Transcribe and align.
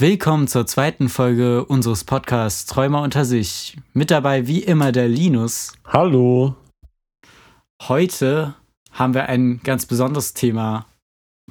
Willkommen 0.00 0.48
zur 0.48 0.66
zweiten 0.66 1.10
Folge 1.10 1.62
unseres 1.66 2.04
Podcasts 2.04 2.64
Träumer 2.64 3.02
unter 3.02 3.26
sich. 3.26 3.76
Mit 3.92 4.10
dabei 4.10 4.46
wie 4.46 4.60
immer 4.60 4.92
der 4.92 5.08
Linus. 5.08 5.74
Hallo. 5.84 6.54
Heute 7.82 8.54
haben 8.92 9.12
wir 9.12 9.26
ein 9.26 9.60
ganz 9.62 9.84
besonderes 9.84 10.32
Thema 10.32 10.86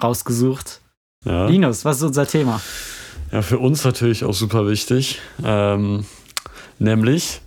rausgesucht. 0.01 0.81
Ja. 1.25 1.45
Linus, 1.45 1.85
was 1.85 1.97
ist 1.97 2.03
unser 2.05 2.25
Thema? 2.25 2.59
Ja, 3.31 3.43
für 3.43 3.59
uns 3.59 3.83
natürlich 3.85 4.23
auch 4.25 4.33
super 4.33 4.67
wichtig. 4.67 5.21
Ähm, 5.43 6.05
nämlich, 6.79 7.41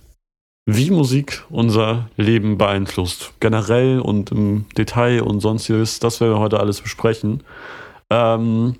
wie 0.65 0.89
Musik 0.89 1.43
unser 1.49 2.07
Leben 2.15 2.57
beeinflusst. 2.57 3.33
Generell 3.41 3.99
und 3.99 4.31
im 4.31 4.67
Detail 4.77 5.23
und 5.23 5.41
sonstiges. 5.41 5.99
Das 5.99 6.21
werden 6.21 6.35
wir 6.35 6.39
heute 6.39 6.61
alles 6.61 6.79
besprechen. 6.79 7.43
Ähm, 8.09 8.77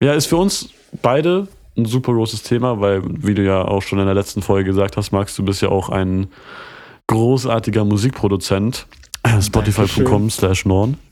ja, 0.00 0.12
ist 0.12 0.26
für 0.26 0.36
uns 0.36 0.68
beide 1.02 1.48
ein 1.76 1.86
super 1.86 2.12
großes 2.12 2.42
Thema, 2.42 2.80
weil, 2.80 3.02
wie 3.04 3.34
du 3.34 3.42
ja 3.44 3.62
auch 3.62 3.82
schon 3.82 3.98
in 3.98 4.06
der 4.06 4.14
letzten 4.14 4.42
Folge 4.42 4.70
gesagt 4.70 4.96
hast, 4.96 5.12
Max, 5.12 5.34
du 5.34 5.44
bist 5.44 5.60
ja 5.62 5.68
auch 5.70 5.88
ein 5.88 6.28
großartiger 7.08 7.84
Musikproduzent. 7.84 8.86
Spotify.com 9.40 10.30
slash 10.30 10.64
Norn. 10.64 10.98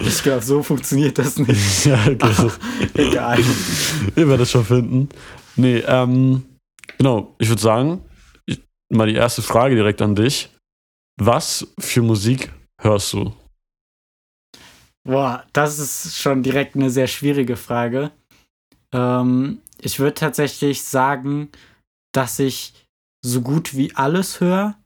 Ich 0.00 0.22
glaube, 0.22 0.42
so 0.42 0.62
funktioniert 0.62 1.18
das 1.18 1.38
nicht. 1.38 1.84
ja, 1.86 1.98
okay. 2.06 2.50
Egal. 2.94 3.38
Ihr 4.14 4.28
werdet 4.28 4.42
es 4.42 4.50
schon 4.50 4.64
finden. 4.64 5.08
Nee, 5.56 5.78
ähm, 5.86 6.44
genau, 6.98 7.34
ich 7.38 7.48
würde 7.48 7.62
sagen, 7.62 8.02
ich, 8.46 8.60
mal 8.90 9.06
die 9.06 9.14
erste 9.14 9.40
Frage 9.40 9.74
direkt 9.74 10.02
an 10.02 10.14
dich. 10.14 10.50
Was 11.20 11.66
für 11.78 12.02
Musik 12.02 12.52
hörst 12.80 13.14
du? 13.14 13.32
Boah, 15.04 15.44
das 15.52 15.78
ist 15.78 16.18
schon 16.18 16.42
direkt 16.42 16.76
eine 16.76 16.90
sehr 16.90 17.06
schwierige 17.06 17.56
Frage. 17.56 18.10
Ähm, 18.92 19.58
ich 19.80 19.98
würde 19.98 20.14
tatsächlich 20.14 20.82
sagen, 20.82 21.50
dass 22.12 22.38
ich 22.38 22.86
so 23.24 23.42
gut 23.42 23.76
wie 23.76 23.94
alles 23.94 24.40
höre, 24.40 24.76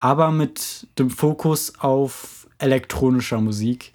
aber 0.00 0.30
mit 0.30 0.88
dem 0.98 1.10
Fokus 1.10 1.78
auf 1.78 2.48
elektronischer 2.58 3.40
Musik. 3.40 3.94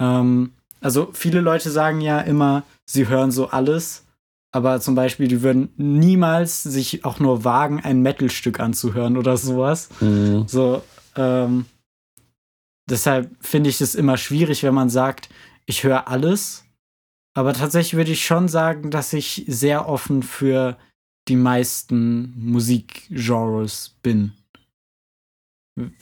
Ähm, 0.00 0.52
also 0.80 1.10
viele 1.12 1.40
Leute 1.40 1.70
sagen 1.70 2.00
ja 2.00 2.20
immer, 2.20 2.62
sie 2.86 3.08
hören 3.08 3.30
so 3.30 3.48
alles, 3.48 4.04
aber 4.52 4.80
zum 4.80 4.94
Beispiel, 4.94 5.28
die 5.28 5.42
würden 5.42 5.70
niemals 5.76 6.62
sich 6.62 7.04
auch 7.04 7.18
nur 7.18 7.44
wagen, 7.44 7.80
ein 7.80 8.00
Metalstück 8.00 8.60
anzuhören 8.60 9.16
oder 9.16 9.36
sowas. 9.36 9.90
Mhm. 10.00 10.48
So, 10.48 10.82
ähm, 11.16 11.66
deshalb 12.88 13.30
finde 13.40 13.70
ich 13.70 13.80
es 13.80 13.94
immer 13.94 14.16
schwierig, 14.16 14.62
wenn 14.62 14.74
man 14.74 14.88
sagt, 14.88 15.28
ich 15.66 15.84
höre 15.84 16.08
alles. 16.08 16.64
Aber 17.34 17.52
tatsächlich 17.52 17.94
würde 17.94 18.12
ich 18.12 18.24
schon 18.24 18.48
sagen, 18.48 18.90
dass 18.90 19.12
ich 19.12 19.44
sehr 19.46 19.88
offen 19.88 20.22
für 20.22 20.76
die 21.28 21.36
meisten 21.36 22.34
Musikgenres 22.36 23.94
bin. 24.02 24.32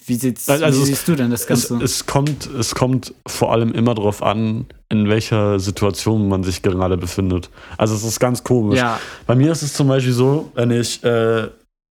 Wie, 0.07 0.15
sieht's, 0.15 0.49
also 0.49 0.81
wie 0.81 0.87
siehst 0.87 1.07
du 1.07 1.17
denn 1.17 1.31
das 1.31 1.47
Ganze? 1.47 1.77
Es, 1.77 1.83
es, 1.83 2.07
kommt, 2.07 2.47
es 2.47 2.75
kommt 2.75 3.13
vor 3.27 3.53
allem 3.53 3.73
immer 3.73 3.95
darauf 3.95 4.23
an, 4.23 4.67
in 4.89 5.09
welcher 5.09 5.61
Situation 5.61 6.29
man 6.29 6.43
sich 6.45 6.63
gerade 6.63 6.97
befindet. 6.97 7.51
Also 7.77 7.95
es 7.95 8.03
ist 8.03 8.19
ganz 8.19 8.43
komisch. 8.43 8.79
Ja. 8.79 8.99
Bei 9.27 9.35
mir 9.35 9.53
ist 9.53 9.63
es 9.63 9.75
zum 9.75 9.89
Beispiel 9.89 10.15
so, 10.15 10.51
wenn 10.55 10.71
ich 10.71 11.05
äh, 11.05 11.49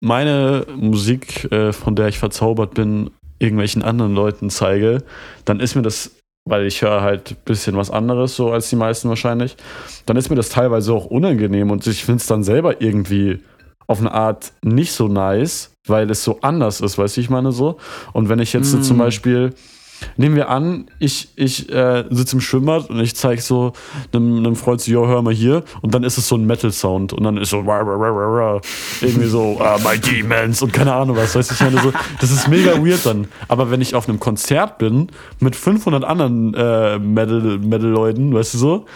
meine 0.00 0.66
Musik, 0.74 1.50
äh, 1.52 1.72
von 1.72 1.94
der 1.94 2.08
ich 2.08 2.18
verzaubert 2.18 2.74
bin, 2.74 3.10
irgendwelchen 3.38 3.82
anderen 3.82 4.14
Leuten 4.14 4.50
zeige, 4.50 5.04
dann 5.44 5.60
ist 5.60 5.76
mir 5.76 5.82
das, 5.82 6.10
weil 6.48 6.66
ich 6.66 6.82
höre 6.82 7.02
halt 7.02 7.32
ein 7.32 7.36
bisschen 7.44 7.76
was 7.76 7.90
anderes 7.90 8.36
so 8.36 8.50
als 8.50 8.70
die 8.70 8.76
meisten 8.76 9.08
wahrscheinlich, 9.08 9.56
dann 10.06 10.16
ist 10.16 10.30
mir 10.30 10.36
das 10.36 10.48
teilweise 10.48 10.92
auch 10.92 11.06
unangenehm 11.06 11.70
und 11.70 11.86
ich 11.86 12.04
finde 12.04 12.20
es 12.20 12.26
dann 12.26 12.42
selber 12.42 12.80
irgendwie 12.80 13.40
auf 13.86 14.00
eine 14.00 14.12
Art 14.12 14.52
nicht 14.62 14.92
so 14.92 15.08
nice, 15.08 15.72
weil 15.86 16.10
es 16.10 16.22
so 16.22 16.38
anders 16.42 16.80
ist, 16.80 16.98
weißt 16.98 17.16
du, 17.16 17.20
ich 17.22 17.30
meine 17.30 17.52
so. 17.52 17.78
Und 18.12 18.28
wenn 18.28 18.38
ich 18.38 18.52
jetzt 18.52 18.74
mm. 18.74 18.82
zum 18.82 18.98
Beispiel 18.98 19.54
Nehmen 20.16 20.36
wir 20.36 20.48
an, 20.48 20.86
ich, 20.98 21.28
ich 21.36 21.70
äh, 21.72 22.04
sitze 22.10 22.36
im 22.36 22.40
Schwimmbad 22.40 22.90
und 22.90 23.00
ich 23.00 23.14
zeige 23.16 23.40
so 23.40 23.72
einem, 24.12 24.38
einem 24.38 24.56
Freund 24.56 24.80
so, 24.80 24.90
yo, 24.90 25.06
hör 25.06 25.22
mal 25.22 25.34
hier. 25.34 25.62
Und 25.82 25.94
dann 25.94 26.04
ist 26.04 26.18
es 26.18 26.28
so 26.28 26.36
ein 26.36 26.46
Metal-Sound. 26.46 27.12
Und 27.12 27.22
dann 27.24 27.36
ist 27.36 27.50
so, 27.50 27.60
rah, 27.60 27.80
rah, 27.80 27.96
rah, 27.96 28.60
irgendwie 29.00 29.28
so, 29.28 29.60
uh, 29.60 29.78
my 29.82 29.98
demons 29.98 30.62
und 30.62 30.72
keine 30.72 30.92
Ahnung 30.92 31.16
was. 31.16 31.34
Weißt 31.34 31.50
du, 31.50 31.54
ich 31.54 31.60
meine 31.60 31.80
so, 31.80 31.92
das 32.20 32.30
ist 32.30 32.48
mega 32.48 32.84
weird 32.84 33.04
dann. 33.04 33.28
Aber 33.48 33.70
wenn 33.70 33.80
ich 33.80 33.94
auf 33.94 34.08
einem 34.08 34.20
Konzert 34.20 34.78
bin 34.78 35.08
mit 35.40 35.56
500 35.56 36.04
anderen 36.04 36.54
äh, 36.54 36.98
Metal-Leuten, 36.98 38.34
weißt 38.34 38.54
du 38.54 38.58
so, 38.58 38.86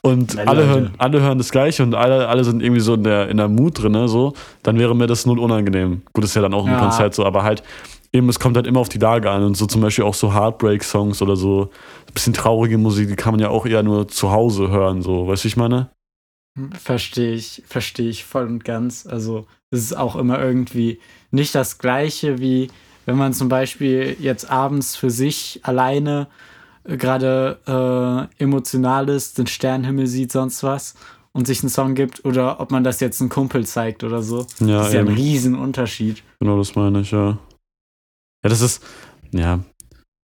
und 0.00 0.38
alle 0.38 0.66
hören, 0.66 0.94
alle 0.98 1.20
hören 1.20 1.38
das 1.38 1.50
Gleiche 1.50 1.82
und 1.82 1.94
alle, 1.94 2.28
alle 2.28 2.44
sind 2.44 2.62
irgendwie 2.62 2.80
so 2.80 2.94
in 2.94 3.02
der, 3.02 3.28
in 3.28 3.36
der 3.36 3.48
Mut 3.48 3.82
drin, 3.82 4.06
so, 4.06 4.34
dann 4.62 4.78
wäre 4.78 4.94
mir 4.94 5.06
das 5.06 5.26
null 5.26 5.38
unangenehm. 5.38 6.02
Gut, 6.12 6.24
ist 6.24 6.36
ja 6.36 6.42
dann 6.42 6.54
auch 6.54 6.66
ein 6.66 6.72
ja. 6.72 6.78
Konzert 6.78 7.14
so, 7.14 7.24
aber 7.24 7.42
halt, 7.42 7.62
eben, 8.12 8.28
es 8.28 8.38
kommt 8.38 8.56
halt 8.56 8.66
immer 8.66 8.80
auf 8.80 8.88
die 8.88 8.98
Lage 8.98 9.30
an 9.30 9.42
und 9.42 9.56
so 9.56 9.66
zum 9.66 9.80
Beispiel 9.80 10.04
auch 10.04 10.14
so 10.14 10.34
Heartbreak-Songs 10.34 11.22
oder 11.22 11.36
so 11.36 11.70
ein 12.06 12.14
bisschen 12.14 12.32
traurige 12.32 12.78
Musik, 12.78 13.08
die 13.08 13.16
kann 13.16 13.32
man 13.32 13.40
ja 13.40 13.48
auch 13.48 13.66
eher 13.66 13.82
nur 13.82 14.08
zu 14.08 14.30
Hause 14.30 14.68
hören, 14.68 15.02
so, 15.02 15.26
weißt 15.26 15.42
du, 15.42 15.44
wie 15.44 15.48
ich 15.48 15.56
meine? 15.56 15.90
Verstehe 16.72 17.34
ich, 17.34 17.62
verstehe 17.66 18.08
ich 18.08 18.24
voll 18.24 18.46
und 18.46 18.64
ganz. 18.64 19.06
Also, 19.06 19.46
es 19.70 19.80
ist 19.80 19.96
auch 19.96 20.16
immer 20.16 20.40
irgendwie 20.40 20.98
nicht 21.30 21.54
das 21.54 21.78
Gleiche, 21.78 22.40
wie 22.40 22.68
wenn 23.06 23.16
man 23.16 23.32
zum 23.32 23.48
Beispiel 23.48 24.16
jetzt 24.20 24.50
abends 24.50 24.96
für 24.96 25.10
sich 25.10 25.60
alleine 25.62 26.28
äh, 26.84 26.96
gerade 26.96 27.58
äh, 28.38 28.42
emotional 28.42 29.08
ist, 29.08 29.38
den 29.38 29.46
Sternenhimmel 29.46 30.06
sieht, 30.06 30.32
sonst 30.32 30.62
was 30.62 30.94
und 31.32 31.46
sich 31.46 31.62
einen 31.62 31.70
Song 31.70 31.94
gibt 31.94 32.24
oder 32.24 32.60
ob 32.60 32.70
man 32.70 32.84
das 32.84 33.00
jetzt 33.00 33.20
einem 33.20 33.30
Kumpel 33.30 33.64
zeigt 33.64 34.04
oder 34.04 34.22
so. 34.22 34.46
Ja, 34.60 34.78
das 34.78 34.88
ist 34.88 34.94
ja 34.94 35.00
ein 35.00 35.08
Riesenunterschied. 35.08 36.22
Genau, 36.40 36.58
das 36.58 36.74
meine 36.74 37.00
ich, 37.00 37.10
ja. 37.10 37.38
Ja, 38.44 38.50
das 38.50 38.60
ist, 38.60 38.82
ja, 39.32 39.60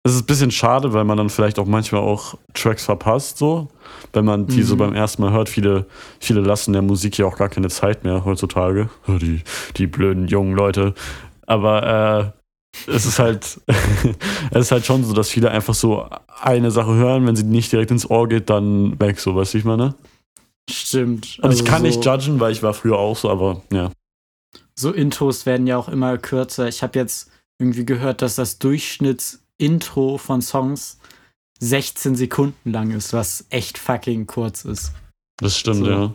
das 0.04 0.16
ist 0.16 0.24
ein 0.24 0.26
bisschen 0.26 0.52
schade, 0.52 0.92
weil 0.92 1.06
man 1.06 1.18
dann 1.18 1.30
vielleicht 1.30 1.58
auch 1.58 1.66
manchmal 1.66 2.02
auch 2.02 2.36
Tracks 2.54 2.84
verpasst, 2.84 3.38
so. 3.38 3.70
Wenn 4.12 4.26
man 4.26 4.48
die 4.48 4.58
mhm. 4.58 4.64
so 4.64 4.76
beim 4.76 4.94
ersten 4.94 5.22
Mal 5.22 5.32
hört, 5.32 5.48
viele, 5.48 5.86
viele 6.20 6.42
lassen 6.42 6.74
der 6.74 6.82
Musik 6.82 7.18
ja 7.18 7.26
auch 7.26 7.38
gar 7.38 7.48
keine 7.48 7.70
Zeit 7.70 8.04
mehr 8.04 8.26
heutzutage. 8.26 8.90
Die, 9.08 9.42
die 9.78 9.88
blöden 9.88 10.28
jungen 10.28 10.56
Leute. 10.56 10.94
Aber 11.48 12.34
äh, 12.86 12.92
es 12.92 13.06
ist 13.06 13.20
halt, 13.20 13.62
es 14.52 14.60
ist 14.60 14.72
halt 14.74 14.86
schon 14.86 15.06
so, 15.06 15.14
dass 15.14 15.30
viele 15.30 15.52
einfach 15.52 15.74
so 15.74 16.10
eine 16.42 16.72
Sache 16.72 16.94
hören, 16.94 17.26
wenn 17.26 17.38
sie 17.38 17.44
nicht 17.44 17.72
direkt 17.72 17.92
ins 17.92 18.10
Ohr 18.10 18.28
geht, 18.28 18.50
dann 18.50 19.00
weg, 19.00 19.22
so, 19.22 19.36
weißt 19.36 19.54
du, 19.54 19.58
ich 19.58 19.66
meine? 19.66 19.96
Stimmt. 20.70 21.38
Und 21.38 21.46
also 21.46 21.64
ich 21.64 21.70
kann 21.70 21.82
so 21.82 21.88
nicht 21.88 22.04
judgen, 22.04 22.42
weil 22.42 22.52
ich 22.52 22.62
war 22.62 22.74
früher 22.74 22.98
auch 22.98 23.16
so, 23.16 23.30
aber 23.30 23.62
ja. 23.72 23.90
So 24.76 24.92
Intros 24.92 25.46
werden 25.46 25.66
ja 25.66 25.78
auch 25.78 25.88
immer 25.88 26.18
kürzer. 26.18 26.68
Ich 26.68 26.84
habe 26.84 27.00
jetzt 27.00 27.30
irgendwie 27.60 27.86
gehört, 27.86 28.22
dass 28.22 28.36
das 28.36 28.60
Durchschnittsintro 28.60 30.18
von 30.18 30.42
Songs 30.42 30.98
16 31.60 32.16
Sekunden 32.16 32.72
lang 32.72 32.92
ist, 32.92 33.14
was 33.14 33.46
echt 33.50 33.78
fucking 33.78 34.28
kurz 34.28 34.66
ist. 34.66 34.92
Das 35.38 35.58
stimmt, 35.58 35.86
so. 35.86 35.90
ja. 35.90 36.14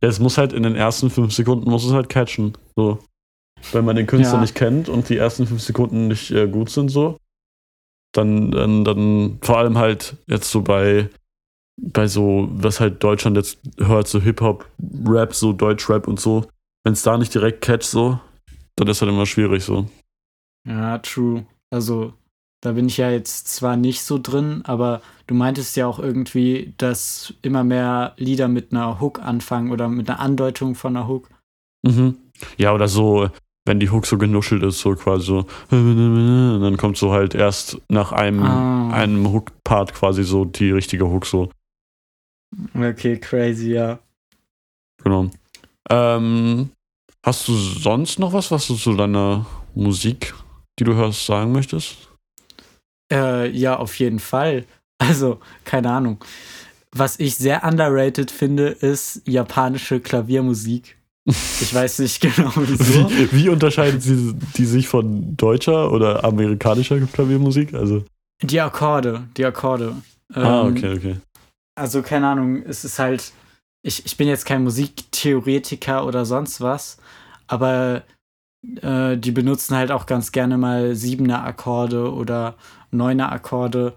Es 0.00 0.20
muss 0.20 0.38
halt 0.38 0.52
in 0.52 0.62
den 0.62 0.76
ersten 0.76 1.10
fünf 1.10 1.32
Sekunden 1.32 1.70
muss 1.70 1.84
es 1.84 1.92
halt 1.92 2.08
catchen. 2.08 2.56
So. 2.76 2.98
Wenn 3.72 3.84
man 3.84 3.96
den 3.96 4.06
Künstler 4.06 4.34
ja. 4.34 4.40
nicht 4.42 4.54
kennt 4.54 4.88
und 4.88 5.08
die 5.08 5.16
ersten 5.16 5.46
fünf 5.46 5.62
Sekunden 5.62 6.08
nicht 6.08 6.30
äh, 6.30 6.46
gut 6.46 6.70
sind, 6.70 6.90
so, 6.90 7.16
dann, 8.12 8.50
dann, 8.50 8.84
dann 8.84 9.38
vor 9.42 9.58
allem 9.58 9.78
halt 9.78 10.16
jetzt 10.26 10.50
so 10.50 10.60
bei, 10.60 11.08
bei 11.80 12.06
so, 12.06 12.48
was 12.52 12.80
halt 12.80 13.02
Deutschland 13.02 13.36
jetzt 13.36 13.58
hört, 13.78 14.06
so 14.06 14.20
Hip-Hop, 14.20 14.66
Rap, 15.06 15.34
so 15.34 15.52
Deutsch-Rap 15.52 16.06
und 16.06 16.20
so, 16.20 16.46
wenn 16.84 16.92
es 16.92 17.02
da 17.02 17.16
nicht 17.16 17.34
direkt 17.34 17.62
catcht, 17.62 17.84
so, 17.84 18.20
dann 18.76 18.88
ist 18.88 19.00
halt 19.00 19.10
immer 19.10 19.26
schwierig 19.26 19.64
so. 19.64 19.88
Ja, 20.66 20.98
true. 20.98 21.46
Also, 21.70 22.14
da 22.60 22.72
bin 22.72 22.86
ich 22.86 22.96
ja 22.96 23.10
jetzt 23.10 23.48
zwar 23.48 23.76
nicht 23.76 24.02
so 24.02 24.18
drin, 24.18 24.62
aber 24.64 25.02
du 25.26 25.34
meintest 25.34 25.76
ja 25.76 25.86
auch 25.86 25.98
irgendwie, 25.98 26.72
dass 26.78 27.34
immer 27.42 27.62
mehr 27.62 28.14
Lieder 28.16 28.48
mit 28.48 28.72
einer 28.72 29.00
Hook 29.00 29.20
anfangen 29.20 29.70
oder 29.70 29.88
mit 29.88 30.08
einer 30.08 30.20
Andeutung 30.20 30.74
von 30.74 30.96
einer 30.96 31.06
Hook. 31.06 31.28
Mhm. 31.82 32.16
Ja, 32.56 32.72
oder 32.72 32.88
so, 32.88 33.28
wenn 33.66 33.80
die 33.80 33.90
Hook 33.90 34.06
so 34.06 34.16
genuschelt 34.16 34.62
ist, 34.62 34.80
so 34.80 34.94
quasi 34.94 35.26
so, 35.26 35.46
und 35.70 36.60
dann 36.62 36.76
kommt 36.76 36.96
so 36.96 37.12
halt 37.12 37.34
erst 37.34 37.80
nach 37.88 38.12
einem, 38.12 38.42
ah. 38.42 38.90
einem 38.90 39.30
Hook-Part 39.30 39.92
quasi 39.94 40.24
so 40.24 40.44
die 40.44 40.70
richtige 40.70 41.08
Hook 41.08 41.26
so. 41.26 41.50
Okay, 42.74 43.18
crazy, 43.18 43.72
ja. 43.72 43.98
Genau. 45.02 45.28
Ähm, 45.90 46.70
hast 47.22 47.48
du 47.48 47.54
sonst 47.54 48.18
noch 48.18 48.32
was, 48.32 48.50
was 48.50 48.66
du 48.66 48.74
zu 48.74 48.94
deiner 48.94 49.44
Musik 49.74 50.34
die 50.78 50.84
du 50.84 50.94
hörst, 50.94 51.26
sagen 51.26 51.52
möchtest? 51.52 51.96
Äh, 53.12 53.50
ja, 53.50 53.76
auf 53.76 53.98
jeden 53.98 54.18
Fall. 54.18 54.64
Also, 54.96 55.40
keine 55.64 55.90
Ahnung. 55.90 56.24
Was 56.92 57.18
ich 57.18 57.34
sehr 57.34 57.64
underrated 57.64 58.30
finde, 58.30 58.68
ist 58.68 59.22
japanische 59.26 59.98
Klaviermusik. 59.98 60.96
Ich 61.26 61.74
weiß 61.74 61.98
nicht 61.98 62.20
genau 62.20 62.52
wieso. 62.54 63.10
Wie, 63.10 63.32
wie 63.32 63.48
unterscheidet 63.48 64.02
sie 64.02 64.34
die 64.56 64.64
sich 64.64 64.86
von 64.86 65.36
deutscher 65.36 65.90
oder 65.90 66.22
amerikanischer 66.22 67.00
Klaviermusik? 67.00 67.74
Also 67.74 68.04
die 68.40 68.60
Akkorde, 68.60 69.24
die 69.36 69.44
Akkorde. 69.44 69.96
Ah, 70.32 70.62
ähm, 70.62 70.76
okay, 70.76 70.96
okay. 70.96 71.16
Also 71.74 72.00
keine 72.00 72.28
Ahnung, 72.28 72.62
es 72.62 72.84
ist 72.84 73.00
halt 73.00 73.32
ich, 73.84 74.04
ich 74.06 74.16
bin 74.16 74.28
jetzt 74.28 74.46
kein 74.46 74.64
Musiktheoretiker 74.64 76.06
oder 76.06 76.24
sonst 76.24 76.60
was, 76.60 76.96
aber 77.46 78.02
äh, 78.82 79.16
die 79.16 79.30
benutzen 79.30 79.76
halt 79.76 79.90
auch 79.90 80.06
ganz 80.06 80.32
gerne 80.32 80.58
mal 80.58 80.94
siebener 80.94 81.44
Akkorde 81.44 82.12
oder 82.12 82.56
neuner 82.90 83.32
Akkorde, 83.32 83.94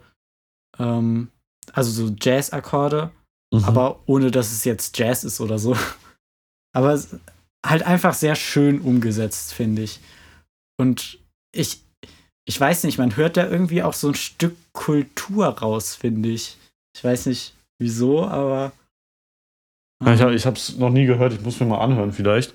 ähm, 0.79 1.29
also 1.73 1.91
so 1.91 2.13
Jazz-Akkorde, 2.19 3.11
mhm. 3.53 3.63
aber 3.63 3.99
ohne 4.05 4.31
dass 4.31 4.51
es 4.51 4.63
jetzt 4.63 4.97
Jazz 4.97 5.23
ist 5.23 5.41
oder 5.41 5.59
so. 5.59 5.75
Aber 6.73 7.01
halt 7.65 7.83
einfach 7.83 8.13
sehr 8.13 8.35
schön 8.35 8.81
umgesetzt, 8.81 9.51
finde 9.53 9.81
ich. 9.81 9.99
Und 10.79 11.17
ich, 11.51 11.81
ich 12.45 12.59
weiß 12.59 12.83
nicht, 12.83 12.99
man 12.99 13.15
hört 13.17 13.35
da 13.35 13.49
irgendwie 13.49 13.81
auch 13.81 13.93
so 13.93 14.09
ein 14.09 14.15
Stück 14.15 14.55
Kultur 14.73 15.47
raus, 15.47 15.95
finde 15.95 16.29
ich. 16.29 16.57
Ich 16.95 17.03
weiß 17.03 17.25
nicht 17.25 17.55
wieso, 17.79 18.25
aber. 18.25 18.73
Ja, 20.03 20.13
ich, 20.13 20.35
ich 20.35 20.45
habe 20.45 20.55
es 20.55 20.77
noch 20.77 20.91
nie 20.91 21.05
gehört, 21.05 21.33
ich 21.33 21.41
muss 21.41 21.59
mir 21.59 21.65
mal 21.65 21.79
anhören 21.79 22.13
vielleicht. 22.13 22.53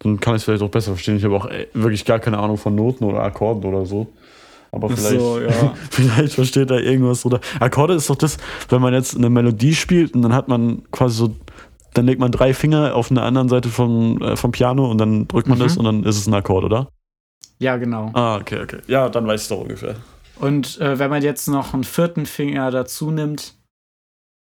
Dann 0.00 0.20
kann 0.20 0.34
ich 0.34 0.40
es 0.40 0.44
vielleicht 0.44 0.62
auch 0.62 0.70
besser 0.70 0.92
verstehen. 0.92 1.16
Ich 1.16 1.24
habe 1.24 1.36
auch 1.36 1.46
ey, 1.46 1.68
wirklich 1.74 2.04
gar 2.04 2.18
keine 2.18 2.38
Ahnung 2.38 2.56
von 2.56 2.74
Noten 2.74 3.04
oder 3.04 3.22
Akkorden 3.22 3.64
oder 3.64 3.86
so. 3.86 4.08
Aber 4.74 4.90
vielleicht, 4.90 5.20
so, 5.20 5.40
ja. 5.40 5.74
vielleicht 5.90 6.34
versteht 6.34 6.70
da 6.70 6.78
irgendwas 6.78 7.22
drunter. 7.22 7.40
Akkorde 7.60 7.94
ist 7.94 8.10
doch 8.10 8.16
das, 8.16 8.38
wenn 8.68 8.82
man 8.82 8.92
jetzt 8.92 9.16
eine 9.16 9.30
Melodie 9.30 9.74
spielt 9.74 10.14
und 10.14 10.22
dann 10.22 10.34
hat 10.34 10.48
man 10.48 10.82
quasi 10.90 11.16
so, 11.16 11.36
dann 11.94 12.06
legt 12.06 12.20
man 12.20 12.32
drei 12.32 12.52
Finger 12.54 12.96
auf 12.96 13.10
einer 13.10 13.22
anderen 13.22 13.48
Seite 13.48 13.68
vom, 13.68 14.20
äh, 14.20 14.36
vom 14.36 14.50
Piano 14.50 14.90
und 14.90 14.98
dann 14.98 15.28
drückt 15.28 15.48
man 15.48 15.58
mhm. 15.58 15.62
das 15.62 15.76
und 15.76 15.84
dann 15.84 16.02
ist 16.02 16.18
es 16.18 16.26
ein 16.26 16.34
Akkord, 16.34 16.64
oder? 16.64 16.88
Ja, 17.60 17.76
genau. 17.76 18.10
Ah, 18.14 18.36
okay, 18.36 18.60
okay. 18.60 18.78
Ja, 18.88 19.08
dann 19.08 19.26
weiß 19.26 19.42
ich 19.42 19.48
doch 19.48 19.60
ungefähr. 19.60 19.94
Und 20.40 20.80
äh, 20.80 20.98
wenn 20.98 21.10
man 21.10 21.22
jetzt 21.22 21.46
noch 21.46 21.72
einen 21.72 21.84
vierten 21.84 22.26
Finger 22.26 22.72
dazu 22.72 23.12
nimmt 23.12 23.54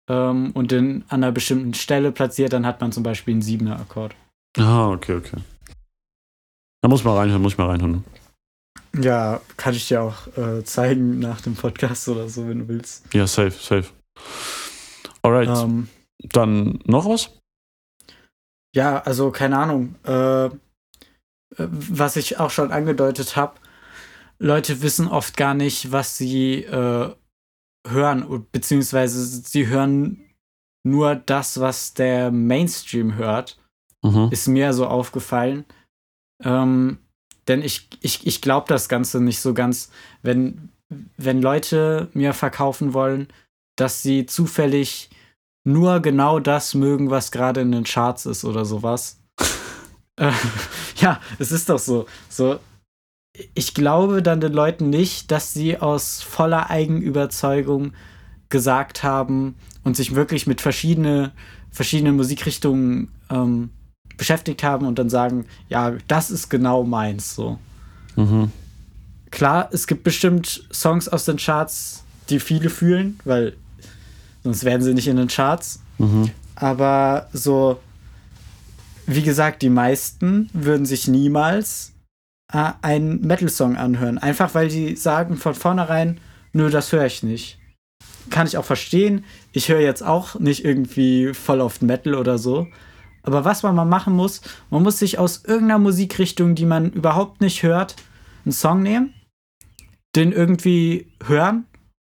ähm, 0.09 0.51
und 0.55 0.71
den 0.71 1.03
an 1.09 1.23
einer 1.23 1.31
bestimmten 1.31 1.75
Stelle 1.75 2.11
platziert, 2.11 2.53
dann 2.53 2.65
hat 2.65 2.81
man 2.81 2.91
zum 2.91 3.03
Beispiel 3.03 3.35
einen 3.35 3.43
siebener 3.43 3.79
Akkord. 3.79 4.15
Ah, 4.57 4.91
okay, 4.91 5.15
okay. 5.15 5.37
Da 6.81 6.89
muss 6.89 7.03
man 7.03 7.15
reinhören, 7.15 7.41
muss 7.41 7.53
ich 7.53 7.57
mal 7.57 7.69
reinhören. 7.69 8.03
Ja, 8.95 9.41
kann 9.57 9.73
ich 9.73 9.87
dir 9.87 10.01
auch 10.01 10.27
äh, 10.37 10.63
zeigen 10.63 11.19
nach 11.19 11.41
dem 11.41 11.55
Podcast 11.55 12.07
oder 12.09 12.29
so, 12.29 12.47
wenn 12.47 12.59
du 12.59 12.67
willst. 12.67 13.11
Ja, 13.13 13.25
safe, 13.25 13.51
safe. 13.51 13.89
Alright. 15.23 15.49
Ähm, 15.49 15.87
Dann 16.19 16.79
noch 16.85 17.05
was? 17.05 17.31
Ja, 18.75 19.01
also 19.01 19.31
keine 19.31 19.57
Ahnung. 19.57 19.95
Äh, 20.03 20.49
was 21.57 22.15
ich 22.15 22.39
auch 22.39 22.51
schon 22.51 22.71
angedeutet 22.71 23.35
habe, 23.35 23.59
Leute 24.39 24.81
wissen 24.81 25.07
oft 25.07 25.37
gar 25.37 25.53
nicht, 25.53 25.91
was 25.91 26.17
sie 26.17 26.63
äh, 26.63 27.15
hören, 27.87 28.47
beziehungsweise 28.51 29.23
sie 29.25 29.67
hören 29.67 30.29
nur 30.85 31.15
das, 31.15 31.59
was 31.59 31.93
der 31.93 32.31
Mainstream 32.31 33.15
hört. 33.15 33.57
Mhm. 34.03 34.29
Ist 34.31 34.47
mir 34.47 34.73
so 34.73 34.85
aufgefallen. 34.85 35.65
Ähm, 36.43 36.99
denn 37.47 37.61
ich, 37.61 37.89
ich, 38.01 38.25
ich 38.27 38.41
glaube 38.41 38.67
das 38.67 38.87
Ganze 38.89 39.21
nicht 39.21 39.41
so 39.41 39.53
ganz, 39.53 39.89
wenn, 40.21 40.69
wenn 41.17 41.41
Leute 41.41 42.09
mir 42.13 42.33
verkaufen 42.33 42.93
wollen, 42.93 43.27
dass 43.75 44.01
sie 44.01 44.25
zufällig 44.25 45.09
nur 45.65 46.01
genau 46.01 46.39
das 46.39 46.73
mögen, 46.73 47.09
was 47.09 47.31
gerade 47.31 47.61
in 47.61 47.71
den 47.71 47.85
Charts 47.85 48.25
ist 48.25 48.45
oder 48.45 48.65
sowas. 48.65 49.19
äh, 50.17 50.31
ja, 50.97 51.19
es 51.39 51.51
ist 51.51 51.69
doch 51.69 51.79
so. 51.79 52.05
So, 52.29 52.59
ich 53.53 53.73
glaube 53.73 54.21
dann 54.21 54.41
den 54.41 54.53
Leuten 54.53 54.89
nicht, 54.89 55.31
dass 55.31 55.53
sie 55.53 55.77
aus 55.77 56.21
voller 56.21 56.69
Eigenüberzeugung 56.69 57.93
gesagt 58.49 59.03
haben 59.03 59.55
und 59.83 59.95
sich 59.95 60.13
wirklich 60.13 60.45
mit 60.45 60.61
verschiedene, 60.61 61.31
verschiedenen 61.71 62.15
Musikrichtungen 62.15 63.11
ähm, 63.29 63.71
beschäftigt 64.17 64.63
haben 64.63 64.85
und 64.85 64.99
dann 64.99 65.09
sagen, 65.09 65.45
ja, 65.69 65.93
das 66.07 66.31
ist 66.31 66.49
genau 66.49 66.83
meins 66.83 67.35
so. 67.35 67.59
Mhm. 68.15 68.51
Klar, 69.31 69.69
es 69.71 69.87
gibt 69.87 70.03
bestimmt 70.03 70.67
Songs 70.71 71.07
aus 71.07 71.25
den 71.25 71.37
Charts, 71.37 72.03
die 72.29 72.39
viele 72.39 72.69
fühlen, 72.69 73.19
weil 73.25 73.55
sonst 74.43 74.63
wären 74.63 74.81
sie 74.81 74.93
nicht 74.93 75.07
in 75.07 75.17
den 75.17 75.27
Charts. 75.27 75.81
Mhm. 75.97 76.29
Aber 76.55 77.27
so, 77.33 77.79
wie 79.07 79.23
gesagt, 79.23 79.61
die 79.61 79.69
meisten 79.69 80.49
würden 80.53 80.85
sich 80.85 81.07
niemals 81.07 81.93
äh, 82.51 82.71
einen 82.81 83.21
Metal-Song 83.21 83.75
anhören. 83.75 84.17
Einfach 84.17 84.53
weil 84.53 84.67
die 84.67 84.95
sagen 84.95 85.37
von 85.37 85.55
vornherein, 85.55 86.19
nö, 86.53 86.69
das 86.69 86.91
höre 86.91 87.05
ich 87.05 87.23
nicht. 87.23 87.57
Kann 88.29 88.47
ich 88.47 88.57
auch 88.57 88.65
verstehen. 88.65 89.25
Ich 89.51 89.69
höre 89.69 89.81
jetzt 89.81 90.03
auch 90.03 90.39
nicht 90.39 90.63
irgendwie 90.63 91.33
voll 91.33 91.59
auf 91.59 91.81
Metal 91.81 92.15
oder 92.15 92.37
so. 92.37 92.67
Aber 93.23 93.45
was 93.45 93.63
man 93.63 93.75
mal 93.75 93.85
machen 93.85 94.13
muss, 94.13 94.41
man 94.69 94.83
muss 94.83 94.99
sich 94.99 95.17
aus 95.17 95.43
irgendeiner 95.45 95.79
Musikrichtung, 95.79 96.55
die 96.55 96.65
man 96.65 96.91
überhaupt 96.91 97.41
nicht 97.41 97.63
hört, 97.63 97.95
einen 98.45 98.51
Song 98.51 98.83
nehmen, 98.83 99.13
den 100.15 100.31
irgendwie 100.31 101.11
hören 101.25 101.65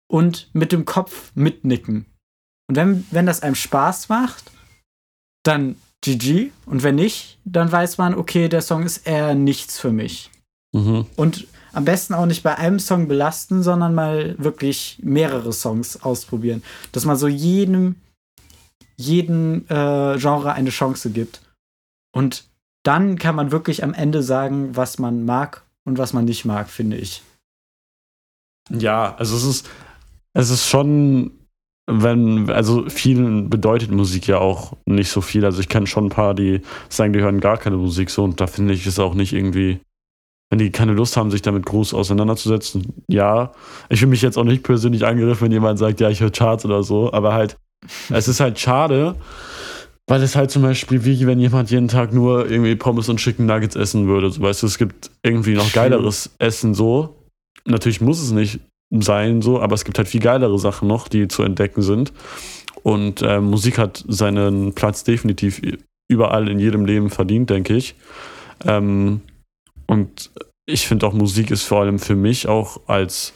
und 0.10 0.50
mit 0.54 0.72
dem 0.72 0.86
Kopf 0.86 1.32
mitnicken. 1.36 2.06
Und 2.70 2.78
wenn, 2.78 3.06
wenn 3.12 3.26
das 3.26 3.44
einem 3.44 3.56
Spaß 3.56 4.10
macht, 4.10 4.52
dann 5.44 5.76
GG. 6.02 6.52
Und 6.66 6.84
wenn 6.84 6.96
nicht, 6.96 7.40
dann 7.46 7.72
weiß 7.72 7.98
man, 7.98 8.16
okay, 8.16 8.48
der 8.48 8.62
Song 8.62 8.84
ist 8.84 9.08
eher 9.08 9.36
nichts 9.36 9.80
für 9.80 9.92
mich. 9.92 10.32
Mhm. 10.74 11.06
Und 11.16 11.48
am 11.74 11.86
besten 11.86 12.14
auch 12.14 12.26
nicht 12.26 12.44
bei 12.44 12.56
einem 12.58 12.80
Song 12.80 13.08
belasten, 13.08 13.64
sondern 13.64 13.96
mal 13.96 14.36
wirklich 14.38 15.00
mehrere 15.02 15.52
Songs 15.54 16.04
ausprobieren. 16.04 16.64
Dass 16.92 17.06
man 17.06 17.18
so 17.18 17.28
jedem 17.28 17.96
jedem 18.96 19.66
äh, 19.70 20.18
Genre 20.18 20.54
eine 20.54 20.70
Chance 20.70 21.12
gibt. 21.12 21.42
Und 22.16 22.46
dann 22.84 23.18
kann 23.18 23.36
man 23.36 23.52
wirklich 23.52 23.84
am 23.84 23.94
Ende 23.94 24.22
sagen, 24.22 24.76
was 24.76 25.00
man 25.00 25.26
mag 25.26 25.64
und 25.86 25.98
was 25.98 26.14
man 26.14 26.26
nicht 26.26 26.46
mag, 26.46 26.70
finde 26.70 26.98
ich. 26.98 27.24
Ja, 28.70 29.16
also 29.16 29.36
es 29.36 29.44
ist, 29.44 29.70
es 30.34 30.50
ist 30.50 30.68
schon, 30.68 31.32
wenn, 31.88 32.50
also 32.50 32.88
vielen 32.90 33.50
bedeutet 33.50 33.92
Musik 33.92 34.28
ja 34.28 34.38
auch 34.38 34.74
nicht 34.86 35.10
so 35.10 35.22
viel. 35.22 35.46
Also 35.46 35.60
ich 35.60 35.70
kenne 35.70 35.88
schon 35.88 36.06
ein 36.06 36.10
paar, 36.10 36.34
die 36.34 36.62
sagen, 36.90 37.14
die 37.14 37.22
hören 37.22 37.40
gar 37.40 37.58
keine 37.58 37.78
Musik 37.78 38.10
so 38.10 38.24
und 38.24 38.40
da 38.40 38.48
finde 38.48 38.74
ich 38.74 38.86
es 38.86 39.00
auch 39.00 39.14
nicht 39.14 39.34
irgendwie, 39.34 39.80
wenn 40.50 40.60
die 40.60 40.72
keine 40.72 40.94
Lust 40.94 41.18
haben, 41.18 41.32
sich 41.32 41.42
damit 41.42 41.66
groß 41.66 41.94
auseinanderzusetzen. 41.94 43.04
Ja, 43.08 43.52
ich 43.90 44.00
fühle 44.00 44.12
mich 44.12 44.22
jetzt 44.22 44.38
auch 44.38 44.44
nicht 44.44 44.64
persönlich 44.64 45.06
angegriffen, 45.06 45.46
wenn 45.46 45.52
jemand 45.52 45.80
sagt, 45.80 46.00
ja, 46.00 46.10
ich 46.10 46.22
höre 46.22 46.32
Charts 46.32 46.66
oder 46.66 46.84
so, 46.84 47.12
aber 47.12 47.34
halt, 47.34 47.58
es 48.10 48.28
ist 48.28 48.40
halt 48.40 48.60
schade, 48.60 49.16
weil 50.08 50.22
es 50.22 50.36
halt 50.36 50.52
zum 50.52 50.62
Beispiel 50.64 51.06
wie 51.06 51.26
wenn 51.26 51.40
jemand 51.40 51.72
jeden 51.72 51.88
Tag 51.88 52.14
nur 52.14 52.50
irgendwie 52.50 52.76
Pommes 52.76 53.10
und 53.10 53.18
Chicken 53.18 53.46
Nuggets 53.46 53.76
essen 53.76 54.08
würde. 54.08 54.30
So, 54.30 54.42
weißt 54.42 54.64
du, 54.64 54.68
es 54.68 54.78
gibt 54.78 55.12
irgendwie 55.24 55.54
noch 55.54 55.72
geileres 55.72 56.32
Essen 56.40 56.74
so. 56.74 57.16
Natürlich 57.66 58.02
muss 58.02 58.22
es 58.22 58.32
nicht 58.32 58.60
sein 58.92 59.42
so, 59.42 59.62
aber 59.62 59.76
es 59.76 59.86
gibt 59.86 59.98
halt 59.98 60.08
viel 60.08 60.22
geilere 60.22 60.60
Sachen 60.60 60.88
noch, 60.88 61.08
die 61.08 61.28
zu 61.28 61.44
entdecken 61.44 61.82
sind. 61.82 62.14
Und 62.84 63.22
äh, 63.22 63.40
Musik 63.40 63.78
hat 63.78 64.04
seinen 64.08 64.74
Platz 64.74 65.04
definitiv 65.04 65.62
überall 66.10 66.50
in 66.50 66.60
jedem 66.60 66.86
Leben 66.86 67.10
verdient, 67.10 67.50
denke 67.50 67.76
ich. 67.76 67.96
Ähm, 68.66 69.22
und 69.88 70.32
ich 70.66 70.88
finde 70.88 71.08
auch 71.08 71.14
Musik 71.14 71.52
ist 71.52 71.64
vor 71.64 71.82
allem 71.82 72.00
für 72.00 72.16
mich 72.16 72.48
auch 72.48 72.82
als 72.88 73.34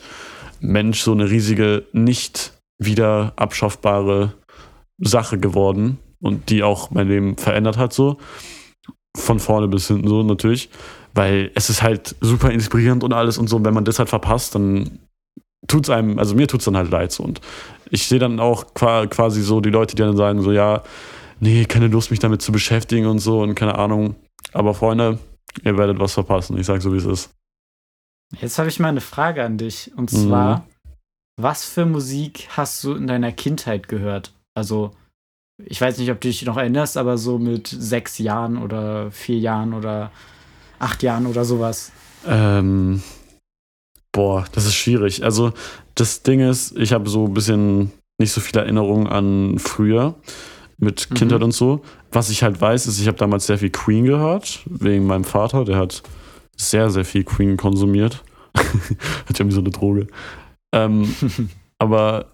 Mensch 0.59 1.01
so 1.01 1.11
eine 1.11 1.29
riesige 1.29 1.85
nicht 1.93 2.56
wieder 2.79 3.33
abschaffbare 3.35 4.33
Sache 4.99 5.37
geworden 5.37 5.99
und 6.21 6.49
die 6.49 6.63
auch 6.63 6.91
mein 6.91 7.07
Leben 7.07 7.37
verändert 7.37 7.77
hat, 7.77 7.93
so. 7.93 8.17
Von 9.15 9.39
vorne 9.39 9.67
bis 9.67 9.87
hinten 9.87 10.07
so 10.07 10.23
natürlich. 10.23 10.69
Weil 11.13 11.51
es 11.55 11.69
ist 11.69 11.81
halt 11.81 12.15
super 12.21 12.51
inspirierend 12.51 13.03
und 13.03 13.13
alles 13.13 13.37
und 13.37 13.47
so. 13.47 13.55
Und 13.55 13.65
wenn 13.65 13.73
man 13.73 13.85
das 13.85 13.97
halt 13.97 14.09
verpasst, 14.09 14.53
dann 14.53 14.99
tut 15.67 15.85
es 15.85 15.89
einem, 15.89 16.19
also 16.19 16.35
mir 16.35 16.47
tut 16.47 16.59
es 16.61 16.65
dann 16.65 16.77
halt 16.77 16.91
leid 16.91 17.11
so. 17.11 17.23
Und 17.23 17.41
ich 17.89 18.07
sehe 18.07 18.19
dann 18.19 18.39
auch 18.39 18.73
quasi 18.73 19.41
so 19.41 19.59
die 19.61 19.71
Leute, 19.71 19.95
die 19.95 20.03
dann 20.03 20.17
sagen, 20.17 20.41
so, 20.41 20.51
ja, 20.51 20.83
nee, 21.39 21.65
keine 21.65 21.87
Lust, 21.87 22.11
mich 22.11 22.19
damit 22.19 22.41
zu 22.41 22.51
beschäftigen 22.51 23.07
und 23.07 23.19
so 23.19 23.41
und 23.41 23.55
keine 23.55 23.77
Ahnung. 23.77 24.15
Aber 24.53 24.73
Freunde, 24.73 25.19
ihr 25.63 25.77
werdet 25.77 25.99
was 25.99 26.13
verpassen. 26.13 26.57
Ich 26.57 26.67
sag 26.67 26.81
so, 26.81 26.93
wie 26.93 26.97
es 26.97 27.05
ist. 27.05 27.31
Jetzt 28.39 28.59
habe 28.59 28.69
ich 28.69 28.79
mal 28.79 28.89
eine 28.89 29.01
Frage 29.01 29.43
an 29.43 29.57
dich. 29.57 29.91
Und 29.95 30.09
zwar, 30.09 30.59
mhm. 30.59 30.63
Was 31.39 31.65
für 31.65 31.85
Musik 31.85 32.47
hast 32.49 32.83
du 32.83 32.93
in 32.93 33.05
deiner 33.05 33.31
Kindheit 33.31 33.87
gehört? 33.87 34.33
Also, 34.55 34.91
ich 35.63 35.79
weiß 35.79 35.99
nicht, 35.99 36.09
ob 36.09 36.19
du 36.19 36.27
dich 36.27 36.43
noch 36.45 36.57
erinnerst, 36.57 36.97
aber 36.97 37.17
so 37.19 37.37
mit 37.37 37.67
sechs 37.67 38.17
Jahren 38.17 38.57
oder 38.57 39.11
vier 39.11 39.37
Jahren 39.37 39.75
oder 39.75 40.11
acht 40.79 41.03
Jahren 41.03 41.27
oder 41.27 41.45
sowas. 41.45 41.91
Ähm, 42.25 43.03
boah, 44.11 44.45
das 44.51 44.65
ist 44.65 44.73
schwierig. 44.73 45.23
Also, 45.23 45.53
das 45.93 46.23
Ding 46.23 46.39
ist, 46.39 46.75
ich 46.75 46.91
habe 46.91 47.07
so 47.07 47.25
ein 47.25 47.33
bisschen 47.35 47.91
nicht 48.19 48.31
so 48.31 48.41
viele 48.41 48.63
Erinnerungen 48.63 49.05
an 49.05 49.59
früher 49.59 50.15
mit 50.79 51.11
Kindheit 51.13 51.39
mhm. 51.39 51.45
und 51.45 51.51
so. 51.51 51.81
Was 52.11 52.31
ich 52.31 52.41
halt 52.41 52.59
weiß, 52.59 52.87
ist, 52.87 52.99
ich 52.99 53.07
habe 53.07 53.17
damals 53.17 53.45
sehr 53.45 53.59
viel 53.59 53.69
Queen 53.69 54.05
gehört, 54.05 54.63
wegen 54.65 55.05
meinem 55.05 55.23
Vater, 55.23 55.65
der 55.65 55.77
hat 55.77 56.01
sehr, 56.55 56.89
sehr 56.89 57.05
viel 57.05 57.23
Queen 57.23 57.57
konsumiert. 57.57 58.23
hat 58.55 59.37
ja 59.37 59.45
wie 59.45 59.51
so 59.51 59.59
eine 59.59 59.69
Droge. 59.69 60.07
Ähm, 60.73 61.13
aber 61.79 62.25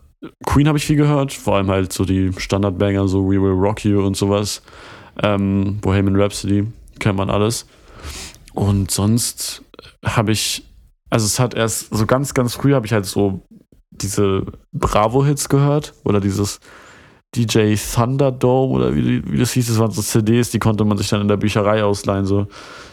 Queen 0.46 0.68
habe 0.68 0.78
ich 0.78 0.86
viel 0.86 0.96
gehört, 0.96 1.34
vor 1.34 1.56
allem 1.56 1.70
halt 1.70 1.92
so 1.92 2.06
die 2.06 2.32
Standardbanger, 2.36 3.08
so 3.08 3.26
We 3.26 3.42
Will 3.42 3.52
Rock 3.52 3.84
You 3.84 4.06
und 4.06 4.16
sowas. 4.16 4.62
Ähm, 5.22 5.78
Bohemian 5.82 6.20
Rhapsody, 6.20 6.66
kennt 7.00 7.18
man 7.18 7.30
alles. 7.30 7.68
Und 8.54 8.92
sonst 8.92 9.64
habe 10.04 10.32
ich, 10.32 10.64
also 11.10 11.26
es 11.26 11.40
hat 11.40 11.54
erst 11.54 11.94
so 11.96 12.06
ganz, 12.06 12.34
ganz 12.34 12.56
früh 12.56 12.74
habe 12.74 12.86
ich 12.86 12.94
halt 12.94 13.06
so 13.06 13.42
diese 13.92 14.44
Bravo-Hits 14.72 15.50
gehört 15.50 15.94
oder 16.04 16.20
dieses 16.20 16.60
DJ 17.36 17.76
Thunderdome 17.76 18.74
oder 18.74 18.96
wie, 18.96 19.24
wie 19.32 19.38
das 19.38 19.54
hieß, 19.54 19.68
das 19.68 19.80
waren 19.80 19.92
so 19.92 20.02
CDs, 20.02 20.52
die 20.52 20.60
konnte 20.60 20.86
man 20.86 20.98
sich 20.98 21.10
dann 21.10 21.22
in 21.22 21.28
der 21.28 21.38
Bücherei 21.38 21.84
ausleihen, 21.84 22.26
so. 22.26 22.48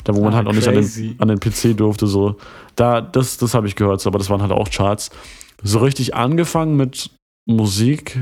Da 0.04 0.14
wo 0.14 0.22
man 0.22 0.32
ah, 0.32 0.36
halt 0.36 0.46
auch 0.46 0.52
nicht 0.52 0.66
an 0.66 0.74
den, 0.74 1.16
an 1.18 1.28
den 1.28 1.40
PC 1.40 1.76
durfte, 1.76 2.06
so. 2.06 2.36
Da, 2.76 3.00
das, 3.00 3.36
das 3.36 3.54
habe 3.54 3.66
ich 3.66 3.76
gehört, 3.76 4.00
so, 4.00 4.08
aber 4.08 4.18
das 4.18 4.30
waren 4.30 4.40
halt 4.40 4.52
auch 4.52 4.70
Charts. 4.70 5.10
So 5.62 5.80
richtig 5.80 6.14
angefangen 6.14 6.76
mit 6.76 7.10
Musik 7.46 8.18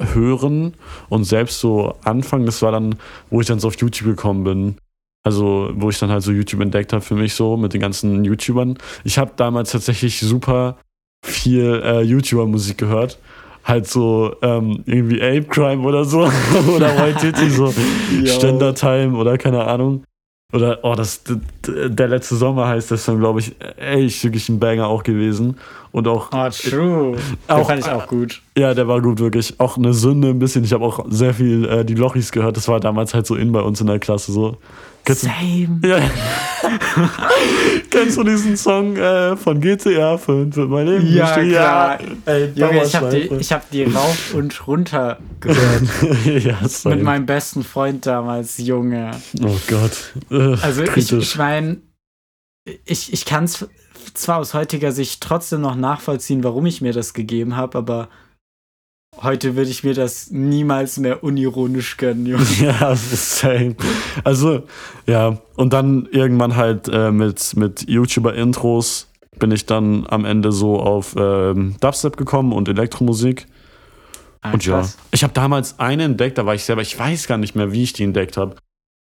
hören 0.00 0.74
und 1.08 1.24
selbst 1.24 1.60
so 1.60 1.94
anfangen, 2.04 2.46
das 2.46 2.62
war 2.62 2.72
dann, 2.72 2.96
wo 3.28 3.40
ich 3.40 3.46
dann 3.46 3.60
so 3.60 3.68
auf 3.68 3.76
YouTube 3.76 4.08
gekommen 4.08 4.44
bin. 4.44 4.76
Also, 5.22 5.70
wo 5.74 5.90
ich 5.90 5.98
dann 5.98 6.10
halt 6.10 6.22
so 6.22 6.32
YouTube 6.32 6.62
entdeckt 6.62 6.94
habe 6.94 7.02
für 7.02 7.14
mich 7.14 7.34
so 7.34 7.58
mit 7.58 7.74
den 7.74 7.80
ganzen 7.80 8.24
YouTubern. 8.24 8.78
Ich 9.04 9.18
habe 9.18 9.32
damals 9.36 9.70
tatsächlich 9.70 10.18
super 10.18 10.78
viel 11.22 11.82
äh, 11.84 12.00
YouTuber-Musik 12.00 12.78
gehört 12.78 13.18
halt 13.64 13.86
so 13.86 14.34
ähm, 14.42 14.82
irgendwie 14.86 15.20
Ape 15.22 15.44
Crime 15.44 15.82
oder 15.86 16.04
so 16.04 16.20
oder 16.76 16.96
White 16.96 17.20
Titty, 17.20 17.50
so 17.50 17.72
Ständer 18.24 18.74
Time 18.74 19.16
oder 19.16 19.38
keine 19.38 19.64
Ahnung. 19.64 20.04
Oder, 20.52 20.80
oh, 20.82 20.94
das, 20.96 21.22
der 21.64 22.08
letzte 22.08 22.34
Sommer 22.34 22.66
heißt 22.66 22.90
das 22.90 23.04
dann, 23.04 23.20
glaube 23.20 23.38
ich, 23.38 23.54
echt 23.76 24.24
wirklich 24.24 24.48
ein 24.48 24.58
Banger 24.58 24.88
auch 24.88 25.04
gewesen. 25.04 25.56
Und 25.92 26.08
auch. 26.08 26.30
Oh, 26.32 26.48
true. 26.50 27.16
Auch, 27.46 27.56
den 27.56 27.66
fand 27.66 27.80
ich 27.80 27.88
auch 27.88 28.06
gut. 28.08 28.42
Ja, 28.58 28.74
der 28.74 28.88
war 28.88 29.00
gut, 29.00 29.20
wirklich. 29.20 29.60
Auch 29.60 29.76
eine 29.76 29.94
Sünde 29.94 30.28
ein 30.28 30.40
bisschen. 30.40 30.64
Ich 30.64 30.72
habe 30.72 30.84
auch 30.84 31.04
sehr 31.08 31.34
viel 31.34 31.64
äh, 31.66 31.84
die 31.84 31.94
Lochis 31.94 32.32
gehört. 32.32 32.56
Das 32.56 32.66
war 32.66 32.80
damals 32.80 33.14
halt 33.14 33.26
so 33.26 33.36
in 33.36 33.52
bei 33.52 33.60
uns 33.60 33.80
in 33.80 33.86
der 33.86 34.00
Klasse 34.00 34.32
so. 34.32 34.56
Same. 35.08 35.80
Ja. 35.84 35.98
Kennst 37.90 38.16
du 38.16 38.24
diesen 38.24 38.56
Song 38.56 38.96
äh, 38.96 39.36
von 39.36 39.60
GTA 39.60 40.16
5 40.16 40.54
für 40.54 40.66
mein 40.66 40.86
Leben? 40.86 41.12
Ja, 41.12 41.32
klar. 41.32 42.00
Ja, 42.00 42.00
ey, 42.26 42.52
Junge, 42.54 42.84
ich 42.84 42.94
habe 42.94 43.10
die, 43.10 43.28
hab 43.28 43.70
die 43.70 43.84
rauf 43.84 44.34
und 44.34 44.66
runter 44.66 45.18
gehört. 45.40 45.82
ja. 46.44 46.58
Mit 46.90 47.02
meinem 47.02 47.26
besten 47.26 47.64
Freund 47.64 48.06
damals, 48.06 48.58
Junge. 48.58 49.10
Oh 49.42 49.56
Gott. 49.68 50.14
Also 50.62 50.84
kritisch. 50.84 51.12
ich, 51.12 51.18
ich 51.18 51.36
meine, 51.36 51.78
ich, 52.84 53.12
ich 53.12 53.24
kann 53.24 53.44
es 53.44 53.66
zwar 54.14 54.38
aus 54.38 54.54
heutiger 54.54 54.92
Sicht 54.92 55.20
trotzdem 55.22 55.60
noch 55.60 55.76
nachvollziehen, 55.76 56.44
warum 56.44 56.66
ich 56.66 56.80
mir 56.80 56.92
das 56.92 57.14
gegeben 57.14 57.56
habe, 57.56 57.78
aber 57.78 58.08
Heute 59.16 59.56
würde 59.56 59.70
ich 59.70 59.84
mir 59.84 59.92
das 59.92 60.30
niemals 60.30 60.98
mehr 60.98 61.22
unironisch 61.22 61.96
gönnen, 61.96 62.26
Junge. 62.26 62.46
ja, 62.60 62.94
same. 62.96 63.76
Also, 64.24 64.62
ja, 65.06 65.38
und 65.56 65.72
dann 65.72 66.08
irgendwann 66.10 66.56
halt 66.56 66.88
äh, 66.88 67.10
mit, 67.10 67.54
mit 67.56 67.88
YouTuber-Intros 67.88 69.08
bin 69.38 69.50
ich 69.50 69.66
dann 69.66 70.06
am 70.08 70.24
Ende 70.24 70.52
so 70.52 70.80
auf 70.80 71.14
ähm, 71.18 71.76
Dubstep 71.80 72.16
gekommen 72.16 72.52
und 72.52 72.68
Elektromusik. 72.68 73.46
Ah, 74.42 74.52
und 74.52 74.64
ja, 74.64 74.88
ich 75.10 75.22
habe 75.22 75.34
damals 75.34 75.78
eine 75.78 76.04
entdeckt, 76.04 76.38
da 76.38 76.46
war 76.46 76.54
ich 76.54 76.64
selber, 76.64 76.82
ich 76.82 76.98
weiß 76.98 77.26
gar 77.26 77.36
nicht 77.36 77.54
mehr, 77.54 77.72
wie 77.72 77.82
ich 77.82 77.92
die 77.92 78.04
entdeckt 78.04 78.36
habe. 78.36 78.56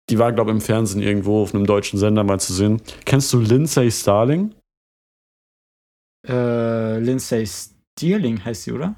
Die 0.09 0.19
war, 0.19 0.31
glaube 0.31 0.51
ich, 0.51 0.55
im 0.55 0.61
Fernsehen 0.61 1.01
irgendwo 1.01 1.41
auf 1.41 1.53
einem 1.53 1.65
deutschen 1.65 1.99
Sender 1.99 2.23
mal 2.23 2.39
zu 2.39 2.53
sehen. 2.53 2.81
Kennst 3.05 3.33
du 3.33 3.39
Lindsay 3.39 3.89
Starling? 3.91 4.53
Äh, 6.27 6.99
Lindsay 6.99 7.45
Starling 7.45 8.43
heißt 8.45 8.63
sie, 8.63 8.71
oder? 8.71 8.95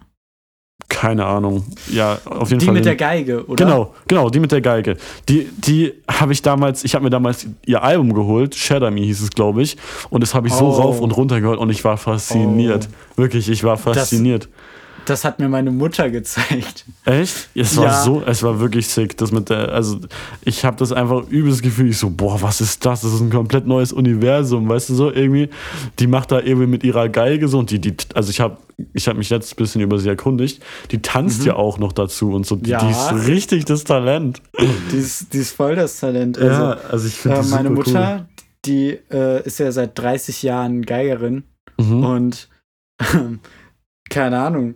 Keine 0.89 1.25
Ahnung. 1.25 1.65
Ja, 1.91 2.17
auf 2.25 2.49
jeden 2.49 2.59
die 2.59 2.65
Fall. 2.65 2.75
Die 2.75 2.79
mit 2.79 2.85
der 2.85 2.95
Geige, 2.95 3.45
oder? 3.45 3.65
Genau, 3.65 3.93
genau, 4.07 4.29
die 4.29 4.39
mit 4.39 4.51
der 4.51 4.61
Geige. 4.61 4.97
Die, 5.27 5.49
die 5.57 5.93
habe 6.09 6.33
ich 6.33 6.41
damals, 6.41 6.83
ich 6.83 6.95
habe 6.95 7.03
mir 7.03 7.09
damals 7.09 7.47
ihr 7.65 7.83
Album 7.83 8.13
geholt, 8.13 8.55
Shadow 8.55 8.89
Me 8.89 9.01
hieß 9.01 9.21
es, 9.21 9.29
glaube 9.31 9.61
ich. 9.61 9.77
Und 10.09 10.21
das 10.21 10.33
habe 10.33 10.47
ich 10.47 10.53
so 10.53 10.65
oh. 10.65 10.71
rauf 10.71 11.01
und 11.01 11.11
runter 11.11 11.41
gehört 11.41 11.59
und 11.59 11.69
ich 11.69 11.83
war 11.83 11.97
fasziniert. 11.97 12.87
Oh. 12.89 13.21
Wirklich, 13.21 13.49
ich 13.49 13.63
war 13.63 13.77
fasziniert. 13.77 14.43
Das, 14.43 14.51
das 15.09 15.23
hat 15.23 15.39
mir 15.39 15.47
meine 15.47 15.71
Mutter 15.71 16.09
gezeigt. 16.09 16.85
Echt? 17.05 17.49
Es 17.55 17.77
war 17.77 17.85
ja. 17.85 18.03
so, 18.03 18.21
es 18.25 18.43
war 18.43 18.59
wirklich 18.59 18.87
sick. 18.87 19.15
Das 19.17 19.31
mit 19.31 19.49
der, 19.49 19.69
also 19.69 19.99
ich 20.43 20.65
habe 20.65 20.75
das 20.77 20.91
einfach 20.91 21.27
übelst 21.29 21.63
Gefühl, 21.63 21.89
ich 21.89 21.97
so, 21.97 22.09
boah, 22.09 22.41
was 22.41 22.59
ist 22.59 22.85
das? 22.85 23.01
Das 23.01 23.13
ist 23.13 23.21
ein 23.21 23.29
komplett 23.29 23.65
neues 23.65 23.93
Universum, 23.93 24.67
weißt 24.67 24.89
du 24.89 24.95
so 24.95 25.11
irgendwie. 25.11 25.49
Die 25.99 26.07
macht 26.07 26.31
da 26.31 26.39
irgendwie 26.41 26.67
mit 26.67 26.83
ihrer 26.83 27.07
Geige 27.07 27.47
so 27.47 27.59
und 27.59 27.71
die, 27.71 27.79
die 27.79 27.95
also 28.13 28.29
ich 28.29 28.41
habe 28.41 28.57
ich 28.93 29.07
habe 29.07 29.17
mich 29.17 29.29
jetzt 29.29 29.53
ein 29.53 29.55
bisschen 29.55 29.81
über 29.81 29.97
sie 29.97 30.09
erkundigt. 30.09 30.61
Die 30.91 31.01
tanzt 31.01 31.41
mhm. 31.41 31.47
ja 31.47 31.55
auch 31.55 31.79
noch 31.79 31.93
dazu 31.93 32.33
und 32.33 32.45
so. 32.45 32.57
Die, 32.57 32.71
ja. 32.71 32.79
die 32.79 32.91
ist 32.91 33.27
richtig 33.27 33.65
das 33.65 33.85
Talent. 33.85 34.41
Die 34.91 34.97
ist, 34.97 35.33
die 35.33 35.39
ist 35.39 35.51
voll 35.51 35.75
das 35.75 35.99
Talent. 35.99 36.37
Also, 36.37 36.61
ja, 36.61 36.71
also 36.89 37.07
ich 37.07 37.15
finde 37.15 37.39
äh, 37.39 37.43
Meine 37.43 37.69
Mutter, 37.69 38.17
cool. 38.19 38.43
die 38.65 38.99
äh, 39.09 39.43
ist 39.45 39.59
ja 39.59 39.71
seit 39.71 39.97
30 39.97 40.43
Jahren 40.43 40.81
Geigerin 40.83 41.43
mhm. 41.79 42.03
und 42.03 42.49
äh, 42.99 43.05
keine 44.09 44.39
Ahnung 44.39 44.75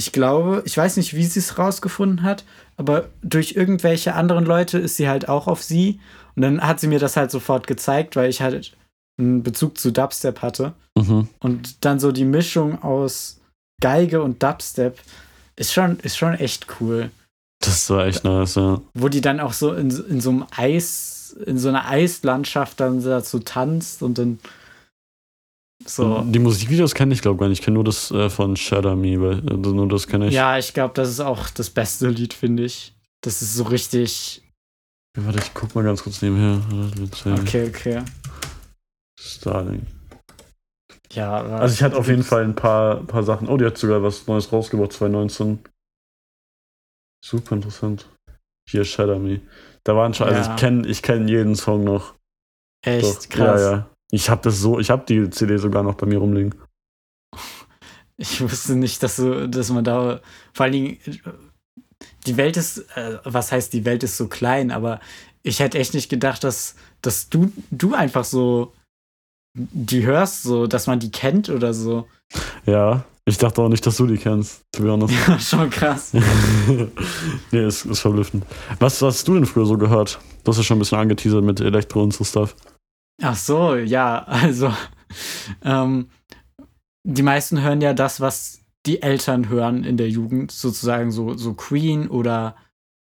ich 0.00 0.12
glaube, 0.12 0.62
ich 0.64 0.74
weiß 0.78 0.96
nicht, 0.96 1.14
wie 1.14 1.26
sie 1.26 1.40
es 1.40 1.58
rausgefunden 1.58 2.22
hat, 2.22 2.44
aber 2.78 3.10
durch 3.20 3.52
irgendwelche 3.52 4.14
anderen 4.14 4.46
Leute 4.46 4.78
ist 4.78 4.96
sie 4.96 5.10
halt 5.10 5.28
auch 5.28 5.46
auf 5.46 5.62
sie. 5.62 6.00
Und 6.34 6.40
dann 6.40 6.62
hat 6.62 6.80
sie 6.80 6.86
mir 6.86 6.98
das 6.98 7.18
halt 7.18 7.30
sofort 7.30 7.66
gezeigt, 7.66 8.16
weil 8.16 8.30
ich 8.30 8.40
halt 8.40 8.74
einen 9.18 9.42
Bezug 9.42 9.76
zu 9.76 9.92
Dubstep 9.92 10.40
hatte. 10.40 10.72
Mhm. 10.96 11.28
Und 11.40 11.84
dann 11.84 12.00
so 12.00 12.12
die 12.12 12.24
Mischung 12.24 12.82
aus 12.82 13.40
Geige 13.82 14.22
und 14.22 14.42
Dubstep 14.42 14.98
ist 15.56 15.74
schon, 15.74 16.00
ist 16.00 16.16
schon 16.16 16.32
echt 16.32 16.80
cool. 16.80 17.10
Das 17.62 17.90
war 17.90 18.06
echt 18.06 18.24
nice, 18.24 18.54
ja. 18.54 18.80
Wo 18.94 19.08
die 19.10 19.20
dann 19.20 19.38
auch 19.38 19.52
so 19.52 19.74
in, 19.74 19.90
in 19.90 20.22
so 20.22 20.30
einem 20.30 20.46
Eis, 20.56 21.36
in 21.44 21.58
so 21.58 21.68
einer 21.68 21.86
Eislandschaft 21.86 22.80
dann 22.80 23.04
dazu 23.04 23.40
tanzt 23.40 24.02
und 24.02 24.16
dann 24.16 24.38
so. 25.86 26.22
Die 26.22 26.38
Musikvideos 26.38 26.94
kenne 26.94 27.14
ich, 27.14 27.22
glaube 27.22 27.36
ich, 27.36 27.40
gar 27.40 27.48
nicht. 27.48 27.60
Ich 27.60 27.64
kenne 27.64 27.74
nur 27.74 27.84
das 27.84 28.10
äh, 28.10 28.28
von 28.28 28.56
Shadow 28.56 28.94
Me, 28.96 29.20
weil, 29.20 29.42
also 29.48 29.74
nur 29.74 29.88
das 29.88 30.06
kenne 30.06 30.28
ich. 30.28 30.34
Ja, 30.34 30.58
ich 30.58 30.74
glaube, 30.74 30.94
das 30.94 31.08
ist 31.08 31.20
auch 31.20 31.48
das 31.50 31.70
beste 31.70 32.08
Lied, 32.08 32.34
finde 32.34 32.64
ich. 32.64 32.94
Das 33.22 33.42
ist 33.42 33.54
so 33.54 33.64
richtig. 33.64 34.42
Ja, 35.16 35.26
warte, 35.26 35.38
ich 35.38 35.52
guck 35.54 35.74
mal 35.74 35.84
ganz 35.84 36.02
kurz 36.02 36.22
nebenher. 36.22 36.60
Okay, 37.24 37.68
okay. 37.68 38.02
Starling. 39.18 39.86
Ja, 41.12 41.42
also 41.42 41.74
ich 41.74 41.82
hatte 41.82 41.96
auf 41.96 42.06
jeden 42.06 42.22
Fall 42.22 42.44
ein 42.44 42.54
paar, 42.54 43.02
paar 43.04 43.24
Sachen. 43.24 43.48
Oh, 43.48 43.56
die 43.56 43.64
hat 43.64 43.76
sogar 43.76 44.02
was 44.02 44.26
Neues 44.26 44.52
rausgebracht, 44.52 44.92
2019. 44.92 45.58
Super 47.24 47.56
interessant. 47.56 48.08
Hier 48.68 48.84
Shadow 48.84 49.18
Me. 49.18 49.40
Da 49.82 49.96
waren 49.96 50.14
schon, 50.14 50.28
also 50.28 50.36
ja. 50.36 50.42
also 50.42 50.54
ich 50.54 50.60
kenne 50.60 50.86
ich 50.86 51.02
kenn 51.02 51.28
jeden 51.28 51.56
Song 51.56 51.84
noch. 51.84 52.14
Echt 52.84 53.04
Doch. 53.04 53.28
krass. 53.28 53.60
Ja, 53.60 53.70
ja. 53.72 53.89
Ich 54.10 54.28
habe 54.28 54.42
das 54.42 54.58
so, 54.58 54.78
ich 54.78 54.90
habe 54.90 55.04
die 55.06 55.30
CD 55.30 55.56
sogar 55.56 55.82
noch 55.82 55.94
bei 55.94 56.06
mir 56.06 56.18
rumliegen. 56.18 56.54
Ich 58.16 58.40
wusste 58.40 58.76
nicht, 58.76 59.02
dass 59.02 59.16
so, 59.16 59.46
dass 59.46 59.70
man 59.70 59.84
da 59.84 60.20
vor 60.52 60.64
allen 60.64 60.72
Dingen 60.72 60.98
die 62.26 62.36
Welt 62.36 62.56
ist, 62.56 62.78
äh, 62.96 63.18
was 63.24 63.52
heißt 63.52 63.72
die 63.72 63.84
Welt 63.84 64.02
ist 64.02 64.16
so 64.16 64.28
klein, 64.28 64.70
aber 64.70 65.00
ich 65.42 65.60
hätte 65.60 65.78
echt 65.78 65.94
nicht 65.94 66.10
gedacht, 66.10 66.44
dass, 66.44 66.74
dass 67.02 67.28
du, 67.28 67.52
du 67.70 67.94
einfach 67.94 68.24
so 68.24 68.72
die 69.54 70.04
hörst, 70.04 70.42
so, 70.42 70.66
dass 70.66 70.86
man 70.86 71.00
die 71.00 71.10
kennt 71.10 71.48
oder 71.48 71.74
so. 71.74 72.06
Ja, 72.66 73.04
ich 73.24 73.38
dachte 73.38 73.62
auch 73.62 73.68
nicht, 73.68 73.84
dass 73.86 73.96
du 73.96 74.06
die 74.06 74.18
kennst, 74.18 74.62
to 74.72 74.82
be 74.82 74.90
honest. 74.90 75.14
Ja, 75.26 75.38
schon 75.38 75.70
krass. 75.70 76.12
nee, 77.50 77.66
ist, 77.66 77.84
ist 77.84 78.00
verblüffend. 78.00 78.44
Was, 78.78 79.00
was 79.02 79.16
hast 79.16 79.28
du 79.28 79.34
denn 79.34 79.46
früher 79.46 79.66
so 79.66 79.76
gehört? 79.76 80.20
Du 80.44 80.50
hast 80.50 80.58
ja 80.58 80.62
schon 80.62 80.76
ein 80.76 80.80
bisschen 80.80 80.98
angeteasert 80.98 81.42
mit 81.42 81.60
Elektro 81.60 82.02
und 82.02 82.12
so 82.12 82.24
Stuff. 82.24 82.54
Ach 83.20 83.36
so, 83.36 83.76
ja, 83.76 84.24
also 84.24 84.72
ähm, 85.62 86.08
die 87.04 87.22
meisten 87.22 87.60
hören 87.60 87.80
ja 87.80 87.92
das, 87.92 88.20
was 88.20 88.60
die 88.86 89.02
Eltern 89.02 89.48
hören 89.48 89.84
in 89.84 89.96
der 89.96 90.08
Jugend, 90.08 90.52
sozusagen 90.52 91.10
so, 91.12 91.34
so 91.34 91.54
Queen 91.54 92.08
oder 92.08 92.56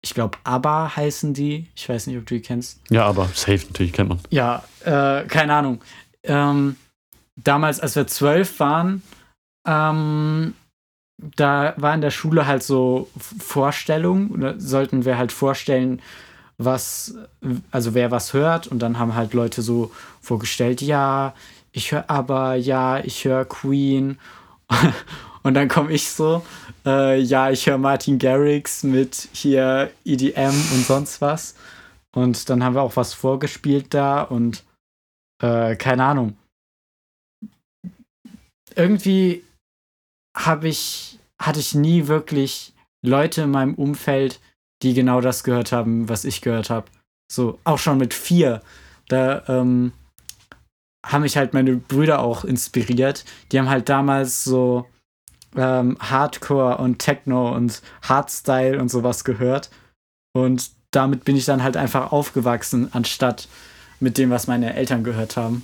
ich 0.03 0.13
glaube 0.13 0.37
ABBA 0.43 0.95
heißen 0.95 1.33
die. 1.33 1.67
Ich 1.75 1.87
weiß 1.87 2.07
nicht, 2.07 2.17
ob 2.17 2.25
du 2.25 2.35
die 2.35 2.41
kennst. 2.41 2.81
Ja, 2.89 3.05
aber 3.05 3.25
safe 3.33 3.65
natürlich 3.67 3.93
kennt 3.93 4.09
man. 4.09 4.19
Ja, 4.29 4.63
äh, 4.83 5.25
keine 5.27 5.53
Ahnung. 5.53 5.81
Ähm, 6.23 6.75
damals, 7.35 7.79
als 7.79 7.95
wir 7.95 8.05
zwölf 8.05 8.59
waren, 8.59 9.01
ähm, 9.65 10.53
da 11.17 11.73
war 11.77 11.95
in 11.95 12.01
der 12.01 12.11
Schule 12.11 12.45
halt 12.47 12.63
so 12.63 13.09
Vorstellung, 13.17 14.39
da 14.39 14.59
sollten 14.59 15.05
wir 15.05 15.17
halt 15.17 15.31
vorstellen, 15.31 16.01
was, 16.65 17.15
also 17.71 17.93
wer 17.93 18.11
was 18.11 18.33
hört. 18.33 18.67
Und 18.67 18.79
dann 18.79 18.99
haben 18.99 19.15
halt 19.15 19.33
Leute 19.33 19.61
so 19.61 19.91
vorgestellt, 20.21 20.81
ja, 20.81 21.33
ich 21.71 21.91
höre 21.91 22.09
aber, 22.09 22.55
ja, 22.55 22.99
ich 22.99 23.25
höre 23.25 23.45
Queen. 23.45 24.19
Und 25.43 25.55
dann 25.55 25.67
komme 25.67 25.91
ich 25.91 26.09
so, 26.09 26.45
äh, 26.85 27.19
ja, 27.19 27.49
ich 27.51 27.67
höre 27.67 27.77
Martin 27.77 28.17
Garrix 28.17 28.83
mit 28.83 29.27
hier 29.33 29.91
EDM 30.05 30.53
und 30.73 30.85
sonst 30.85 31.19
was. 31.19 31.55
Und 32.15 32.49
dann 32.49 32.63
haben 32.63 32.75
wir 32.75 32.81
auch 32.81 32.95
was 32.95 33.13
vorgespielt 33.13 33.93
da 33.93 34.21
und 34.21 34.63
äh, 35.41 35.75
keine 35.75 36.05
Ahnung. 36.05 36.37
Irgendwie 38.75 39.43
habe 40.33 40.69
ich 40.69 41.19
hatte 41.39 41.59
ich 41.59 41.75
nie 41.75 42.07
wirklich 42.07 42.73
Leute 43.01 43.41
in 43.41 43.51
meinem 43.51 43.73
Umfeld, 43.73 44.39
die 44.83 44.93
genau 44.93 45.21
das 45.21 45.43
gehört 45.43 45.71
haben, 45.71 46.09
was 46.09 46.25
ich 46.25 46.41
gehört 46.41 46.69
habe. 46.69 46.87
So, 47.31 47.59
auch 47.63 47.79
schon 47.79 47.97
mit 47.97 48.13
vier. 48.13 48.61
Da 49.07 49.43
ähm, 49.47 49.93
haben 51.05 51.23
mich 51.23 51.37
halt 51.37 51.53
meine 51.53 51.75
Brüder 51.75 52.19
auch 52.19 52.43
inspiriert. 52.43 53.25
Die 53.51 53.59
haben 53.59 53.69
halt 53.69 53.89
damals 53.89 54.43
so 54.43 54.85
ähm, 55.55 55.97
Hardcore 55.99 56.77
und 56.77 56.99
Techno 56.99 57.55
und 57.55 57.81
Hardstyle 58.01 58.79
und 58.79 58.89
sowas 58.89 59.23
gehört. 59.23 59.69
Und 60.33 60.71
damit 60.91 61.25
bin 61.25 61.35
ich 61.35 61.45
dann 61.45 61.63
halt 61.63 61.77
einfach 61.77 62.11
aufgewachsen, 62.11 62.89
anstatt 62.91 63.47
mit 63.99 64.17
dem, 64.17 64.29
was 64.29 64.47
meine 64.47 64.73
Eltern 64.73 65.03
gehört 65.03 65.37
haben. 65.37 65.63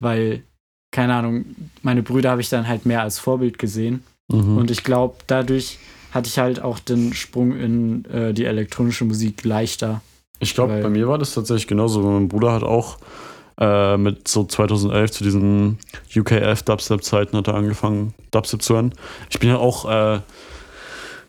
Weil, 0.00 0.42
keine 0.92 1.14
Ahnung, 1.14 1.44
meine 1.82 2.02
Brüder 2.02 2.30
habe 2.30 2.40
ich 2.40 2.48
dann 2.48 2.68
halt 2.68 2.86
mehr 2.86 3.02
als 3.02 3.18
Vorbild 3.18 3.58
gesehen. 3.58 4.02
Mhm. 4.28 4.56
Und 4.58 4.70
ich 4.70 4.84
glaube, 4.84 5.16
dadurch 5.26 5.78
hatte 6.12 6.28
ich 6.28 6.38
halt 6.38 6.62
auch 6.62 6.78
den 6.78 7.14
Sprung 7.14 7.56
in 7.56 8.04
äh, 8.04 8.32
die 8.32 8.44
elektronische 8.44 9.04
Musik 9.04 9.44
leichter. 9.44 10.02
Ich 10.38 10.54
glaube, 10.54 10.80
bei 10.82 10.88
mir 10.88 11.08
war 11.08 11.18
das 11.18 11.34
tatsächlich 11.34 11.66
genauso. 11.66 12.02
Mein 12.02 12.28
Bruder 12.28 12.52
hat 12.52 12.62
auch 12.62 12.98
äh, 13.58 13.96
mit 13.96 14.28
so 14.28 14.44
2011 14.44 15.10
zu 15.10 15.24
diesen 15.24 15.78
UKF 16.14 16.62
Dubstep-Zeiten 16.62 17.36
hat 17.36 17.48
er 17.48 17.54
angefangen, 17.54 18.12
Dubstep 18.30 18.62
zu 18.62 18.74
hören. 18.74 18.92
Ich 19.30 19.38
bin 19.38 19.50
ja 19.50 19.56
auch 19.56 19.88
äh, 19.88 20.20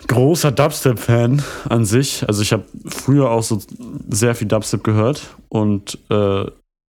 großer 0.08 0.52
Dubstep-Fan 0.52 1.44
an 1.70 1.86
sich. 1.86 2.28
Also 2.28 2.42
ich 2.42 2.52
habe 2.52 2.66
früher 2.88 3.30
auch 3.30 3.44
so 3.44 3.62
sehr 4.10 4.36
viel 4.36 4.48
Dubstep 4.48 4.84
gehört 4.84 5.36
und 5.50 6.00
äh, 6.10 6.46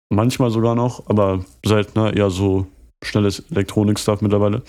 manchmal 0.10 0.50
sogar 0.50 0.76
noch, 0.76 1.08
aber 1.08 1.46
seltener 1.64 2.16
eher 2.16 2.30
so 2.30 2.66
schnelles 3.04 3.44
Elektronik-Stuff 3.52 4.22
mittlerweile, 4.22 4.64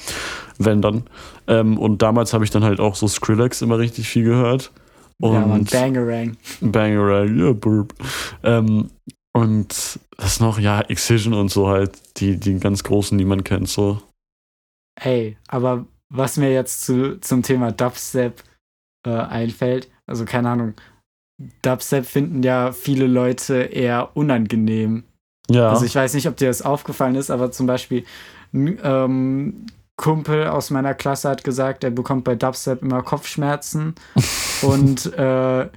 wenn 0.59 0.83
dann. 0.83 1.05
Ähm, 1.47 1.79
und 1.79 2.03
damals 2.03 2.33
habe 2.33 2.45
ich 2.45 2.51
dann 2.51 2.65
halt 2.65 2.81
auch 2.81 2.95
so 2.95 3.09
Skrillex 3.09 3.63
immer 3.63 3.79
richtig 3.79 4.09
viel 4.09 4.25
gehört. 4.25 4.73
Und 5.21 5.35
ja, 5.35 5.47
man, 5.47 5.65
Bangerang. 5.65 6.37
Bangerang, 6.61 7.39
ja, 7.39 7.53
burp. 7.53 7.95
Ähm, 8.43 8.91
und 9.35 9.99
das 10.17 10.41
noch, 10.41 10.59
ja, 10.59 10.81
Excision 10.83 11.35
und 11.35 11.51
so 11.51 11.69
halt, 11.69 11.93
die, 12.19 12.37
die 12.37 12.59
ganz 12.59 12.85
großen, 12.85 13.17
die 13.19 13.25
man 13.25 13.45
kennt, 13.45 13.69
so. 13.69 14.01
Ey, 15.01 15.37
aber 15.49 15.87
was 16.13 16.37
mir 16.37 16.53
jetzt 16.53 16.83
zu, 16.83 17.21
zum 17.21 17.43
Thema 17.43 17.73
Dubstep 17.73 18.43
äh, 19.07 19.11
einfällt, 19.11 19.89
also 20.07 20.25
keine 20.25 20.51
Ahnung, 20.51 20.75
Dubstep 21.63 22.05
finden 22.05 22.43
ja 22.43 22.73
viele 22.73 23.07
Leute 23.07 23.57
eher 23.63 24.17
unangenehm. 24.17 25.05
Ja. 25.51 25.71
Also 25.71 25.85
ich 25.85 25.95
weiß 25.95 26.15
nicht, 26.15 26.29
ob 26.29 26.37
dir 26.37 26.49
das 26.49 26.63
aufgefallen 26.63 27.15
ist, 27.15 27.31
aber 27.31 27.51
zum 27.51 27.67
Beispiel 27.67 28.05
ein 28.53 28.79
ähm, 28.83 29.67
Kumpel 29.97 30.47
aus 30.47 30.71
meiner 30.71 30.95
Klasse 30.95 31.29
hat 31.29 31.45
gesagt, 31.45 31.85
er 31.85 31.91
bekommt 31.91 32.25
bei 32.25 32.35
Dubstep 32.35 32.83
immer 32.83 33.03
Kopfschmerzen 33.03 33.95
und 34.63 35.13
äh, 35.15 35.69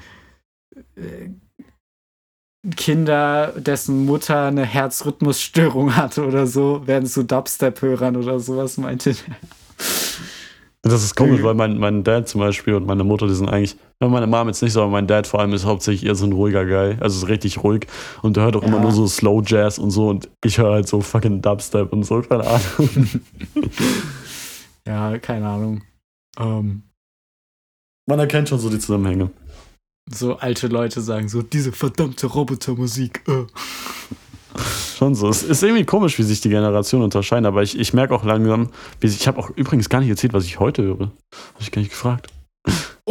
Kinder, 2.75 3.53
dessen 3.57 4.05
Mutter 4.05 4.45
eine 4.45 4.65
Herzrhythmusstörung 4.65 5.95
hatte 5.95 6.25
oder 6.25 6.45
so, 6.45 6.85
werden 6.85 7.07
zu 7.07 7.23
Dubstep-Hörern 7.23 8.15
oder 8.15 8.39
sowas, 8.39 8.77
meinte 8.77 9.13
der. 9.13 9.35
Das 10.83 11.03
ist 11.03 11.15
komisch, 11.15 11.41
weil 11.43 11.55
mein, 11.55 11.77
mein 11.77 12.03
Dad 12.03 12.27
zum 12.27 12.41
Beispiel 12.41 12.75
und 12.75 12.85
meine 12.85 13.03
Mutter, 13.03 13.27
die 13.27 13.33
sind 13.33 13.49
eigentlich, 13.49 13.77
meine 14.09 14.25
Mom 14.25 14.47
jetzt 14.47 14.63
nicht 14.63 14.73
so, 14.73 14.81
aber 14.81 14.91
mein 14.91 15.05
Dad 15.05 15.27
vor 15.27 15.39
allem 15.39 15.53
ist 15.53 15.63
hauptsächlich 15.65 16.07
eher 16.07 16.15
so 16.15 16.25
ein 16.25 16.31
ruhiger 16.31 16.65
Guy. 16.65 16.97
Also 16.99 17.23
ist 17.23 17.29
richtig 17.29 17.63
ruhig. 17.63 17.85
Und 18.23 18.35
der 18.35 18.45
hört 18.45 18.55
auch 18.55 18.63
ja. 18.63 18.67
immer 18.67 18.79
nur 18.79 18.91
so 18.91 19.05
Slow 19.05 19.43
Jazz 19.45 19.77
und 19.77 19.91
so. 19.91 20.09
Und 20.09 20.27
ich 20.43 20.57
höre 20.57 20.71
halt 20.71 20.87
so 20.87 21.01
fucking 21.01 21.41
Dubstep 21.41 21.93
und 21.93 22.03
so, 22.03 22.21
keine 22.21 22.47
Ahnung. 22.47 22.89
ja, 24.87 25.19
keine 25.19 25.47
Ahnung. 25.47 25.83
Ähm, 26.39 26.83
Man 28.07 28.19
erkennt 28.19 28.49
schon 28.49 28.59
so 28.59 28.69
die 28.69 28.79
Zusammenhänge. 28.79 29.29
So 30.09 30.35
alte 30.37 30.67
Leute 30.67 30.99
sagen 31.01 31.29
so, 31.29 31.43
diese 31.43 31.71
verdammte 31.71 32.25
Robotermusik. 32.25 33.21
Äh. 33.27 33.45
Schon 34.97 35.13
so. 35.13 35.29
Es 35.29 35.43
ist 35.43 35.61
irgendwie 35.61 35.85
komisch, 35.85 36.17
wie 36.17 36.23
sich 36.23 36.41
die 36.41 36.49
Generationen 36.49 37.03
unterscheiden, 37.03 37.45
aber 37.45 37.61
ich, 37.61 37.79
ich 37.79 37.93
merke 37.93 38.15
auch 38.15 38.23
langsam, 38.23 38.69
wie 38.99 39.07
ich, 39.07 39.15
ich 39.15 39.27
habe 39.27 39.37
auch 39.37 39.51
übrigens 39.51 39.89
gar 39.89 39.99
nicht 39.99 40.09
erzählt, 40.09 40.33
was 40.33 40.45
ich 40.45 40.59
heute 40.59 40.81
höre. 40.81 40.99
Habe 40.99 41.61
ich 41.61 41.71
gar 41.71 41.81
nicht 41.81 41.91
gefragt. 41.91 42.27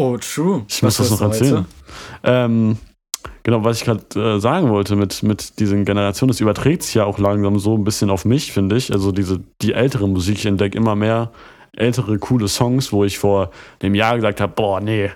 Oh, 0.01 0.17
true. 0.17 0.65
Ich 0.67 0.83
muss 0.83 0.97
das 0.97 1.11
noch 1.11 1.21
erzählen. 1.21 1.67
Ähm, 2.25 2.79
genau, 3.43 3.63
was 3.65 3.77
ich 3.77 3.85
gerade 3.85 4.19
äh, 4.19 4.41
sagen 4.41 4.71
wollte 4.71 4.97
mit, 4.97 5.23
mit 5.23 5.59
diesen 5.61 5.85
Generationen, 5.85 6.29
das 6.29 6.41
überträgt 6.41 6.85
sich 6.85 6.95
ja 6.95 7.05
auch 7.05 7.19
langsam 7.19 7.59
so 7.59 7.77
ein 7.77 7.85
bisschen 7.85 8.09
auf 8.09 8.25
mich, 8.25 8.51
finde 8.51 8.79
ich. 8.79 8.95
Also 8.95 9.13
diese, 9.13 9.41
die 9.61 9.75
ältere 9.75 10.09
Musik, 10.09 10.39
ich 10.39 10.47
entdecke 10.47 10.79
immer 10.79 10.97
mehr 10.97 11.33
ältere, 11.77 12.19
coole 12.19 12.49
Songs, 12.49 12.95
wo 12.95 13.05
ich 13.05 13.19
vor 13.19 13.51
einem 13.83 13.95
Jahr 13.95 14.17
gesagt 14.17 14.41
habe, 14.41 14.55
boah, 14.57 14.81
nee, 14.81 15.11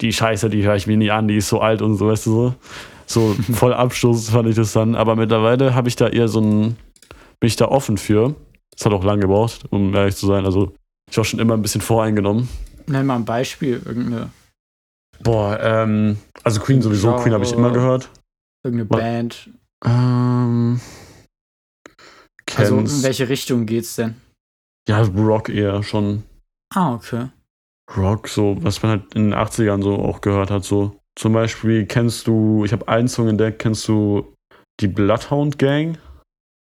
die 0.00 0.10
Scheiße, 0.10 0.48
die 0.48 0.64
höre 0.64 0.76
ich 0.76 0.86
mir 0.86 0.96
nie 0.96 1.10
an, 1.10 1.28
die 1.28 1.36
ist 1.36 1.50
so 1.50 1.60
alt 1.60 1.82
und 1.82 1.96
so, 1.96 2.08
weißt 2.08 2.24
du 2.24 2.30
so. 2.30 2.54
So 3.04 3.36
voll 3.52 3.74
Abstoß 3.74 4.30
fand 4.30 4.48
ich 4.48 4.56
das 4.56 4.72
dann. 4.72 4.94
Aber 4.94 5.16
mittlerweile 5.16 5.74
habe 5.74 5.90
ich 5.90 5.96
da 5.96 6.08
eher 6.08 6.28
so 6.28 6.40
ein, 6.40 6.78
bin 7.40 7.46
ich 7.46 7.56
da 7.56 7.68
offen 7.68 7.98
für. 7.98 8.34
Es 8.74 8.86
hat 8.86 8.94
auch 8.94 9.04
lange 9.04 9.20
gebraucht, 9.20 9.64
um 9.68 9.94
ehrlich 9.94 10.16
zu 10.16 10.26
sein. 10.26 10.46
Also 10.46 10.72
ich 11.10 11.16
war 11.18 11.24
schon 11.24 11.40
immer 11.40 11.52
ein 11.52 11.62
bisschen 11.62 11.82
voreingenommen. 11.82 12.48
Nenn 12.90 13.06
mal 13.06 13.16
ein 13.16 13.24
Beispiel, 13.24 13.80
irgendeine. 13.84 14.30
Boah, 15.22 15.60
ähm, 15.60 16.18
also 16.42 16.60
Queen 16.60 16.82
sowieso, 16.82 17.08
Genre, 17.08 17.22
Queen 17.22 17.34
habe 17.34 17.44
ich 17.44 17.52
immer 17.52 17.70
gehört. 17.70 18.10
Irgendeine 18.64 18.88
Band. 18.88 19.50
Ähm. 19.84 20.80
Also 22.56 22.78
in 22.78 23.02
welche 23.04 23.28
Richtung 23.28 23.64
geht's 23.64 23.94
denn? 23.94 24.16
Ja, 24.88 25.02
Rock 25.02 25.50
eher 25.50 25.82
schon. 25.84 26.24
Ah, 26.74 26.94
okay. 26.94 27.28
Rock, 27.96 28.26
so, 28.26 28.56
was 28.60 28.82
man 28.82 28.90
halt 28.90 29.14
in 29.14 29.30
den 29.30 29.34
80ern 29.34 29.82
so 29.82 29.96
auch 29.96 30.20
gehört 30.20 30.50
hat, 30.50 30.64
so. 30.64 31.00
Zum 31.16 31.32
Beispiel 31.32 31.86
kennst 31.86 32.26
du, 32.26 32.64
ich 32.64 32.72
habe 32.72 32.88
einen 32.88 33.08
Song 33.08 33.28
entdeckt, 33.28 33.60
kennst 33.60 33.86
du 33.86 34.34
die 34.80 34.88
Bloodhound 34.88 35.58
Gang? 35.58 35.98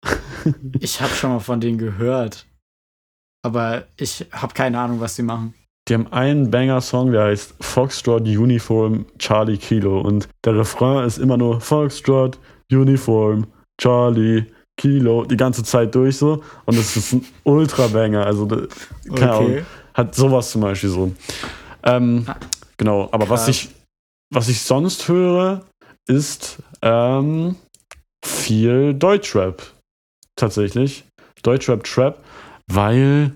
ich 0.80 1.00
habe 1.00 1.12
schon 1.12 1.30
mal 1.30 1.40
von 1.40 1.60
denen 1.60 1.78
gehört. 1.78 2.46
Aber 3.44 3.86
ich 3.96 4.26
habe 4.32 4.54
keine 4.54 4.80
Ahnung, 4.80 4.98
was 4.98 5.14
sie 5.14 5.22
machen. 5.22 5.54
Die 5.88 5.94
haben 5.94 6.12
einen 6.12 6.50
Banger-Song, 6.50 7.12
der 7.12 7.24
heißt 7.24 7.54
Foxtrot 7.60 8.22
Uniform 8.22 9.06
Charlie 9.18 9.56
Kilo. 9.56 10.00
Und 10.00 10.28
der 10.44 10.56
Refrain 10.56 11.04
ist 11.04 11.18
immer 11.18 11.36
nur 11.36 11.60
Foxtrot 11.60 12.38
Uniform 12.70 13.46
Charlie 13.78 14.46
Kilo 14.76 15.24
die 15.24 15.36
ganze 15.36 15.62
Zeit 15.62 15.94
durch 15.94 16.16
so. 16.16 16.42
Und 16.64 16.76
es 16.76 16.96
ist 16.96 17.12
ein 17.12 17.24
Ultra-Banger. 17.44 18.26
Also, 18.26 18.46
keine 18.46 18.68
okay. 19.08 19.24
Ahnung. 19.24 19.66
Hat 19.94 20.14
sowas 20.14 20.50
zum 20.50 20.62
Beispiel 20.62 20.90
so. 20.90 21.12
Ähm, 21.84 22.24
ah, 22.26 22.36
genau, 22.76 23.08
aber 23.12 23.26
Krass. 23.26 23.42
was 23.42 23.48
ich 23.48 23.68
was 24.30 24.48
ich 24.48 24.60
sonst 24.60 25.08
höre, 25.08 25.64
ist 26.08 26.58
ähm, 26.82 27.56
viel 28.24 28.94
Deutschrap. 28.94 29.62
Tatsächlich. 30.36 31.04
Deutschrap, 31.42 31.84
Trap, 31.84 32.22
weil 32.66 33.32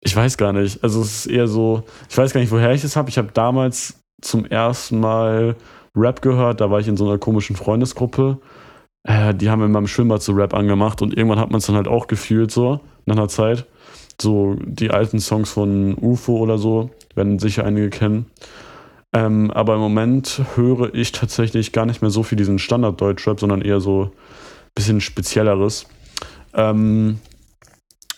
ich 0.00 0.14
weiß 0.14 0.36
gar 0.36 0.52
nicht. 0.52 0.82
Also 0.82 1.00
es 1.00 1.26
ist 1.26 1.26
eher 1.26 1.48
so, 1.48 1.82
ich 2.08 2.16
weiß 2.16 2.32
gar 2.32 2.40
nicht, 2.40 2.52
woher 2.52 2.72
ich 2.72 2.84
es 2.84 2.96
habe. 2.96 3.10
Ich 3.10 3.18
habe 3.18 3.28
damals 3.32 4.00
zum 4.20 4.44
ersten 4.44 5.00
Mal 5.00 5.56
Rap 5.96 6.22
gehört. 6.22 6.60
Da 6.60 6.70
war 6.70 6.80
ich 6.80 6.88
in 6.88 6.96
so 6.96 7.08
einer 7.08 7.18
komischen 7.18 7.56
Freundesgruppe. 7.56 8.38
Äh, 9.04 9.34
die 9.34 9.50
haben 9.50 9.62
in 9.62 9.72
meinem 9.72 9.86
Schwimmbad 9.86 10.22
so 10.22 10.32
Rap 10.32 10.54
angemacht 10.54 11.02
und 11.02 11.16
irgendwann 11.16 11.40
hat 11.40 11.50
man 11.50 11.58
es 11.58 11.66
dann 11.66 11.76
halt 11.76 11.88
auch 11.88 12.06
gefühlt 12.06 12.50
so, 12.50 12.80
nach 13.06 13.16
einer 13.16 13.28
Zeit. 13.28 13.66
So 14.20 14.56
die 14.60 14.90
alten 14.90 15.20
Songs 15.20 15.50
von 15.50 15.96
UFO 16.00 16.38
oder 16.38 16.58
so, 16.58 16.90
werden 17.14 17.38
sicher 17.38 17.64
einige 17.64 17.90
kennen. 17.90 18.26
Ähm, 19.12 19.50
aber 19.50 19.74
im 19.74 19.80
Moment 19.80 20.42
höre 20.54 20.94
ich 20.94 21.12
tatsächlich 21.12 21.72
gar 21.72 21.86
nicht 21.86 22.02
mehr 22.02 22.10
so 22.10 22.22
viel 22.22 22.36
diesen 22.36 22.58
Standard-Deutschrap, 22.58 23.40
sondern 23.40 23.62
eher 23.62 23.80
so 23.80 24.04
ein 24.04 24.10
bisschen 24.74 25.00
spezielleres. 25.00 25.86
Ähm, 26.52 27.18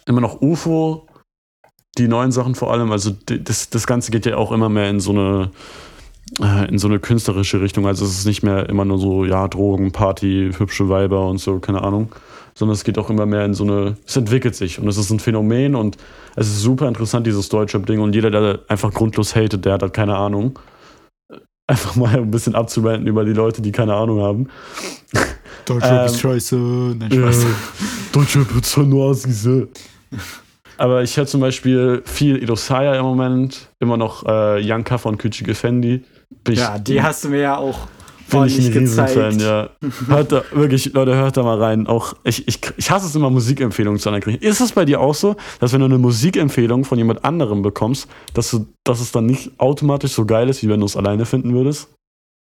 immer 0.06 0.20
noch 0.20 0.40
UFO, 0.40 1.06
die 1.98 2.08
neuen 2.08 2.32
Sachen 2.32 2.54
vor 2.54 2.72
allem. 2.72 2.92
Also 2.92 3.10
das, 3.26 3.70
das 3.70 3.86
Ganze 3.86 4.10
geht 4.10 4.26
ja 4.26 4.36
auch 4.36 4.52
immer 4.52 4.68
mehr 4.68 4.88
in 4.90 5.00
so 5.00 5.10
eine 5.12 5.50
äh, 6.40 6.68
in 6.68 6.78
so 6.78 6.88
eine 6.88 7.00
künstlerische 7.00 7.60
Richtung. 7.60 7.86
Also 7.86 8.04
es 8.04 8.18
ist 8.18 8.26
nicht 8.26 8.42
mehr 8.42 8.68
immer 8.68 8.84
nur 8.84 8.98
so, 8.98 9.24
ja, 9.24 9.48
Drogen, 9.48 9.92
Party, 9.92 10.52
hübsche 10.56 10.88
Weiber 10.88 11.28
und 11.28 11.38
so, 11.38 11.58
keine 11.58 11.82
Ahnung. 11.82 12.14
Sondern 12.54 12.74
es 12.74 12.84
geht 12.84 12.98
auch 12.98 13.10
immer 13.10 13.26
mehr 13.26 13.44
in 13.44 13.54
so 13.54 13.64
eine, 13.64 13.96
es 14.06 14.16
entwickelt 14.16 14.54
sich 14.54 14.78
und 14.78 14.88
es 14.88 14.96
ist 14.96 15.10
ein 15.10 15.20
Phänomen 15.20 15.74
und 15.74 15.96
es 16.36 16.48
ist 16.48 16.60
super 16.60 16.88
interessant, 16.88 17.26
dieses 17.26 17.48
Deutschrap-Ding. 17.48 18.00
Und 18.00 18.14
jeder, 18.14 18.30
der 18.30 18.60
einfach 18.68 18.92
grundlos 18.92 19.34
hatet, 19.34 19.64
der 19.64 19.74
hat 19.74 19.82
halt 19.82 19.94
keine 19.94 20.16
Ahnung 20.16 20.58
einfach 21.70 21.94
mal 21.94 22.16
ein 22.16 22.30
bisschen 22.30 22.54
abzuwenden 22.54 23.06
über 23.06 23.24
die 23.24 23.32
Leute, 23.32 23.62
die 23.62 23.70
keine 23.70 23.94
Ahnung 23.94 24.20
haben. 24.20 24.48
Deutschrap 25.64 26.00
ähm, 26.00 26.06
ist 26.06 26.20
scheiße. 26.20 26.56
Nein, 26.56 27.12
Spaß. 27.12 27.44
Äh, 27.44 27.46
Deutschrap 28.12 28.60
ist 28.60 28.76
nur 28.76 29.14
diese. 29.14 29.68
Aber 30.80 31.02
ich 31.02 31.14
höre 31.14 31.26
zum 31.26 31.42
Beispiel 31.42 32.02
viel 32.06 32.42
Idosaya 32.42 32.94
im 32.94 33.04
Moment, 33.04 33.68
immer 33.80 33.98
noch 33.98 34.24
äh, 34.24 34.60
Janka 34.60 34.96
von 34.96 35.18
Küchige 35.18 35.54
Fendi. 35.54 36.04
ja, 36.48 36.78
die 36.78 37.02
hast 37.02 37.22
du 37.22 37.28
mir 37.28 37.40
ja 37.40 37.56
auch 37.58 37.86
Bin 38.30 38.44
ich 38.44 38.58
ein 38.66 38.72
Riesenfan, 38.72 39.38
ja. 39.40 39.68
Hört 40.06 40.32
da, 40.32 40.42
wirklich, 40.52 40.94
Leute, 40.94 41.16
hört 41.16 41.36
da 41.36 41.42
mal 41.42 41.62
rein. 41.62 41.86
Auch 41.86 42.14
ich, 42.24 42.48
ich, 42.48 42.60
ich 42.78 42.90
hasse 42.90 43.04
es 43.04 43.14
immer, 43.14 43.28
Musikempfehlungen 43.28 44.00
zu 44.00 44.08
anerkennen. 44.08 44.38
Ist 44.38 44.62
es 44.62 44.72
bei 44.72 44.86
dir 44.86 45.02
auch 45.02 45.14
so, 45.14 45.36
dass 45.58 45.74
wenn 45.74 45.80
du 45.80 45.84
eine 45.84 45.98
Musikempfehlung 45.98 46.86
von 46.86 46.96
jemand 46.96 47.26
anderem 47.26 47.60
bekommst, 47.60 48.08
dass, 48.32 48.50
du, 48.50 48.66
dass 48.82 49.02
es 49.02 49.12
dann 49.12 49.26
nicht 49.26 49.60
automatisch 49.60 50.12
so 50.12 50.24
geil 50.24 50.48
ist, 50.48 50.62
wie 50.62 50.70
wenn 50.70 50.80
du 50.80 50.86
es 50.86 50.96
alleine 50.96 51.26
finden 51.26 51.52
würdest? 51.52 51.92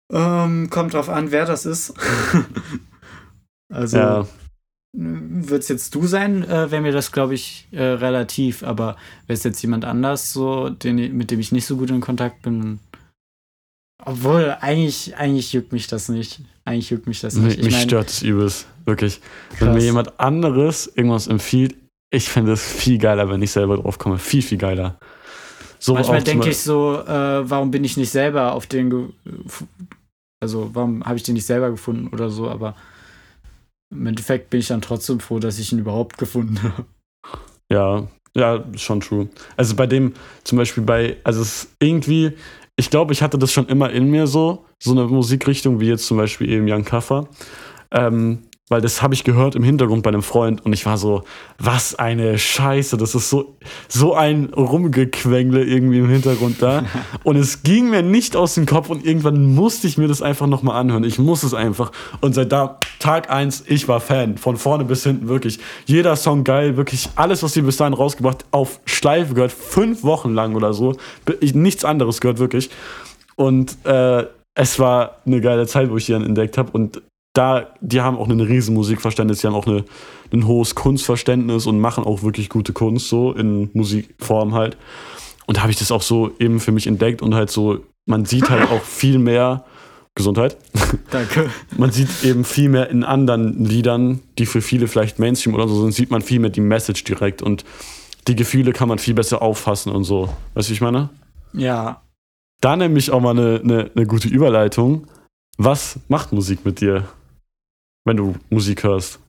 Ähm, 0.10 0.70
kommt 0.70 0.94
drauf 0.94 1.10
an, 1.10 1.32
wer 1.32 1.46
das 1.46 1.66
ist. 1.66 1.94
also, 3.74 3.98
ja. 3.98 4.26
Wird 4.94 5.64
es 5.64 5.70
jetzt 5.70 5.96
du 5.96 6.06
sein, 6.06 6.44
äh, 6.44 6.70
wäre 6.70 6.82
mir 6.82 6.92
das, 6.92 7.12
glaube 7.12 7.34
ich, 7.34 7.68
äh, 7.72 7.82
relativ. 7.82 8.64
Aber 8.64 8.98
wäre 9.28 9.38
es 9.38 9.44
jetzt 9.44 9.62
jemand 9.62 9.86
anders, 9.86 10.34
so, 10.34 10.70
den, 10.70 11.16
mit 11.16 11.32
dem 11.32 11.40
ich 11.40 11.52
nicht 11.52 11.66
so 11.66 11.78
gut 11.78 11.90
in 11.90 12.02
Kontakt 12.02 12.42
bin, 12.42 12.80
obwohl, 14.04 14.58
eigentlich, 14.62 15.16
eigentlich 15.16 15.54
juckt 15.54 15.72
mich 15.72 15.88
das 15.88 16.10
nicht. 16.10 16.42
Eigentlich 16.66 16.90
juckt 16.90 17.08
mich 17.08 17.22
das 17.22 17.36
nicht. 17.36 17.60
Ich 17.60 17.66
mich 17.66 17.74
mein, 17.74 17.84
stört 17.84 18.10
es 18.10 18.24
übelst, 18.24 18.66
wirklich. 18.86 19.22
Krass. 19.50 19.62
Wenn 19.62 19.74
mir 19.74 19.84
jemand 19.84 20.20
anderes 20.20 20.88
irgendwas 20.88 21.28
empfiehlt, 21.28 21.76
ich 22.10 22.28
finde 22.28 22.54
es 22.54 22.64
viel 22.64 22.98
geiler, 22.98 23.30
wenn 23.30 23.42
ich 23.42 23.52
selber 23.52 23.78
drauf 23.78 24.00
komme. 24.00 24.18
Viel, 24.18 24.42
viel 24.42 24.58
geiler. 24.58 24.98
So 25.80 25.94
Manchmal 25.94 26.24
denke 26.24 26.50
ich 26.50 26.58
so, 26.58 27.00
äh, 27.00 27.50
warum 27.50 27.72
bin 27.72 27.84
ich 27.84 27.98
nicht 27.98 28.12
selber 28.12 28.54
auf 28.54 28.68
den, 28.68 29.14
also 30.40 30.70
warum 30.74 31.04
habe 31.04 31.18
ich 31.18 31.24
den 31.24 31.34
nicht 31.34 31.46
selber 31.46 31.72
gefunden 31.72 32.08
oder 32.08 32.30
so, 32.30 32.50
aber 32.50 32.76
im 33.92 34.06
Endeffekt 34.08 34.50
bin 34.50 34.60
ich 34.60 34.68
dann 34.68 34.82
trotzdem 34.82 35.20
froh, 35.20 35.40
dass 35.40 35.60
ich 35.60 35.72
ihn 35.72 35.80
überhaupt 35.80 36.18
gefunden 36.18 36.62
habe. 36.64 36.86
Ja, 37.70 38.08
ja, 38.36 38.64
schon 38.76 39.02
true. 39.02 39.30
Also 39.58 39.76
bei 39.76 39.88
dem, 39.88 40.14
zum 40.44 40.58
Beispiel 40.58 40.84
bei, 40.84 41.18
also 41.24 41.42
es 41.42 41.70
irgendwie, 41.80 42.34
ich 42.76 42.90
glaube, 42.90 43.14
ich 43.14 43.22
hatte 43.22 43.38
das 43.38 43.52
schon 43.52 43.68
immer 43.68 43.92
in 43.92 44.10
mir 44.10 44.28
so, 44.28 44.66
so 44.82 44.92
eine 44.92 45.06
Musikrichtung 45.06 45.80
wie 45.80 45.88
jetzt 45.88 46.06
zum 46.06 46.18
Beispiel 46.18 46.50
eben 46.50 46.68
Jan 46.68 46.86
Kaffer. 46.86 47.28
Ähm, 47.92 48.44
weil 48.72 48.80
das 48.80 49.02
habe 49.02 49.14
ich 49.14 49.26
gehört 49.26 49.56
im 49.56 49.64
Hintergrund 49.64 50.02
bei 50.02 50.08
einem 50.08 50.24
Freund 50.24 50.66
und 50.66 50.72
ich 50.72 50.86
war 50.86 50.98
so, 50.98 51.24
was 51.60 51.96
eine 51.96 52.40
Scheiße, 52.40 52.96
das 52.96 53.16
ist 53.16 53.30
so, 53.30 53.58
so 53.90 54.16
ein 54.16 54.46
Rumgequengle 54.46 55.62
irgendwie 55.66 56.00
im 56.00 56.10
Hintergrund 56.10 56.62
da. 56.62 56.86
Und 57.24 57.36
es 57.36 57.64
ging 57.64 57.90
mir 57.90 58.02
nicht 58.02 58.36
aus 58.36 58.56
dem 58.56 58.66
Kopf 58.66 58.90
und 58.90 59.06
irgendwann 59.06 59.54
musste 59.54 59.88
ich 59.88 59.98
mir 59.98 60.08
das 60.08 60.22
einfach 60.22 60.48
nochmal 60.48 60.80
anhören. 60.80 61.04
Ich 61.04 61.20
muss 61.20 61.44
es 61.44 61.54
einfach. 61.54 61.92
Und 62.22 62.34
seit 62.34 62.52
da, 62.52 62.80
Tag 63.00 63.30
eins 63.30 63.64
ich 63.68 63.88
war 63.88 64.00
Fan. 64.00 64.38
Von 64.38 64.58
vorne 64.58 64.86
bis 64.86 65.04
hinten, 65.04 65.28
wirklich. 65.28 65.60
Jeder 65.86 66.16
Song 66.16 66.44
geil, 66.44 66.78
wirklich 66.78 67.10
alles, 67.16 67.44
was 67.44 67.54
sie 67.54 67.62
bis 67.62 67.78
dahin 67.78 67.94
rausgebracht, 67.94 68.46
auf 68.52 68.80
Schleife 68.86 69.34
gehört, 69.34 69.52
fünf 69.52 70.04
Wochen 70.04 70.34
lang 70.34 70.56
oder 70.56 70.74
so. 70.74 70.96
Ich, 71.42 71.54
nichts 71.54 71.84
anderes 71.84 72.22
gehört, 72.22 72.40
wirklich. 72.40 72.70
Und 73.36 73.78
äh, 73.86 74.26
es 74.56 74.80
war 74.80 75.18
eine 75.26 75.42
geile 75.42 75.68
Zeit, 75.68 75.90
wo 75.92 75.98
ich 75.98 76.06
die 76.06 76.14
dann 76.14 76.26
entdeckt 76.26 76.58
habe. 76.58 76.72
Und 76.72 77.02
da, 77.34 77.68
die 77.80 78.02
haben 78.02 78.18
auch 78.18 78.28
ein 78.28 78.40
riesen 78.40 78.76
Musikverständnis, 78.76 79.40
die 79.40 79.48
haben 79.48 79.56
auch 79.56 79.68
eine, 79.68 79.86
ein 80.34 80.48
hohes 80.48 80.76
Kunstverständnis 80.76 81.66
und 81.66 81.80
machen 81.80 82.04
auch 82.04 82.24
wirklich 82.24 82.50
gute 82.50 82.74
Kunst, 82.74 83.08
so 83.08 83.32
in 83.32 83.70
Musikform 83.74 84.54
halt. 84.54 84.78
Und 85.46 85.58
da 85.58 85.62
habe 85.62 85.72
ich 85.72 85.80
das 85.80 85.92
auch 85.92 86.02
so 86.02 86.32
eben 86.40 86.60
für 86.60 86.72
mich 86.72 86.88
entdeckt 86.88 87.22
und 87.22 87.34
halt 87.34 87.50
so, 87.50 87.80
man 88.06 88.26
sieht 88.26 88.50
halt 88.50 88.70
auch 88.70 88.84
viel 88.84 89.20
mehr. 89.20 89.66
Gesundheit. 90.14 90.58
Danke. 91.10 91.50
Man 91.78 91.90
sieht 91.92 92.26
eben 92.26 92.44
viel 92.44 92.68
mehr 92.68 92.90
in 92.90 93.06
anderen 93.06 93.64
Liedern, 93.64 94.20
die 94.38 94.46
für 94.46 94.62
viele 94.62 94.90
vielleicht 94.90 95.20
Mainstream 95.20 95.56
oder 95.56 95.70
so 95.70 95.82
sind, 95.82 95.94
sieht 95.94 96.12
man 96.12 96.22
viel 96.22 96.42
mehr 96.42 96.50
die 96.50 96.60
Message 96.60 97.06
direkt 97.06 97.42
und 97.42 97.64
die 98.28 98.36
Gefühle 98.36 98.74
kann 98.74 98.90
man 98.90 99.00
viel 99.00 99.14
besser 99.14 99.42
auffassen 99.42 99.90
und 99.90 100.04
so. 100.04 100.28
Weißt 100.54 100.68
du, 100.68 100.72
wie 100.72 100.74
ich 100.74 100.82
meine? 100.82 101.10
Ja. 101.54 102.02
Da 102.60 102.76
nämlich 102.76 103.10
auch 103.12 103.22
mal 103.22 103.32
eine, 103.32 103.62
eine, 103.64 103.92
eine 103.96 104.06
gute 104.06 104.28
Überleitung. 104.28 105.08
Was 105.58 105.98
macht 106.10 106.34
Musik 106.34 106.66
mit 106.66 106.82
dir? 106.82 107.08
Wenn 108.06 108.18
du 108.18 108.36
Musik 108.50 108.84
hörst? 108.84 109.20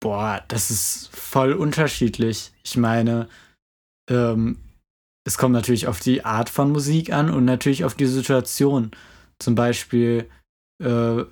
Boah, 0.00 0.42
das 0.48 0.70
ist 0.70 1.08
voll 1.14 1.52
unterschiedlich. 1.52 2.52
Ich 2.62 2.76
meine, 2.76 3.28
ähm, 4.10 4.58
es 5.26 5.38
kommt 5.38 5.54
natürlich 5.54 5.86
auf 5.86 6.00
die 6.00 6.24
Art 6.24 6.50
von 6.50 6.70
Musik 6.70 7.12
an 7.12 7.30
und 7.30 7.44
natürlich 7.44 7.84
auf 7.84 7.94
die 7.94 8.06
Situation. 8.06 8.90
Zum 9.38 9.54
Beispiel 9.54 10.28
äh, 10.82 11.24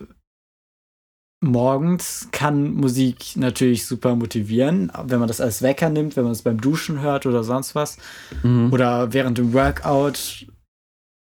morgens 1.42 2.28
kann 2.30 2.72
Musik 2.72 3.36
natürlich 3.36 3.86
super 3.86 4.14
motivieren, 4.14 4.90
wenn 5.04 5.18
man 5.18 5.28
das 5.28 5.40
als 5.40 5.60
Wecker 5.60 5.90
nimmt, 5.90 6.16
wenn 6.16 6.24
man 6.24 6.32
es 6.32 6.42
beim 6.42 6.60
Duschen 6.60 7.00
hört 7.00 7.26
oder 7.26 7.44
sonst 7.44 7.74
was. 7.74 7.98
Mhm. 8.42 8.72
Oder 8.72 9.12
während 9.12 9.38
dem 9.38 9.52
Workout. 9.52 10.46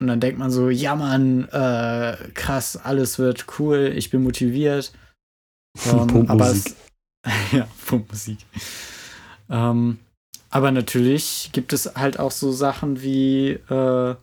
Und 0.02 0.08
dann 0.08 0.20
denkt 0.20 0.40
man 0.40 0.52
so, 0.52 0.70
ja 0.70 0.96
Mann, 0.96 1.48
äh, 1.50 2.18
krass, 2.34 2.78
alles 2.78 3.20
wird 3.20 3.46
cool, 3.60 3.94
ich 3.96 4.10
bin 4.10 4.24
motiviert. 4.24 4.94
Ähm, 5.86 6.30
aber 6.30 6.50
es, 6.50 6.76
ja, 7.52 7.68
Pumpmusik. 7.86 8.40
Ähm, 9.50 10.00
aber 10.50 10.72
natürlich 10.72 11.50
gibt 11.52 11.74
es 11.74 11.96
halt 11.96 12.20
auch 12.20 12.32
so 12.32 12.52
Sachen 12.52 13.02
wie 13.02 13.52
äh, 13.52 14.16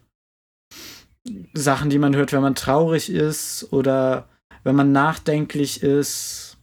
Sachen, 1.54 1.90
die 1.90 1.98
man 1.98 2.14
hört, 2.14 2.32
wenn 2.32 2.42
man 2.42 2.54
traurig 2.54 3.11
ist 3.11 3.72
oder 3.72 4.28
wenn 4.64 4.76
man 4.76 4.92
nachdenklich 4.92 5.82
ist. 5.82 6.59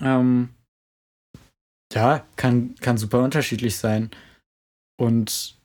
Ähm, 0.00 0.50
ja, 1.92 2.26
kann, 2.36 2.74
kann 2.76 2.98
super 2.98 3.22
unterschiedlich 3.22 3.76
sein. 3.76 4.10
Und 4.98 5.58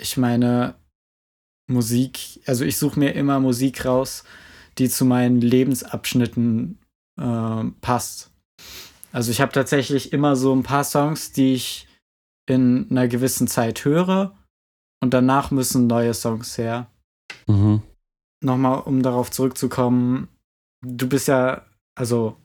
ich 0.00 0.16
meine, 0.16 0.74
Musik, 1.68 2.40
also 2.46 2.64
ich 2.64 2.76
suche 2.76 2.98
mir 2.98 3.12
immer 3.12 3.40
Musik 3.40 3.84
raus, 3.84 4.24
die 4.78 4.88
zu 4.88 5.04
meinen 5.04 5.40
Lebensabschnitten 5.40 6.78
äh, 7.20 7.64
passt. 7.80 8.30
Also 9.12 9.30
ich 9.30 9.40
habe 9.40 9.52
tatsächlich 9.52 10.12
immer 10.12 10.36
so 10.36 10.54
ein 10.54 10.62
paar 10.62 10.84
Songs, 10.84 11.32
die 11.32 11.54
ich 11.54 11.86
in 12.46 12.88
einer 12.90 13.08
gewissen 13.08 13.46
Zeit 13.46 13.84
höre 13.84 14.36
und 15.00 15.14
danach 15.14 15.50
müssen 15.50 15.86
neue 15.86 16.14
Songs 16.14 16.58
her. 16.58 16.90
Mhm. 17.46 17.82
Nochmal, 18.42 18.80
um 18.80 19.02
darauf 19.02 19.30
zurückzukommen, 19.30 20.28
du 20.82 21.08
bist 21.08 21.28
ja, 21.28 21.64
also 21.94 22.36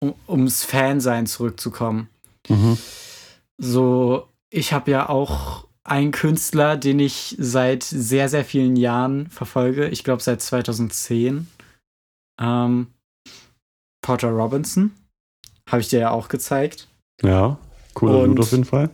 um, 0.00 0.14
ums 0.28 0.64
Fansein 0.64 1.26
zurückzukommen. 1.26 2.08
Mhm. 2.48 2.76
So, 3.58 4.28
ich 4.50 4.72
habe 4.72 4.90
ja 4.90 5.08
auch 5.08 5.68
einen 5.84 6.12
Künstler, 6.12 6.76
den 6.76 6.98
ich 6.98 7.36
seit 7.38 7.82
sehr, 7.82 8.28
sehr 8.28 8.44
vielen 8.44 8.76
Jahren 8.76 9.28
verfolge. 9.28 9.88
Ich 9.88 10.04
glaube 10.04 10.22
seit 10.22 10.40
2010. 10.42 11.46
Ähm, 12.40 12.88
Porter 14.02 14.30
Robinson. 14.30 14.92
Habe 15.68 15.80
ich 15.80 15.88
dir 15.88 16.00
ja 16.00 16.10
auch 16.10 16.28
gezeigt. 16.28 16.88
Ja, 17.22 17.58
cooler 17.94 18.26
Dude 18.26 18.42
auf 18.42 18.50
jeden 18.50 18.64
Fall. 18.64 18.90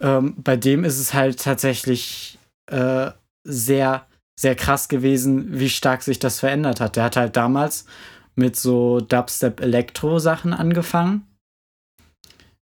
Ähm, 0.00 0.34
bei 0.36 0.56
dem 0.56 0.84
ist 0.84 0.98
es 0.98 1.12
halt 1.14 1.42
tatsächlich 1.42 2.38
äh, 2.70 3.10
sehr, 3.44 4.06
sehr 4.38 4.54
krass 4.54 4.88
gewesen, 4.88 5.58
wie 5.58 5.70
stark 5.70 6.02
sich 6.02 6.18
das 6.18 6.40
verändert 6.40 6.80
hat. 6.80 6.96
Der 6.96 7.04
hat 7.04 7.16
halt 7.16 7.36
damals 7.36 7.86
mit 8.34 8.56
so 8.56 9.00
Dubstep-Elektro-Sachen 9.00 10.52
angefangen, 10.52 11.26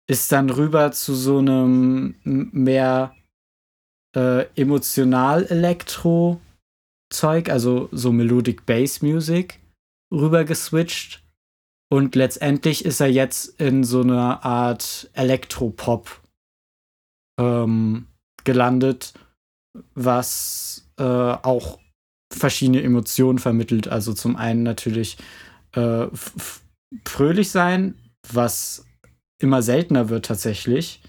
ist 0.08 0.32
dann 0.32 0.52
rüber 0.52 0.92
zu 0.92 1.16
so 1.16 1.40
einem 1.40 2.14
mehr 2.24 3.16
äh, 4.16 4.46
emotional-Elektro-Zeug, 4.56 7.50
also 7.50 7.90
so 7.92 8.12
Melodic 8.12 8.68
Bass 8.68 9.02
Music, 9.02 9.60
rüber 10.14 10.44
geswitcht 10.44 11.23
und 11.94 12.16
letztendlich 12.16 12.86
ist 12.86 13.02
er 13.02 13.08
jetzt 13.08 13.62
in 13.62 13.84
so 13.84 14.02
einer 14.02 14.44
Art 14.44 15.12
Elektropop 15.14 16.22
ähm, 17.40 18.08
gelandet, 18.44 19.14
was 19.94 20.90
äh, 20.98 21.04
auch 21.04 21.78
verschiedene 22.34 22.82
Emotionen 22.82 23.38
vermittelt. 23.38 23.90
Also 23.90 24.14
zum 24.14 24.36
einen 24.38 24.64
natürlich 24.64 25.18
äh, 25.74 26.08
fröhlich 27.06 27.52
sein, 27.52 27.94
was 28.28 28.88
immer 29.40 29.62
seltener 29.62 30.10
wird 30.10 30.26
tatsächlich. 30.26 31.00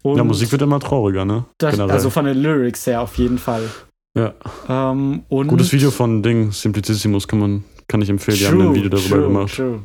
Und 0.00 0.16
ja, 0.16 0.24
Musik 0.24 0.50
wird 0.50 0.62
immer 0.62 0.80
trauriger, 0.80 1.26
ne? 1.26 1.44
Das, 1.58 1.78
also 1.78 2.08
von 2.08 2.24
den 2.24 2.38
Lyrics 2.38 2.86
her 2.86 3.02
auf 3.02 3.18
jeden 3.18 3.36
Fall. 3.36 3.68
Ja. 4.16 4.32
Ähm, 4.66 5.24
Gutes 5.28 5.74
Video 5.74 5.90
von 5.90 6.22
Ding, 6.22 6.52
Simplicissimus 6.52 7.28
kann 7.28 7.38
man 7.38 7.64
kann 7.90 8.02
ich 8.02 8.08
empfehlen, 8.08 8.38
true, 8.38 8.46
die 8.46 8.52
haben 8.52 8.68
ein 8.68 8.74
Video 8.74 8.88
darüber 8.88 9.16
true, 9.16 9.26
gemacht. 9.26 9.56
True. 9.56 9.84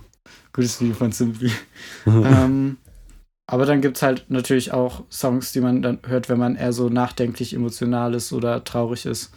Gutes 0.53 0.79
Video 0.79 0.93
von 0.93 1.11
Simply. 1.11 1.51
ähm, 2.05 2.77
aber 3.47 3.65
dann 3.65 3.81
gibt 3.81 3.97
es 3.97 4.03
halt 4.03 4.25
natürlich 4.29 4.71
auch 4.71 5.03
Songs, 5.09 5.51
die 5.51 5.59
man 5.59 5.81
dann 5.81 5.99
hört, 6.05 6.29
wenn 6.29 6.37
man 6.37 6.55
eher 6.55 6.71
so 6.71 6.89
nachdenklich, 6.89 7.53
emotional 7.53 8.13
ist 8.13 8.31
oder 8.31 8.63
traurig 8.63 9.07
ist. 9.07 9.33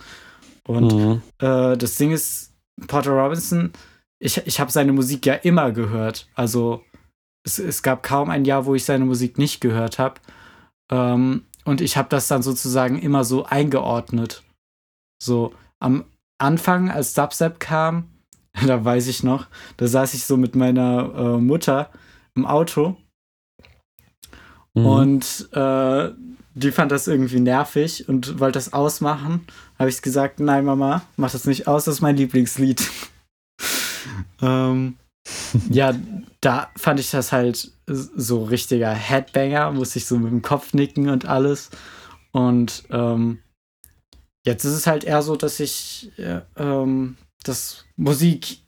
Und 0.66 0.92
mhm. 0.92 1.22
äh, 1.38 1.78
das 1.78 1.94
Ding 1.96 2.12
ist, 2.12 2.52
Porter 2.86 3.12
Robinson, 3.12 3.72
ich, 4.20 4.36
ich 4.46 4.60
habe 4.60 4.70
seine 4.70 4.92
Musik 4.92 5.24
ja 5.24 5.34
immer 5.34 5.72
gehört. 5.72 6.28
Also 6.34 6.84
es, 7.46 7.58
es 7.58 7.82
gab 7.82 8.02
kaum 8.02 8.28
ein 8.28 8.44
Jahr, 8.44 8.66
wo 8.66 8.74
ich 8.74 8.84
seine 8.84 9.06
Musik 9.06 9.38
nicht 9.38 9.62
gehört 9.62 9.98
habe. 9.98 10.20
Ähm, 10.92 11.44
und 11.64 11.80
ich 11.80 11.96
habe 11.96 12.10
das 12.10 12.28
dann 12.28 12.42
sozusagen 12.42 12.98
immer 12.98 13.24
so 13.24 13.46
eingeordnet. 13.46 14.42
So, 15.22 15.54
am, 15.80 16.04
Anfang, 16.38 16.90
als 16.90 17.14
Dubstep 17.14 17.60
kam, 17.60 18.10
da 18.66 18.84
weiß 18.84 19.06
ich 19.08 19.22
noch, 19.22 19.46
da 19.76 19.86
saß 19.86 20.14
ich 20.14 20.24
so 20.24 20.36
mit 20.36 20.54
meiner 20.54 21.12
äh, 21.14 21.38
Mutter 21.38 21.90
im 22.34 22.46
Auto 22.46 22.96
mhm. 24.74 24.86
und 24.86 25.48
äh, 25.52 26.10
die 26.54 26.72
fand 26.72 26.90
das 26.90 27.06
irgendwie 27.06 27.40
nervig 27.40 28.08
und 28.08 28.40
wollte 28.40 28.58
das 28.58 28.72
ausmachen. 28.72 29.46
Habe 29.78 29.90
ich 29.90 30.02
gesagt, 30.02 30.40
nein 30.40 30.64
Mama, 30.64 31.02
mach 31.16 31.30
das 31.30 31.44
nicht 31.44 31.68
aus, 31.68 31.84
das 31.84 31.96
ist 31.96 32.00
mein 32.00 32.16
Lieblingslied. 32.16 32.82
ähm, 34.42 34.96
ja, 35.70 35.94
da 36.40 36.70
fand 36.76 37.00
ich 37.00 37.10
das 37.10 37.32
halt 37.32 37.72
so 37.86 38.44
richtiger 38.44 38.92
Headbanger, 38.92 39.72
musste 39.72 39.98
ich 39.98 40.06
so 40.06 40.18
mit 40.18 40.30
dem 40.30 40.42
Kopf 40.42 40.74
nicken 40.74 41.08
und 41.08 41.26
alles. 41.26 41.70
Und 42.32 42.84
ähm, 42.90 43.38
jetzt 44.44 44.64
ist 44.64 44.74
es 44.74 44.86
halt 44.86 45.04
eher 45.04 45.22
so, 45.22 45.36
dass 45.36 45.60
ich, 45.60 46.12
äh, 46.18 46.40
ähm, 46.56 47.16
dass 47.48 47.84
Musik 47.96 48.58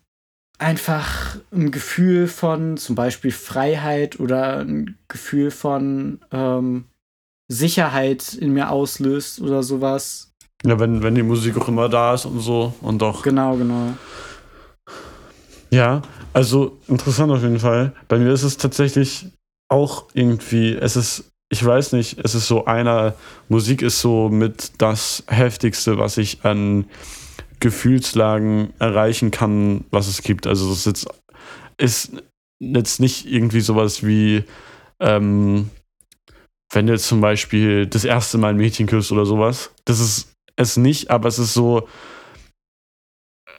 einfach 0.59 1.37
ein 1.53 1.71
Gefühl 1.71 2.27
von 2.27 2.77
zum 2.77 2.95
Beispiel 2.95 3.33
Freiheit 3.33 4.21
oder 4.21 4.59
ein 4.59 4.99
Gefühl 5.09 5.51
von 5.51 6.21
ähm, 6.33 6.85
Sicherheit 7.49 8.35
in 8.35 8.53
mir 8.53 8.71
auslöst 8.71 9.41
oder 9.41 9.63
sowas. 9.63 10.33
Ja, 10.65 10.79
wenn, 10.79 11.03
wenn 11.03 11.15
die 11.15 11.23
Musik 11.23 11.57
auch 11.57 11.69
immer 11.69 11.89
da 11.89 12.15
ist 12.15 12.27
und 12.27 12.41
so 12.41 12.75
und 12.83 13.01
doch. 13.01 13.23
Genau, 13.23 13.57
genau. 13.57 13.95
Ja, 15.71 16.03
also 16.33 16.79
interessant 16.89 17.33
auf 17.33 17.43
jeden 17.43 17.61
Fall. 17.61 17.95
Bei 18.09 18.19
mir 18.19 18.33
ist 18.33 18.43
es 18.43 18.57
tatsächlich 18.57 19.27
auch 19.69 20.09
irgendwie, 20.13 20.75
es 20.75 20.97
ist, 20.97 21.33
ich 21.49 21.65
weiß 21.65 21.93
nicht, 21.93 22.19
es 22.23 22.35
ist 22.35 22.47
so 22.47 22.67
einer, 22.67 23.15
Musik 23.49 23.83
ist 23.83 24.01
so 24.01 24.29
mit 24.29 24.73
das 24.79 25.25
Heftigste, 25.29 25.97
was 25.97 26.19
ich 26.19 26.45
an 26.45 26.85
Gefühlslagen 27.61 28.73
erreichen 28.79 29.31
kann, 29.31 29.85
was 29.91 30.09
es 30.09 30.23
gibt. 30.23 30.47
Also 30.47 30.71
es 30.73 30.81
ist 30.81 30.87
jetzt, 30.87 31.09
ist 31.79 32.13
jetzt 32.59 33.01
nicht 33.01 33.27
irgendwie 33.27 33.61
sowas 33.61 34.05
wie, 34.05 34.45
ähm, 35.01 35.71
wenn 36.73 36.87
du 36.87 36.93
jetzt 36.93 37.07
zum 37.07 37.21
Beispiel 37.21 37.87
das 37.87 38.05
erste 38.05 38.39
Mal 38.39 38.49
ein 38.49 38.57
Mädchen 38.57 38.87
küsst 38.87 39.13
oder 39.13 39.27
sowas. 39.27 39.71
Das 39.85 40.01
ist 40.01 40.33
es 40.57 40.77
nicht, 40.77 41.11
aber 41.11 41.29
es 41.29 41.39
ist 41.39 41.55
so, 41.55 41.89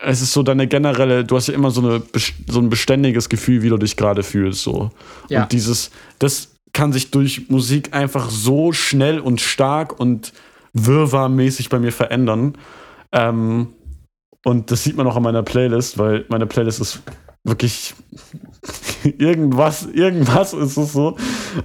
es 0.03 0.21
ist 0.21 0.33
so 0.33 0.43
deine 0.43 0.67
generelle, 0.67 1.23
du 1.23 1.35
hast 1.35 1.47
ja 1.47 1.53
immer 1.53 1.71
so, 1.71 1.81
eine, 1.81 2.01
so 2.47 2.59
ein 2.59 2.69
beständiges 2.69 3.29
Gefühl, 3.29 3.61
wie 3.61 3.69
du 3.69 3.77
dich 3.77 3.97
gerade 3.97 4.23
fühlst. 4.23 4.63
So. 4.63 4.91
Ja. 5.29 5.43
Und 5.43 5.51
dieses, 5.51 5.91
das 6.19 6.55
kann 6.73 6.93
sich 6.93 7.11
durch 7.11 7.49
Musik 7.49 7.93
einfach 7.93 8.29
so 8.29 8.71
schnell 8.71 9.19
und 9.19 9.41
stark 9.41 9.99
und 9.99 10.33
wirrwarrmäßig 10.73 11.69
bei 11.69 11.79
mir 11.79 11.91
verändern. 11.91 12.57
Ähm, 13.11 13.73
und 14.45 14.71
das 14.71 14.83
sieht 14.83 14.97
man 14.97 15.07
auch 15.07 15.15
an 15.15 15.23
meiner 15.23 15.43
Playlist, 15.43 15.97
weil 15.97 16.25
meine 16.29 16.47
Playlist 16.47 16.81
ist 16.81 17.01
wirklich 17.43 17.93
irgendwas, 19.17 19.85
irgendwas 19.85 20.53
ist 20.53 20.77
es 20.77 20.93
so. 20.93 21.17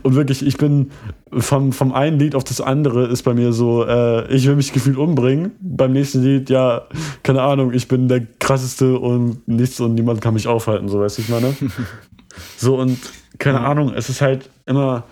Und 0.02 0.14
wirklich, 0.14 0.44
ich 0.44 0.56
bin 0.56 0.90
vom, 1.32 1.72
vom 1.72 1.92
einen 1.92 2.18
Lied 2.18 2.34
auf 2.34 2.44
das 2.44 2.60
andere 2.60 3.06
ist 3.06 3.22
bei 3.22 3.34
mir 3.34 3.52
so, 3.52 3.84
äh, 3.84 4.32
ich 4.32 4.46
will 4.46 4.56
mich 4.56 4.72
gefühlt 4.72 4.96
umbringen. 4.96 5.52
Beim 5.60 5.92
nächsten 5.92 6.22
Lied, 6.22 6.50
ja, 6.50 6.82
keine 7.22 7.42
Ahnung, 7.42 7.72
ich 7.72 7.88
bin 7.88 8.08
der 8.08 8.26
krasseste 8.38 8.98
und 8.98 9.46
nichts 9.48 9.80
und 9.80 9.94
niemand 9.94 10.20
kann 10.20 10.34
mich 10.34 10.48
aufhalten, 10.48 10.88
so 10.88 11.00
weiß 11.00 11.18
ich 11.18 11.28
meine. 11.28 11.54
so 12.56 12.78
und 12.78 12.98
keine 13.38 13.60
Ahnung, 13.60 13.92
es 13.94 14.08
ist 14.08 14.20
halt 14.20 14.50
immer 14.66 15.04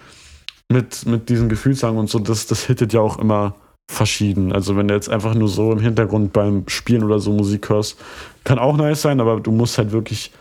mit, 0.69 1.07
mit 1.07 1.29
diesen 1.29 1.49
Gefühlssagen 1.49 1.99
und 1.99 2.09
so, 2.09 2.19
das, 2.19 2.47
das 2.47 2.65
hittet 2.65 2.93
ja 2.93 3.01
auch 3.01 3.19
immer 3.19 3.55
verschieden. 3.91 4.53
Also 4.53 4.77
wenn 4.77 4.89
du 4.89 4.95
jetzt 4.95 5.09
einfach 5.09 5.35
nur 5.35 5.49
so 5.49 5.73
im 5.73 5.81
Hintergrund 5.81 6.33
beim 6.33 6.65
Spielen 6.69 7.05
oder 7.05 7.19
so 7.19 7.33
Musik 7.33 7.69
hörst, 7.69 7.97
kann 8.45 8.59
auch 8.59 8.77
nice 8.77 9.03
sein, 9.03 9.21
aber 9.21 9.41
du 9.41 9.53
musst 9.53 9.79
halt 9.79 9.93
wirklich 9.93 10.33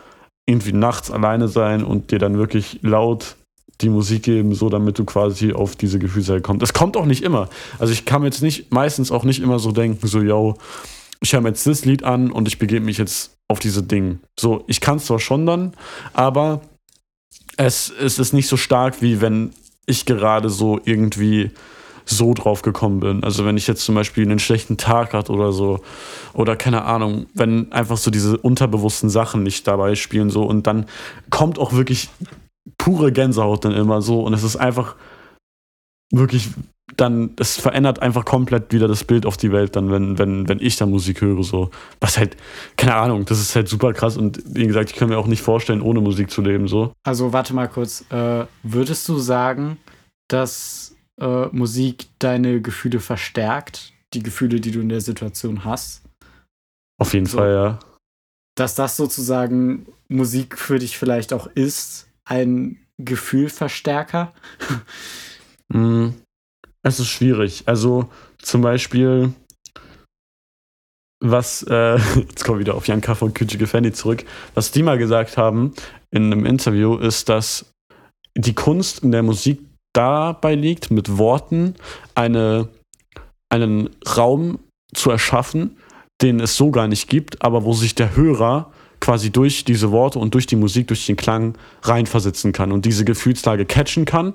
irgendwie 0.45 0.73
nachts 0.73 1.11
alleine 1.11 1.47
sein 1.47 1.83
und 1.83 2.11
dir 2.11 2.19
dann 2.19 2.37
wirklich 2.37 2.79
laut 2.81 3.35
die 3.81 3.89
Musik 3.89 4.23
geben, 4.23 4.53
so 4.53 4.69
damit 4.69 4.99
du 4.99 5.05
quasi 5.05 5.53
auf 5.53 5.75
diese 5.75 5.99
Gefühlsseite 5.99 6.41
kommst. 6.41 6.61
Das 6.61 6.73
kommt 6.73 6.95
auch 6.95 7.05
nicht 7.05 7.23
immer. 7.23 7.49
Also 7.79 7.91
ich 7.91 8.05
kann 8.05 8.23
jetzt 8.23 8.41
nicht, 8.41 8.71
meistens 8.71 9.11
auch 9.11 9.23
nicht 9.23 9.41
immer 9.41 9.59
so 9.59 9.71
denken, 9.71 10.05
so, 10.07 10.21
yo, 10.21 10.55
ich 11.21 11.33
habe 11.33 11.47
jetzt 11.47 11.65
das 11.65 11.85
Lied 11.85 12.03
an 12.03 12.31
und 12.31 12.47
ich 12.47 12.59
begebe 12.59 12.85
mich 12.85 12.97
jetzt 12.97 13.35
auf 13.47 13.59
diese 13.59 13.83
Dinge. 13.83 14.19
So, 14.39 14.63
ich 14.67 14.81
kann 14.81 14.97
es 14.97 15.05
zwar 15.05 15.19
schon 15.19 15.45
dann, 15.45 15.73
aber 16.13 16.61
es, 17.57 17.89
es 17.89 18.19
ist 18.19 18.33
nicht 18.33 18.47
so 18.47 18.57
stark, 18.57 19.01
wie 19.01 19.21
wenn 19.21 19.51
ich 19.85 20.05
gerade 20.05 20.49
so 20.49 20.79
irgendwie 20.83 21.51
so 22.05 22.33
drauf 22.33 22.61
gekommen 22.61 22.99
bin. 22.99 23.23
Also 23.23 23.45
wenn 23.45 23.57
ich 23.57 23.67
jetzt 23.67 23.85
zum 23.85 23.95
Beispiel 23.95 24.23
einen 24.23 24.39
schlechten 24.39 24.77
Tag 24.77 25.13
hatte 25.13 25.31
oder 25.31 25.51
so, 25.51 25.81
oder 26.33 26.55
keine 26.55 26.85
Ahnung, 26.85 27.27
wenn 27.33 27.71
einfach 27.71 27.97
so 27.97 28.11
diese 28.11 28.37
unterbewussten 28.37 29.09
Sachen 29.09 29.43
nicht 29.43 29.67
dabei 29.67 29.95
spielen 29.95 30.29
so 30.29 30.43
und 30.43 30.67
dann 30.67 30.85
kommt 31.29 31.59
auch 31.59 31.73
wirklich 31.73 32.09
pure 32.77 33.11
Gänsehaut 33.11 33.65
dann 33.65 33.73
immer 33.73 34.01
so 34.01 34.21
und 34.21 34.33
es 34.33 34.43
ist 34.43 34.55
einfach 34.55 34.95
wirklich 36.11 36.49
dann, 36.97 37.31
es 37.39 37.57
verändert 37.57 38.01
einfach 38.01 38.25
komplett 38.25 38.71
wieder 38.73 38.87
das 38.87 39.03
Bild 39.03 39.25
auf 39.25 39.37
die 39.37 39.51
Welt, 39.51 39.75
dann, 39.75 39.91
wenn, 39.91 40.19
wenn, 40.19 40.47
wenn 40.47 40.59
ich 40.59 40.75
da 40.75 40.85
Musik 40.85 41.21
höre, 41.21 41.43
so. 41.43 41.71
Was 41.99 42.17
halt, 42.17 42.37
keine 42.77 42.95
Ahnung, 42.95 43.25
das 43.25 43.39
ist 43.39 43.55
halt 43.55 43.67
super 43.67 43.93
krass 43.93 44.17
und 44.17 44.41
wie 44.45 44.67
gesagt, 44.67 44.91
ich 44.91 44.95
kann 44.95 45.09
mir 45.09 45.17
auch 45.17 45.27
nicht 45.27 45.41
vorstellen, 45.41 45.81
ohne 45.81 46.01
Musik 46.01 46.29
zu 46.29 46.41
leben, 46.41 46.67
so. 46.67 46.93
Also, 47.03 47.33
warte 47.33 47.53
mal 47.53 47.67
kurz, 47.67 48.05
äh, 48.11 48.45
würdest 48.63 49.07
du 49.09 49.17
sagen, 49.17 49.77
dass 50.27 50.92
äh, 51.19 51.47
Musik 51.47 52.07
deine 52.19 52.61
Gefühle 52.61 52.99
verstärkt, 52.99 53.93
die 54.13 54.23
Gefühle, 54.23 54.59
die 54.59 54.71
du 54.71 54.81
in 54.81 54.89
der 54.89 55.01
Situation 55.01 55.65
hast. 55.65 56.03
Auf 56.99 57.13
jeden 57.13 57.25
so, 57.25 57.37
Fall, 57.37 57.53
ja. 57.53 57.79
Dass 58.55 58.75
das 58.75 58.97
sozusagen 58.97 59.87
Musik 60.07 60.57
für 60.57 60.79
dich 60.79 60.97
vielleicht 60.97 61.33
auch 61.33 61.47
ist, 61.47 62.07
ein 62.25 62.79
Gefühlverstärker. 62.99 64.33
mm, 65.73 66.09
es 66.83 66.99
ist 66.99 67.07
schwierig. 67.07 67.63
Also 67.65 68.09
zum 68.37 68.61
Beispiel, 68.61 69.33
was, 71.19 71.63
äh, 71.63 71.97
jetzt 72.15 72.43
kommen 72.43 72.59
wir 72.59 72.65
wieder 72.65 72.75
auf 72.75 72.87
Janka 72.87 73.15
von 73.15 73.33
Küchige 73.33 73.67
Fanny 73.67 73.91
zurück, 73.91 74.25
was 74.53 74.71
die 74.71 74.83
mal 74.83 74.97
gesagt 74.97 75.37
haben 75.37 75.73
in 76.11 76.31
einem 76.31 76.45
Interview, 76.45 76.97
ist, 76.97 77.29
dass 77.29 77.71
die 78.35 78.53
Kunst 78.53 78.99
in 78.99 79.11
der 79.11 79.23
Musik 79.23 79.59
dabei 79.93 80.55
liegt, 80.55 80.91
mit 80.91 81.17
Worten 81.17 81.75
eine, 82.15 82.67
einen 83.49 83.89
Raum 84.17 84.59
zu 84.93 85.11
erschaffen, 85.11 85.77
den 86.21 86.39
es 86.39 86.55
so 86.55 86.71
gar 86.71 86.87
nicht 86.87 87.09
gibt, 87.09 87.43
aber 87.43 87.63
wo 87.63 87.73
sich 87.73 87.95
der 87.95 88.15
Hörer 88.15 88.71
quasi 88.99 89.31
durch 89.31 89.65
diese 89.65 89.91
Worte 89.91 90.19
und 90.19 90.33
durch 90.33 90.47
die 90.47 90.55
Musik, 90.55 90.87
durch 90.87 91.05
den 91.05 91.17
Klang 91.17 91.57
reinversetzen 91.81 92.53
kann 92.53 92.71
und 92.71 92.85
diese 92.85 93.03
Gefühlslage 93.03 93.65
catchen 93.65 94.05
kann, 94.05 94.33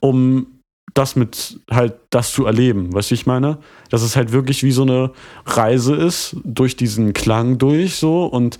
um 0.00 0.46
das 0.94 1.16
mit 1.16 1.60
halt 1.70 1.94
das 2.10 2.32
zu 2.32 2.44
erleben, 2.44 2.92
weißt 2.92 3.10
du, 3.10 3.14
ich 3.14 3.26
meine? 3.26 3.58
Dass 3.90 4.02
es 4.02 4.16
halt 4.16 4.32
wirklich 4.32 4.62
wie 4.62 4.72
so 4.72 4.82
eine 4.82 5.12
Reise 5.46 5.94
ist, 5.94 6.36
durch 6.44 6.76
diesen 6.76 7.12
Klang 7.12 7.58
durch 7.58 7.96
so 7.96 8.24
und 8.24 8.58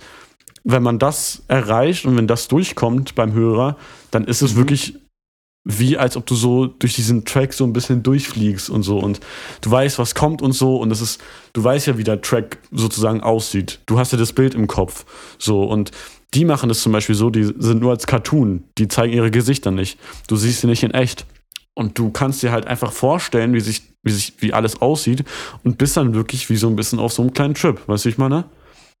wenn 0.63 0.81
man 0.81 0.97
das 0.97 1.43
erreicht 1.49 2.05
und 2.05 2.15
wenn 2.15 2.27
das 2.27 2.47
durchkommt 2.47 3.15
beim 3.15 3.33
Hörer, 3.33 3.75
dann 4.11 4.23
ist 4.23 4.41
es 4.41 4.53
mhm. 4.53 4.59
wirklich 4.59 4.95
wie 5.65 5.97
als 5.97 6.17
ob 6.17 6.25
du 6.25 6.35
so 6.35 6.67
durch 6.67 6.95
diesen 6.95 7.23
Track 7.23 7.53
so 7.53 7.63
ein 7.63 7.73
bisschen 7.73 8.03
durchfliegst 8.03 8.69
und 8.69 8.83
so 8.83 8.99
und 8.99 9.21
du 9.61 9.71
weißt, 9.71 9.97
was 9.97 10.13
kommt 10.13 10.41
und 10.41 10.51
so 10.51 10.77
und 10.77 10.89
das 10.89 11.01
ist, 11.01 11.21
du 11.53 11.63
weißt 11.63 11.87
ja, 11.87 11.97
wie 11.97 12.03
der 12.03 12.21
Track 12.21 12.57
sozusagen 12.71 13.21
aussieht. 13.21 13.79
Du 13.85 13.97
hast 13.97 14.11
ja 14.11 14.17
das 14.17 14.33
Bild 14.33 14.55
im 14.55 14.67
Kopf. 14.67 15.05
So 15.39 15.63
und 15.63 15.91
die 16.33 16.45
machen 16.45 16.67
das 16.67 16.81
zum 16.81 16.91
Beispiel 16.91 17.15
so, 17.15 17.29
die 17.29 17.43
sind 17.43 17.79
nur 17.79 17.91
als 17.91 18.07
Cartoon, 18.07 18.65
die 18.77 18.87
zeigen 18.87 19.13
ihre 19.13 19.31
Gesichter 19.31 19.71
nicht. 19.71 19.99
Du 20.27 20.35
siehst 20.35 20.61
sie 20.61 20.67
nicht 20.67 20.83
in 20.83 20.91
echt. 20.91 21.25
Und 21.75 21.97
du 21.97 22.11
kannst 22.11 22.43
dir 22.43 22.51
halt 22.51 22.67
einfach 22.67 22.91
vorstellen, 22.91 23.53
wie 23.53 23.59
sich, 23.59 23.81
wie 24.03 24.11
sich, 24.11 24.33
wie 24.39 24.53
alles 24.53 24.81
aussieht 24.81 25.23
und 25.63 25.77
bist 25.77 25.95
dann 25.97 26.13
wirklich 26.13 26.49
wie 26.49 26.55
so 26.55 26.67
ein 26.67 26.75
bisschen 26.75 26.99
auf 26.99 27.13
so 27.13 27.21
einem 27.21 27.33
kleinen 27.33 27.53
Trip, 27.55 27.79
weißt 27.87 28.05
du, 28.05 28.09
ich 28.09 28.17
meine? 28.17 28.45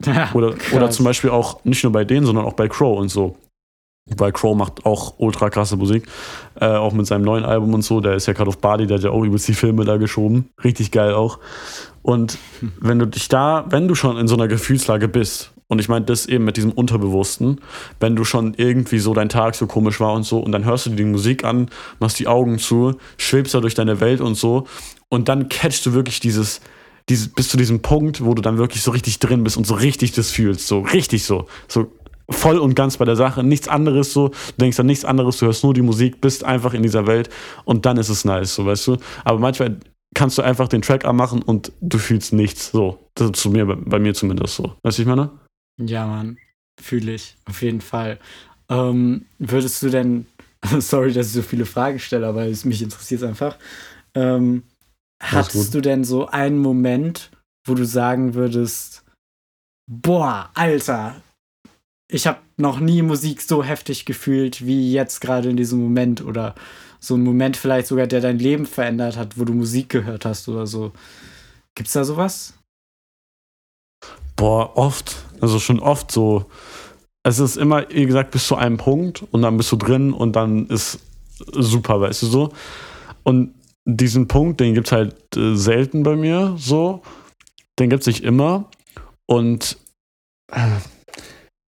Ja, 0.05 0.31
oder, 0.33 0.55
oder 0.73 0.89
zum 0.89 1.05
Beispiel 1.05 1.29
auch 1.29 1.63
nicht 1.65 1.83
nur 1.83 1.91
bei 1.91 2.03
denen, 2.03 2.25
sondern 2.25 2.45
auch 2.45 2.53
bei 2.53 2.67
Crow 2.67 2.97
und 2.97 3.09
so 3.09 3.37
weil 4.05 4.31
Crow 4.31 4.55
macht 4.55 4.85
auch 4.85 5.15
ultra 5.17 5.49
krasse 5.49 5.77
Musik, 5.77 6.07
äh, 6.59 6.65
auch 6.65 6.93
mit 6.93 7.07
seinem 7.07 7.23
neuen 7.23 7.45
Album 7.45 7.73
und 7.73 7.83
so. 7.83 8.01
Der 8.01 8.15
ist 8.15 8.25
ja 8.25 8.33
gerade 8.33 8.49
auf 8.49 8.57
Bali, 8.57 8.85
der 8.85 8.97
hat 8.97 9.03
ja 9.03 9.11
auch 9.11 9.23
übelst 9.23 9.47
die 9.47 9.53
Filme 9.53 9.85
da 9.85 9.97
geschoben. 9.97 10.49
Richtig 10.63 10.91
geil 10.91 11.13
auch. 11.13 11.39
Und 12.01 12.37
wenn 12.79 12.99
du 12.99 13.07
dich 13.07 13.29
da, 13.29 13.65
wenn 13.69 13.87
du 13.87 13.95
schon 13.95 14.17
in 14.17 14.27
so 14.27 14.35
einer 14.35 14.47
Gefühlslage 14.47 15.07
bist, 15.07 15.51
und 15.67 15.79
ich 15.79 15.87
meine 15.87 16.05
das 16.05 16.25
eben 16.25 16.43
mit 16.43 16.57
diesem 16.57 16.71
Unterbewussten, 16.71 17.61
wenn 17.99 18.15
du 18.15 18.25
schon 18.25 18.53
irgendwie 18.57 18.99
so 18.99 19.13
dein 19.13 19.29
Tag 19.29 19.55
so 19.55 19.65
komisch 19.67 19.99
war 19.99 20.13
und 20.13 20.23
so, 20.23 20.39
und 20.39 20.51
dann 20.51 20.65
hörst 20.65 20.85
du 20.85 20.89
dir 20.91 20.97
die 20.97 21.05
Musik 21.05 21.45
an, 21.45 21.69
machst 21.99 22.19
die 22.19 22.27
Augen 22.27 22.59
zu, 22.59 22.95
schwebst 23.17 23.53
da 23.53 23.61
durch 23.61 23.73
deine 23.73 23.99
Welt 24.01 24.19
und 24.21 24.35
so, 24.35 24.67
und 25.09 25.29
dann 25.29 25.47
catchst 25.47 25.85
du 25.85 25.93
wirklich 25.93 26.19
dieses, 26.19 26.59
dieses, 27.09 27.29
bis 27.29 27.49
zu 27.49 27.57
diesem 27.57 27.81
Punkt, 27.81 28.23
wo 28.23 28.33
du 28.33 28.41
dann 28.41 28.57
wirklich 28.57 28.83
so 28.83 28.91
richtig 28.91 29.19
drin 29.19 29.43
bist 29.43 29.57
und 29.57 29.65
so 29.65 29.75
richtig 29.75 30.11
das 30.11 30.29
fühlst, 30.29 30.67
so 30.67 30.81
richtig 30.81 31.23
so, 31.23 31.47
so 31.67 31.87
voll 32.33 32.57
und 32.57 32.75
ganz 32.75 32.97
bei 32.97 33.05
der 33.05 33.15
Sache. 33.15 33.43
Nichts 33.43 33.67
anderes 33.67 34.13
so. 34.13 34.29
Du 34.29 34.35
denkst 34.59 34.79
an 34.79 34.85
nichts 34.85 35.05
anderes, 35.05 35.37
du 35.37 35.45
hörst 35.45 35.63
nur 35.63 35.73
die 35.73 35.81
Musik, 35.81 36.21
bist 36.21 36.43
einfach 36.43 36.73
in 36.73 36.83
dieser 36.83 37.07
Welt 37.07 37.29
und 37.65 37.85
dann 37.85 37.97
ist 37.97 38.09
es 38.09 38.25
nice, 38.25 38.55
so 38.55 38.65
weißt 38.65 38.87
du. 38.87 38.97
Aber 39.23 39.39
manchmal 39.39 39.77
kannst 40.13 40.37
du 40.37 40.41
einfach 40.41 40.67
den 40.67 40.81
Track 40.81 41.05
anmachen 41.05 41.41
und 41.41 41.71
du 41.81 41.97
fühlst 41.97 42.33
nichts. 42.33 42.71
So, 42.71 42.99
das 43.15 43.27
ist 43.27 43.35
zu 43.37 43.49
mir, 43.49 43.65
bei 43.65 43.99
mir 43.99 44.13
zumindest 44.13 44.55
so. 44.55 44.75
Weißt 44.83 44.97
du, 44.97 45.01
ich 45.03 45.07
meine? 45.07 45.31
Ja, 45.81 46.05
Mann, 46.05 46.37
fühle 46.81 47.13
ich, 47.13 47.35
auf 47.45 47.61
jeden 47.61 47.81
Fall. 47.81 48.19
Ähm, 48.69 49.25
würdest 49.39 49.81
du 49.81 49.89
denn, 49.89 50.27
sorry, 50.79 51.13
dass 51.13 51.27
ich 51.27 51.33
so 51.33 51.41
viele 51.41 51.65
Fragen 51.65 51.99
stelle, 51.99 52.27
aber 52.27 52.45
es 52.45 52.65
mich 52.65 52.81
interessiert 52.81 53.23
einfach. 53.23 53.57
Ähm, 54.15 54.63
hattest 55.21 55.73
du 55.73 55.81
denn 55.81 56.03
so 56.03 56.27
einen 56.27 56.59
Moment, 56.59 57.31
wo 57.65 57.73
du 57.75 57.85
sagen 57.85 58.33
würdest, 58.33 59.03
boah, 59.89 60.49
Alter, 60.53 61.21
ich 62.07 62.27
habe 62.27 62.39
noch 62.57 62.79
nie 62.79 63.01
Musik 63.01 63.41
so 63.41 63.63
heftig 63.63 64.05
gefühlt 64.05 64.65
wie 64.65 64.91
jetzt 64.91 65.21
gerade 65.21 65.49
in 65.49 65.57
diesem 65.57 65.81
Moment 65.81 66.23
oder 66.23 66.55
so 66.99 67.15
ein 67.15 67.23
Moment 67.23 67.57
vielleicht 67.57 67.87
sogar, 67.87 68.07
der 68.07 68.21
dein 68.21 68.39
Leben 68.39 68.65
verändert 68.65 69.17
hat, 69.17 69.37
wo 69.37 69.43
du 69.43 69.53
Musik 69.53 69.89
gehört 69.89 70.25
hast 70.25 70.47
oder 70.47 70.65
so. 70.65 70.93
Gibt's 71.75 71.93
da 71.93 72.03
sowas? 72.03 72.53
Boah, 74.35 74.77
oft. 74.77 75.15
Also 75.41 75.59
schon 75.59 75.79
oft 75.79 76.11
so. 76.11 76.45
Es 77.23 77.39
ist 77.39 77.57
immer, 77.57 77.89
wie 77.89 78.05
gesagt, 78.05 78.31
bis 78.31 78.47
zu 78.47 78.55
einem 78.55 78.77
Punkt 78.77 79.23
und 79.31 79.41
dann 79.41 79.57
bist 79.57 79.71
du 79.71 79.75
drin 79.75 80.13
und 80.13 80.35
dann 80.35 80.67
ist 80.67 80.99
super, 81.37 81.99
weißt 81.99 82.23
du 82.23 82.27
so. 82.27 82.53
Und 83.23 83.55
diesen 83.85 84.27
Punkt, 84.27 84.59
den 84.59 84.73
gibt's 84.73 84.91
halt 84.91 85.15
äh, 85.35 85.55
selten 85.55 86.03
bei 86.03 86.15
mir 86.15 86.55
so. 86.57 87.01
Den 87.79 87.89
gibt's 87.89 88.07
nicht 88.07 88.23
immer. 88.23 88.69
Und 89.25 89.77
äh, 90.51 90.69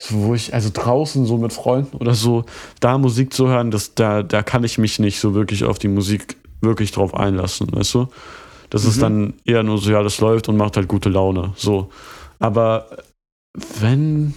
so, 0.03 0.23
wo 0.23 0.35
ich, 0.35 0.53
also 0.53 0.69
draußen 0.73 1.25
so 1.25 1.37
mit 1.37 1.53
Freunden 1.53 1.95
oder 1.95 2.13
so, 2.13 2.43
da 2.81 2.97
Musik 2.97 3.33
zu 3.33 3.47
hören, 3.47 3.71
das, 3.71 3.95
da, 3.95 4.21
da 4.21 4.43
kann 4.43 4.65
ich 4.65 4.77
mich 4.77 4.99
nicht 4.99 5.19
so 5.19 5.33
wirklich 5.33 5.63
auf 5.63 5.79
die 5.79 5.87
Musik 5.87 6.35
wirklich 6.59 6.91
drauf 6.91 7.13
einlassen, 7.13 7.67
weißt 7.71 7.93
du? 7.93 8.07
Das 8.69 8.83
mhm. 8.83 8.89
ist 8.89 9.01
dann 9.01 9.33
eher 9.45 9.63
nur 9.63 9.77
so, 9.77 9.91
ja, 9.91 10.03
das 10.03 10.19
läuft 10.19 10.49
und 10.49 10.57
macht 10.57 10.75
halt 10.75 10.89
gute 10.89 11.07
Laune. 11.07 11.53
So. 11.55 11.89
Aber 12.39 12.87
wenn 13.79 14.33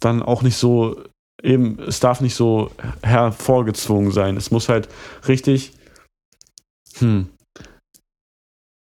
dann 0.00 0.22
auch 0.22 0.40
nicht 0.40 0.56
so, 0.56 1.02
eben, 1.42 1.78
es 1.80 2.00
darf 2.00 2.22
nicht 2.22 2.34
so 2.34 2.70
hervorgezwungen 3.02 4.12
sein. 4.12 4.38
Es 4.38 4.50
muss 4.50 4.70
halt 4.70 4.88
richtig, 5.28 5.72
hm, 6.98 7.28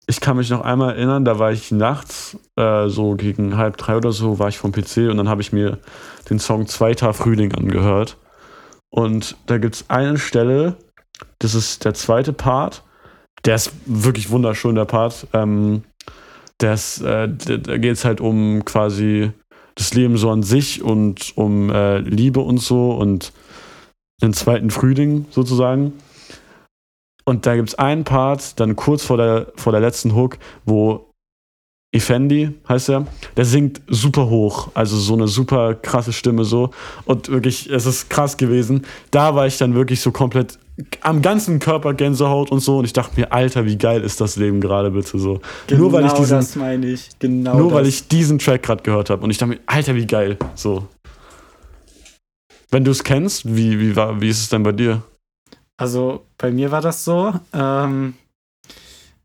ich 0.08 0.20
kann 0.20 0.38
mich 0.38 0.50
noch 0.50 0.62
einmal 0.62 0.96
erinnern, 0.96 1.26
da 1.26 1.40
war 1.40 1.52
ich 1.52 1.72
nachts, 1.72 2.38
äh, 2.56 2.88
so 2.90 3.16
gegen 3.16 3.58
halb 3.58 3.78
drei 3.78 3.98
oder 3.98 4.12
so, 4.12 4.40
war 4.40 4.50
ich 4.50 4.58
vom 4.58 4.72
PC 4.72 5.10
und 5.10 5.18
dann 5.18 5.30
habe 5.30 5.42
ich 5.42 5.54
mir 5.54 5.80
den 6.30 6.40
Song 6.40 6.68
Zweiter 6.68 7.14
Frühling 7.14 7.54
angehört. 7.54 8.18
Und 8.90 9.38
da 9.48 9.58
gibt 9.58 9.76
es 9.76 9.90
eine 9.90 10.18
Stelle, 10.18 10.78
das 11.40 11.56
ist 11.56 11.86
der 11.86 11.94
zweite 11.94 12.34
Part, 12.34 12.84
der 13.46 13.56
ist 13.56 13.72
wirklich 13.86 14.30
wunderschön, 14.30 14.76
der 14.76 14.86
Part. 14.86 15.28
Ähm, 15.34 15.84
das, 16.58 17.02
äh, 17.02 17.28
da 17.28 17.78
geht 17.78 17.94
es 17.94 18.06
halt 18.06 18.22
um 18.22 18.64
quasi 18.66 19.32
das 19.76 19.94
Leben 19.94 20.18
so 20.18 20.30
an 20.30 20.44
sich 20.44 20.84
und 20.84 21.36
um 21.36 21.70
äh, 21.70 21.98
Liebe 22.00 22.40
und 22.40 22.60
so 22.60 22.92
und 22.92 23.34
den 24.22 24.34
zweiten 24.34 24.70
Frühling 24.70 25.26
sozusagen. 25.32 25.94
Und 27.26 27.46
da 27.46 27.56
gibt 27.56 27.70
es 27.70 27.76
einen 27.76 28.04
Part, 28.04 28.60
dann 28.60 28.76
kurz 28.76 29.04
vor 29.04 29.18
der, 29.18 29.48
vor 29.56 29.72
der 29.72 29.82
letzten 29.82 30.14
Hook, 30.16 30.38
wo 30.66 31.10
Effendi 31.94 32.50
heißt 32.68 32.90
er, 32.90 33.06
der 33.38 33.46
singt 33.46 33.82
super 33.88 34.28
hoch, 34.28 34.70
also 34.74 34.98
so 34.98 35.14
eine 35.14 35.28
super 35.28 35.76
krasse 35.76 36.12
Stimme 36.12 36.44
so. 36.44 36.72
Und 37.06 37.30
wirklich, 37.30 37.70
es 37.70 37.86
ist 37.86 38.10
krass 38.10 38.36
gewesen. 38.36 38.86
Da 39.12 39.36
war 39.36 39.46
ich 39.46 39.58
dann 39.60 39.76
wirklich 39.76 40.02
so 40.02 40.12
komplett 40.12 40.58
am 41.02 41.22
ganzen 41.22 41.60
Körper 41.60 41.94
Gänsehaut 41.94 42.52
und 42.52 42.62
so. 42.62 42.80
Und 42.80 42.86
ich 42.86 42.94
dachte 42.94 43.20
mir, 43.20 43.32
Alter, 43.32 43.66
wie 43.66 43.78
geil 43.78 44.02
ist 44.02 44.20
das 44.20 44.38
Leben 44.38 44.60
gerade 44.60 44.90
bitte 44.90 45.20
so. 45.20 45.40
Genau 45.68 45.82
nur 45.84 45.94
weil 45.94 46.06
ich 46.08 46.14
diesen, 46.14 46.38
das 46.38 46.56
meine 46.56 46.88
ich. 46.88 47.10
Genau 47.20 47.58
nur 47.58 47.70
das. 47.70 47.78
weil 47.78 47.88
ich 47.88 48.08
diesen 48.08 48.40
Track 48.40 48.64
gerade 48.64 48.82
gehört 48.82 49.12
habe. 49.12 49.24
Und 49.24 49.30
ich 49.30 49.38
dachte 49.38 49.54
mir, 49.54 49.60
Alter, 49.68 49.94
wie 49.94 50.08
geil. 50.08 50.38
So. 50.56 50.88
Wenn 52.72 52.84
du 52.84 52.90
es 52.90 53.04
kennst, 53.04 53.56
wie, 53.56 53.80
wie, 53.80 53.96
war, 53.96 54.20
wie 54.20 54.30
ist 54.30 54.40
es 54.40 54.50
denn 54.50 54.64
bei 54.64 54.72
dir? 54.72 55.04
Also 55.78 56.26
bei 56.44 56.52
mir 56.52 56.72
war 56.72 56.82
das 56.82 57.06
so. 57.06 57.34
Ähm, 57.54 58.16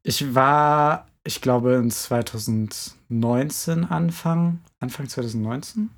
ich 0.05 0.37
war, 0.37 1.09
ich 1.25 1.41
glaube, 1.41 1.75
in 1.75 1.91
2019 1.91 3.87
Anfang, 3.87 4.61
Anfang 4.79 5.09
2019. 5.09 5.91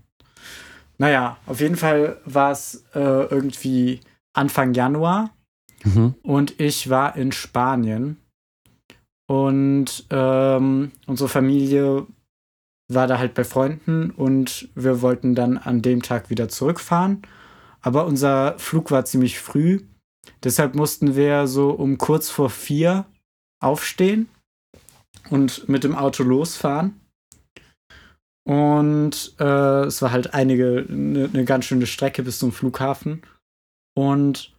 Naja, 0.96 1.36
auf 1.44 1.60
jeden 1.60 1.76
Fall 1.76 2.16
war 2.24 2.52
es 2.52 2.86
äh, 2.94 3.00
irgendwie 3.00 4.00
Anfang 4.32 4.72
Januar 4.72 5.28
mhm. 5.84 6.14
und 6.22 6.58
ich 6.58 6.88
war 6.88 7.14
in 7.16 7.32
Spanien 7.32 8.16
und 9.26 10.06
ähm, 10.08 10.90
unsere 11.06 11.28
Familie 11.28 12.06
war 12.88 13.06
da 13.06 13.18
halt 13.18 13.34
bei 13.34 13.44
Freunden 13.44 14.10
und 14.10 14.70
wir 14.74 15.02
wollten 15.02 15.34
dann 15.34 15.58
an 15.58 15.82
dem 15.82 16.00
Tag 16.00 16.30
wieder 16.30 16.48
zurückfahren. 16.48 17.20
Aber 17.82 18.06
unser 18.06 18.58
Flug 18.58 18.90
war 18.90 19.04
ziemlich 19.04 19.38
früh 19.38 19.80
Deshalb 20.42 20.74
mussten 20.74 21.16
wir 21.16 21.46
so 21.46 21.70
um 21.70 21.98
kurz 21.98 22.30
vor 22.30 22.50
vier 22.50 23.06
aufstehen 23.62 24.28
und 25.28 25.68
mit 25.68 25.84
dem 25.84 25.94
Auto 25.94 26.22
losfahren. 26.22 27.00
Und 28.46 29.34
äh, 29.38 29.84
es 29.84 30.00
war 30.00 30.12
halt 30.12 30.34
einige, 30.34 30.86
eine 30.88 31.28
ne 31.28 31.44
ganz 31.44 31.66
schöne 31.66 31.86
Strecke 31.86 32.22
bis 32.22 32.38
zum 32.38 32.52
Flughafen. 32.52 33.22
Und 33.94 34.54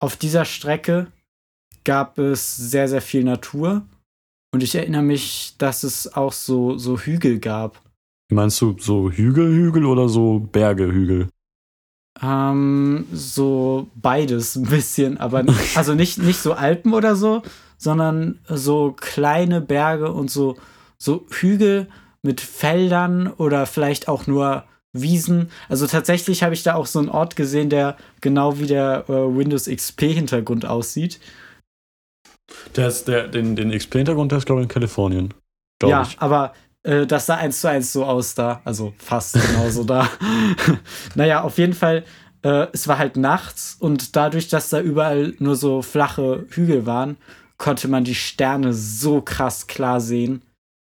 auf 0.00 0.16
dieser 0.16 0.44
Strecke 0.44 1.12
gab 1.84 2.18
es 2.18 2.56
sehr, 2.56 2.88
sehr 2.88 3.02
viel 3.02 3.24
Natur. 3.24 3.86
Und 4.52 4.62
ich 4.62 4.74
erinnere 4.74 5.02
mich, 5.02 5.54
dass 5.58 5.82
es 5.82 6.14
auch 6.14 6.32
so, 6.32 6.78
so 6.78 6.98
Hügel 6.98 7.38
gab. 7.38 7.82
Meinst 8.32 8.60
du 8.60 8.76
so 8.78 9.10
Hügel, 9.10 9.54
Hügel 9.54 9.84
oder 9.84 10.08
so 10.08 10.38
Berge, 10.38 10.90
Hügel? 10.90 11.28
Ähm, 12.22 13.06
so 13.12 13.88
beides 13.94 14.56
ein 14.56 14.64
bisschen, 14.64 15.18
aber 15.18 15.44
also 15.74 15.94
nicht, 15.94 16.18
nicht 16.18 16.40
so 16.40 16.52
Alpen 16.52 16.94
oder 16.94 17.16
so, 17.16 17.42
sondern 17.76 18.40
so 18.48 18.92
kleine 18.92 19.60
Berge 19.60 20.12
und 20.12 20.30
so, 20.30 20.56
so 20.98 21.26
Hügel 21.30 21.88
mit 22.22 22.40
Feldern 22.40 23.28
oder 23.28 23.66
vielleicht 23.66 24.08
auch 24.08 24.26
nur 24.26 24.64
Wiesen. 24.92 25.50
Also 25.68 25.86
tatsächlich 25.86 26.42
habe 26.42 26.54
ich 26.54 26.62
da 26.62 26.74
auch 26.74 26.86
so 26.86 26.98
einen 26.98 27.08
Ort 27.08 27.36
gesehen, 27.36 27.70
der 27.70 27.96
genau 28.20 28.58
wie 28.58 28.66
der 28.66 29.04
äh, 29.08 29.12
Windows 29.12 29.66
XP-Hintergrund 29.66 30.66
aussieht. 30.66 31.20
Der 32.74 32.88
ist 32.88 33.06
der, 33.06 33.28
den, 33.28 33.54
den 33.54 33.70
XP-Hintergrund, 33.70 34.32
der 34.32 34.38
ist, 34.38 34.46
glaube 34.46 34.62
ich, 34.62 34.64
in 34.64 34.68
Kalifornien. 34.68 35.34
Ja, 35.82 36.02
ich. 36.02 36.18
aber 36.18 36.54
äh, 36.88 37.06
das 37.06 37.26
sah 37.26 37.36
eins 37.36 37.60
zu 37.60 37.68
eins 37.68 37.92
so 37.92 38.04
aus 38.04 38.34
da. 38.34 38.62
Also 38.64 38.94
fast 38.98 39.34
genauso 39.34 39.84
da. 39.84 40.08
naja, 41.14 41.42
auf 41.42 41.58
jeden 41.58 41.74
Fall, 41.74 42.04
äh, 42.42 42.66
es 42.72 42.88
war 42.88 42.98
halt 42.98 43.16
nachts 43.16 43.76
und 43.78 44.16
dadurch, 44.16 44.48
dass 44.48 44.70
da 44.70 44.80
überall 44.80 45.34
nur 45.38 45.54
so 45.54 45.82
flache 45.82 46.46
Hügel 46.50 46.86
waren, 46.86 47.18
konnte 47.58 47.88
man 47.88 48.04
die 48.04 48.14
Sterne 48.14 48.72
so 48.72 49.20
krass 49.20 49.66
klar 49.66 50.00
sehen. 50.00 50.42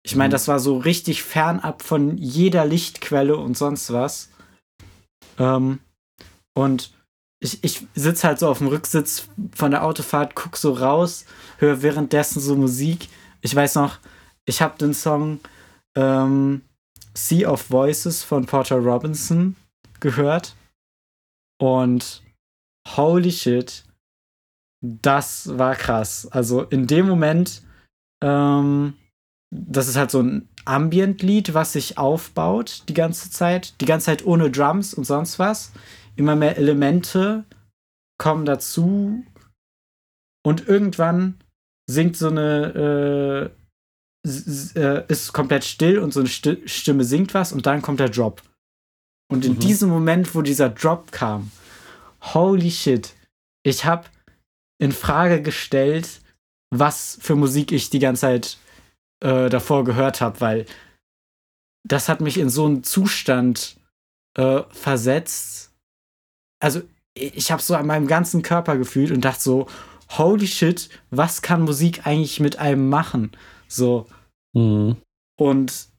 Ich 0.03 0.15
meine, 0.15 0.29
mhm. 0.29 0.33
das 0.33 0.47
war 0.47 0.59
so 0.59 0.77
richtig 0.77 1.23
fernab 1.23 1.81
von 1.81 2.17
jeder 2.17 2.65
Lichtquelle 2.65 3.37
und 3.37 3.57
sonst 3.57 3.93
was. 3.93 4.29
Ähm, 5.39 5.79
und 6.53 6.91
ich, 7.39 7.63
ich 7.63 7.87
sitze 7.95 8.27
halt 8.27 8.39
so 8.39 8.49
auf 8.49 8.57
dem 8.57 8.67
Rücksitz 8.67 9.29
von 9.55 9.71
der 9.71 9.83
Autofahrt, 9.83 10.35
guck 10.35 10.57
so 10.57 10.73
raus, 10.73 11.25
höre 11.57 11.81
währenddessen 11.81 12.41
so 12.41 12.55
Musik. 12.55 13.07
Ich 13.41 13.55
weiß 13.55 13.75
noch, 13.75 13.99
ich 14.45 14.61
habe 14.61 14.77
den 14.77 14.93
Song 14.93 15.39
ähm, 15.95 16.61
Sea 17.13 17.49
of 17.49 17.69
Voices 17.69 18.23
von 18.23 18.45
Porter 18.45 18.77
Robinson 18.77 19.55
gehört. 19.99 20.55
Und 21.59 22.23
holy 22.95 23.31
shit, 23.31 23.85
das 24.81 25.57
war 25.57 25.75
krass. 25.75 26.27
Also 26.31 26.63
in 26.63 26.87
dem 26.87 27.07
Moment, 27.07 27.63
ähm, 28.23 28.93
das 29.51 29.87
ist 29.87 29.95
halt 29.95 30.11
so 30.11 30.21
ein 30.21 30.49
Ambient-Lied, 30.65 31.53
was 31.53 31.73
sich 31.73 31.97
aufbaut 31.97 32.83
die 32.89 32.93
ganze 32.93 33.29
Zeit. 33.31 33.79
Die 33.81 33.85
ganze 33.85 34.07
Zeit 34.07 34.25
ohne 34.25 34.51
Drums 34.51 34.93
und 34.93 35.05
sonst 35.05 35.39
was. 35.39 35.71
Immer 36.15 36.35
mehr 36.35 36.57
Elemente 36.57 37.45
kommen 38.17 38.45
dazu. 38.45 39.23
Und 40.43 40.67
irgendwann 40.67 41.39
singt 41.89 42.17
so 42.17 42.29
eine 42.29 43.51
äh, 43.53 43.64
ist 44.25 45.33
komplett 45.33 45.63
still 45.63 45.99
und 45.99 46.13
so 46.13 46.21
eine 46.21 46.29
Stimme 46.29 47.03
singt 47.03 47.33
was 47.33 47.53
und 47.53 47.65
dann 47.65 47.81
kommt 47.81 47.99
der 47.99 48.09
Drop. 48.09 48.41
Und 49.31 49.45
in 49.45 49.53
mhm. 49.53 49.59
diesem 49.59 49.89
Moment, 49.89 50.35
wo 50.35 50.41
dieser 50.41 50.69
Drop 50.69 51.11
kam, 51.11 51.51
holy 52.33 52.71
shit, 52.71 53.13
ich 53.63 53.85
habe 53.85 54.05
in 54.79 54.91
Frage 54.91 55.41
gestellt, 55.41 56.21
was 56.71 57.17
für 57.21 57.35
Musik 57.35 57.71
ich 57.71 57.89
die 57.89 57.99
ganze 57.99 58.21
Zeit 58.21 58.57
äh, 59.23 59.49
davor 59.49 59.83
gehört 59.83 60.21
habe, 60.21 60.41
weil 60.41 60.65
das 61.87 62.09
hat 62.09 62.21
mich 62.21 62.37
in 62.37 62.49
so 62.49 62.65
einen 62.65 62.83
Zustand 62.83 63.77
äh, 64.37 64.63
versetzt. 64.69 65.71
Also 66.59 66.81
ich 67.13 67.51
habe 67.51 67.61
so 67.61 67.75
an 67.75 67.87
meinem 67.87 68.07
ganzen 68.07 68.41
Körper 68.41 68.77
gefühlt 68.77 69.11
und 69.11 69.21
dachte 69.21 69.41
so, 69.41 69.67
holy 70.09 70.47
shit, 70.47 70.89
was 71.11 71.41
kann 71.41 71.61
Musik 71.61 72.05
eigentlich 72.05 72.39
mit 72.39 72.57
einem 72.57 72.89
machen? 72.89 73.31
So. 73.67 74.07
Mhm. 74.53 74.97
Und 75.37 75.89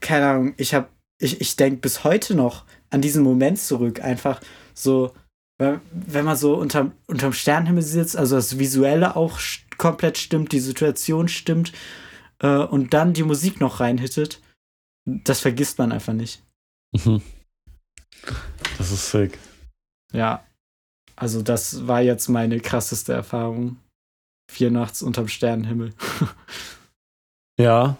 keine 0.00 0.26
Ahnung, 0.28 0.54
ich 0.56 0.74
habe, 0.74 0.88
ich, 1.18 1.40
ich 1.40 1.56
denke 1.56 1.80
bis 1.80 2.04
heute 2.04 2.34
noch 2.34 2.64
an 2.90 3.00
diesen 3.00 3.22
Moment 3.22 3.58
zurück, 3.58 4.00
einfach 4.00 4.40
so, 4.74 5.14
wenn 5.58 6.24
man 6.24 6.36
so 6.36 6.54
unterm, 6.56 6.92
unterm 7.06 7.32
Sternenhimmel 7.32 7.82
sitzt, 7.82 8.16
also 8.16 8.36
das 8.36 8.58
Visuelle 8.58 9.16
auch 9.16 9.38
komplett 9.78 10.18
stimmt, 10.18 10.52
die 10.52 10.60
Situation 10.60 11.28
stimmt 11.28 11.72
äh, 12.40 12.58
und 12.58 12.92
dann 12.92 13.12
die 13.12 13.22
Musik 13.22 13.60
noch 13.60 13.80
reinhittet, 13.80 14.40
das 15.06 15.40
vergisst 15.40 15.78
man 15.78 15.92
einfach 15.92 16.12
nicht. 16.12 16.42
Mhm. 16.92 17.22
Das 18.78 18.90
ist 18.90 19.10
sick. 19.10 19.38
Ja, 20.12 20.44
also 21.16 21.42
das 21.42 21.86
war 21.86 22.00
jetzt 22.00 22.28
meine 22.28 22.60
krasseste 22.60 23.12
Erfahrung. 23.12 23.76
Vier 24.50 24.70
nachts 24.70 25.02
unterm 25.02 25.28
Sternenhimmel. 25.28 25.94
ja. 27.58 27.96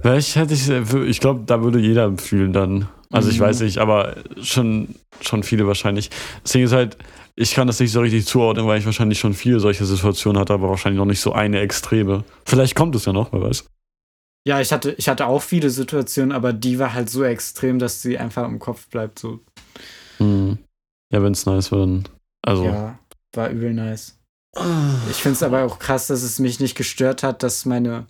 Vielleicht 0.00 0.36
hätte 0.36 0.54
ich, 0.54 0.68
ich 0.68 1.20
glaube, 1.20 1.42
da 1.46 1.62
würde 1.62 1.78
jeder 1.78 2.16
fühlen 2.16 2.52
dann. 2.52 2.88
Also 3.12 3.28
ich 3.28 3.38
mhm. 3.38 3.44
weiß 3.44 3.60
nicht, 3.60 3.78
aber 3.78 4.16
schon, 4.40 4.94
schon 5.20 5.42
viele 5.42 5.66
wahrscheinlich. 5.66 6.10
Deswegen 6.44 6.64
ist 6.64 6.72
halt, 6.72 6.96
ich 7.36 7.54
kann 7.54 7.66
das 7.66 7.80
nicht 7.80 7.92
so 7.92 8.00
richtig 8.00 8.26
zuordnen, 8.26 8.66
weil 8.66 8.78
ich 8.78 8.86
wahrscheinlich 8.86 9.18
schon 9.18 9.34
viele 9.34 9.60
solche 9.60 9.84
Situationen 9.84 10.40
hatte, 10.40 10.54
aber 10.54 10.68
wahrscheinlich 10.68 10.98
noch 10.98 11.06
nicht 11.06 11.20
so 11.20 11.32
eine 11.32 11.60
extreme. 11.60 12.24
Vielleicht 12.44 12.74
kommt 12.74 12.94
es 12.94 13.04
ja 13.04 13.12
noch, 13.12 13.32
wer 13.32 13.42
weiß. 13.42 13.64
Ja, 14.46 14.60
ich 14.60 14.72
hatte, 14.72 14.92
ich 14.92 15.08
hatte 15.08 15.26
auch 15.26 15.42
viele 15.42 15.68
Situationen, 15.70 16.32
aber 16.32 16.52
die 16.52 16.78
war 16.78 16.94
halt 16.94 17.10
so 17.10 17.24
extrem, 17.24 17.78
dass 17.78 18.00
sie 18.00 18.16
einfach 18.16 18.46
im 18.46 18.58
Kopf 18.58 18.88
bleibt. 18.88 19.18
So. 19.18 19.40
Mhm. 20.18 20.58
Ja, 21.12 21.22
wenn 21.22 21.32
es 21.32 21.44
nice 21.46 21.72
war, 21.72 21.80
dann. 21.80 22.04
Also. 22.42 22.64
Ja, 22.64 22.98
war 23.34 23.50
übel 23.50 23.74
nice. 23.74 24.16
Ich 25.10 25.16
finde 25.16 25.34
es 25.34 25.42
aber 25.42 25.64
auch 25.64 25.78
krass, 25.78 26.06
dass 26.06 26.22
es 26.22 26.38
mich 26.38 26.58
nicht 26.58 26.74
gestört 26.76 27.22
hat, 27.22 27.42
dass 27.42 27.66
meine 27.66 28.06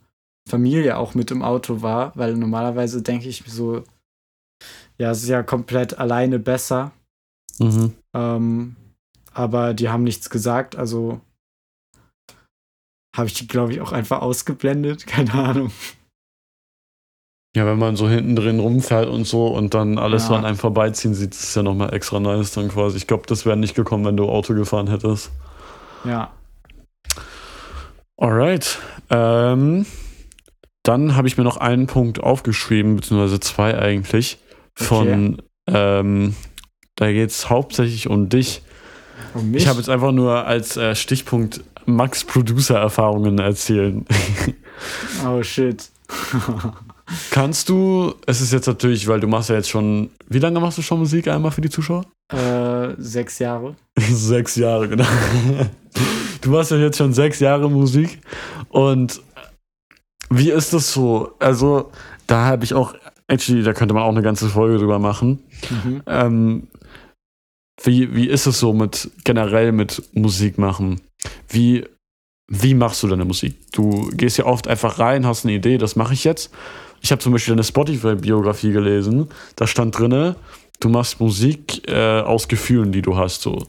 Familie 0.51 0.99
auch 0.99 1.15
mit 1.15 1.31
im 1.31 1.43
Auto 1.43 1.83
war, 1.83 2.13
weil 2.17 2.37
normalerweise 2.37 3.03
denke 3.03 3.29
ich 3.29 3.45
so, 3.47 3.85
ja, 4.99 5.11
es 5.11 5.23
ist 5.23 5.29
ja 5.29 5.43
komplett 5.43 5.99
alleine 5.99 6.39
besser. 6.39 6.93
Mhm. 7.59 7.95
Ähm, 8.15 8.77
aber 9.33 9.75
die 9.75 9.89
haben 9.89 10.05
nichts 10.05 10.29
gesagt, 10.29 10.77
also 10.77 11.21
habe 13.17 13.29
ich 13.29 13.35
die, 13.35 13.47
glaube 13.47 13.73
ich, 13.73 13.81
auch 13.81 13.93
einfach 13.93 14.21
ausgeblendet. 14.21 15.07
Keine 15.07 15.33
Ahnung. 15.33 15.73
Ja, 17.57 17.67
wenn 17.67 17.79
man 17.79 17.97
so 17.97 18.09
hinten 18.09 18.37
drin 18.37 18.61
rumfährt 18.61 19.09
und 19.09 19.27
so 19.27 19.49
und 19.49 19.75
dann 19.75 19.99
alles 19.99 20.23
ja. 20.23 20.29
so 20.29 20.35
an 20.37 20.45
einem 20.45 20.57
vorbeiziehen 20.57 21.15
sieht, 21.15 21.33
ist 21.33 21.43
es 21.43 21.55
ja 21.57 21.65
nochmal 21.65 21.93
extra 21.93 22.21
nice 22.21 22.53
dann 22.53 22.69
quasi. 22.69 22.97
Ich 22.97 23.09
glaube, 23.09 23.25
das 23.27 23.45
wäre 23.45 23.57
nicht 23.57 23.75
gekommen, 23.75 24.05
wenn 24.05 24.17
du 24.17 24.29
Auto 24.29 24.55
gefahren 24.55 24.87
hättest. 24.87 25.33
Ja. 26.05 26.31
Alright. 28.17 28.79
Ähm, 29.11 29.85
dann 30.83 31.17
habe 31.17 31.29
ich 31.29 31.37
mir 31.37 31.45
noch 31.45 31.59
einen 31.59 31.87
Punkt 31.87 32.21
aufgeschrieben, 32.21 32.97
beziehungsweise 32.97 33.41
zwei 33.41 33.79
eigentlich. 33.79 34.39
Von, 34.75 35.35
okay. 35.69 36.01
ähm, 36.01 36.35
da 36.97 37.13
geht 37.13 37.31
es 37.31 37.51
hauptsächlich 37.51 38.09
um 38.09 38.29
dich. 38.29 38.63
Um 39.35 39.51
mich? 39.51 39.63
Ich 39.63 39.69
habe 39.69 39.79
jetzt 39.79 39.89
einfach 39.91 40.13
nur 40.13 40.47
als 40.47 40.77
äh, 40.77 40.95
Stichpunkt 40.95 41.63
Max 41.87 42.25
Producer-Erfahrungen 42.25 43.39
erzählen. 43.39 44.07
oh 45.27 45.43
shit. 45.43 45.91
Kannst 47.31 47.69
du, 47.69 48.15
es 48.27 48.41
ist 48.41 48.53
jetzt 48.53 48.67
natürlich, 48.67 49.07
weil 49.09 49.21
du 49.21 49.27
machst 49.27 49.49
ja 49.49 49.57
jetzt 49.57 49.69
schon, 49.69 50.11
wie 50.29 50.39
lange 50.39 50.61
machst 50.61 50.79
du 50.79 50.83
schon 50.83 51.01
Musik 51.01 51.27
einmal 51.29 51.51
für 51.51 51.61
die 51.61 51.71
Zuschauer? 51.71 52.05
Äh, 52.33 52.95
sechs 52.99 53.39
Jahre. 53.41 53.75
sechs 53.99 54.57
Jahre, 54.57 54.89
genau. 54.89 55.07
Du 56.41 56.51
machst 56.51 56.71
ja 56.71 56.77
jetzt 56.77 56.99
schon 56.99 57.13
sechs 57.13 57.41
Jahre 57.41 57.69
Musik 57.69 58.21
und 58.69 59.21
wie 60.31 60.51
ist 60.51 60.73
das 60.73 60.93
so? 60.93 61.33
Also, 61.39 61.91
da 62.27 62.47
habe 62.47 62.65
ich 62.65 62.73
auch, 62.73 62.95
actually, 63.27 63.63
da 63.63 63.73
könnte 63.73 63.95
man 63.95 64.05
auch 64.05 64.11
eine 64.11 64.23
ganze 64.23 64.49
Folge 64.49 64.79
drüber 64.79 64.99
machen. 64.99 65.43
Mhm. 65.69 66.03
Ähm, 66.07 66.69
wie, 67.83 68.15
wie 68.15 68.29
ist 68.29 68.47
es 68.47 68.61
so 68.61 68.73
mit 68.73 69.11
generell 69.25 69.73
mit 69.73 70.03
Musik 70.15 70.59
machen? 70.59 71.01
Wie, 71.49 71.85
wie 72.49 72.75
machst 72.75 73.03
du 73.03 73.09
deine 73.09 73.25
Musik? 73.25 73.57
Du 73.73 74.11
gehst 74.15 74.39
ja 74.39 74.47
oft 74.47 74.69
einfach 74.69 74.99
rein, 74.99 75.27
hast 75.27 75.45
eine 75.45 75.55
Idee, 75.55 75.79
das 75.79 75.97
mache 75.97 76.15
ich 76.15 76.25
jetzt. 76.25 76.51
Ich 77.01 77.11
habe 77.11 77.21
zum 77.21 77.33
Beispiel 77.33 77.55
eine 77.55 77.65
Spotify-Biografie 77.65 78.73
gelesen. 78.73 79.29
Da 79.57 79.67
stand 79.67 79.99
drinne, 79.99 80.37
du 80.81 80.89
machst 80.89 81.21
Musik 81.21 81.89
äh, 81.89 82.21
aus 82.21 82.49
Gefühlen, 82.49 82.93
die 82.93 83.03
du 83.03 83.17
hast. 83.17 83.43
So. 83.43 83.67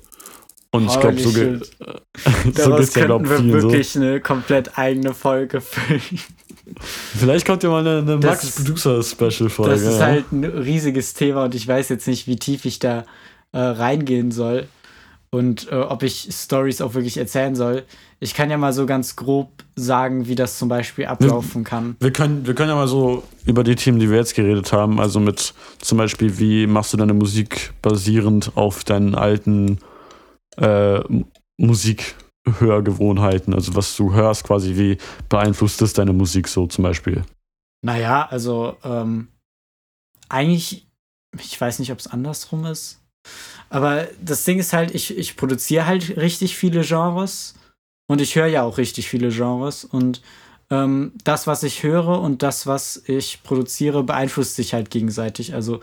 Und 0.71 0.87
ich 0.87 0.99
glaube, 0.99 1.19
so, 1.19 1.31
ge 1.31 1.59
so 2.53 2.75
geht's 2.75 2.95
ja, 2.95 3.05
glaube 3.05 3.25
ich, 3.25 3.43
wir 3.43 3.61
wirklich 3.61 3.89
so. 3.89 3.99
eine 3.99 4.19
komplett 4.19 4.77
eigene 4.77 5.13
Folge 5.13 5.61
füllen. 5.61 6.19
Vielleicht 6.79 7.45
kommt 7.45 7.63
ja 7.63 7.69
mal 7.69 7.85
eine, 7.85 7.99
eine 7.99 8.17
Max 8.17 8.55
Producer 8.55 9.03
Special 9.03 9.49
Folge. 9.49 9.71
Das 9.71 9.81
ist 9.81 9.99
ja. 9.99 10.05
halt 10.05 10.31
ein 10.31 10.43
riesiges 10.43 11.13
Thema 11.13 11.45
und 11.45 11.55
ich 11.55 11.67
weiß 11.67 11.89
jetzt 11.89 12.07
nicht, 12.07 12.27
wie 12.27 12.35
tief 12.37 12.65
ich 12.65 12.79
da 12.79 13.05
äh, 13.51 13.59
reingehen 13.59 14.31
soll 14.31 14.67
und 15.31 15.71
äh, 15.71 15.75
ob 15.75 16.03
ich 16.03 16.27
Stories 16.31 16.81
auch 16.81 16.93
wirklich 16.93 17.17
erzählen 17.17 17.55
soll. 17.55 17.83
Ich 18.19 18.33
kann 18.33 18.49
ja 18.49 18.57
mal 18.57 18.73
so 18.73 18.85
ganz 18.85 19.15
grob 19.15 19.49
sagen, 19.75 20.27
wie 20.27 20.35
das 20.35 20.59
zum 20.59 20.69
Beispiel 20.69 21.05
ablaufen 21.05 21.63
kann. 21.63 21.95
Wir 21.99 22.11
können, 22.11 22.45
wir 22.45 22.53
können 22.53 22.69
ja 22.69 22.75
mal 22.75 22.87
so 22.87 23.23
über 23.45 23.63
die 23.63 23.75
Themen, 23.75 23.99
die 23.99 24.09
wir 24.09 24.17
jetzt 24.17 24.35
geredet 24.35 24.73
haben, 24.73 24.99
also 24.99 25.19
mit 25.19 25.53
zum 25.79 25.97
Beispiel, 25.97 26.37
wie 26.37 26.67
machst 26.67 26.93
du 26.93 26.97
deine 26.97 27.13
Musik 27.13 27.73
basierend 27.81 28.51
auf 28.55 28.83
deinen 28.83 29.15
alten 29.15 29.79
äh, 30.57 30.99
Musikhörgewohnheiten, 32.45 33.53
also 33.53 33.75
was 33.75 33.95
du 33.95 34.13
hörst 34.13 34.43
quasi, 34.43 34.75
wie 34.75 34.97
beeinflusst 35.29 35.81
das 35.81 35.93
deine 35.93 36.13
Musik 36.13 36.47
so 36.47 36.67
zum 36.67 36.83
Beispiel? 36.83 37.23
Naja, 37.83 38.27
also 38.29 38.77
ähm, 38.83 39.27
eigentlich, 40.29 40.87
ich 41.39 41.59
weiß 41.59 41.79
nicht, 41.79 41.91
ob 41.91 41.99
es 41.99 42.07
andersrum 42.07 42.65
ist. 42.65 42.99
Aber 43.69 44.07
das 44.21 44.43
Ding 44.43 44.59
ist 44.59 44.73
halt, 44.73 44.93
ich, 44.93 45.17
ich 45.17 45.37
produziere 45.37 45.85
halt 45.85 46.17
richtig 46.17 46.57
viele 46.57 46.81
Genres 46.81 47.55
und 48.07 48.21
ich 48.21 48.35
höre 48.35 48.47
ja 48.47 48.63
auch 48.63 48.77
richtig 48.77 49.07
viele 49.07 49.29
Genres 49.29 49.85
und 49.85 50.21
ähm, 50.69 51.13
das, 51.23 51.47
was 51.47 51.63
ich 51.63 51.83
höre 51.83 52.19
und 52.19 52.43
das, 52.43 52.65
was 52.65 53.03
ich 53.05 53.43
produziere, 53.43 54.03
beeinflusst 54.03 54.55
sich 54.55 54.73
halt 54.73 54.89
gegenseitig. 54.89 55.53
Also 55.53 55.81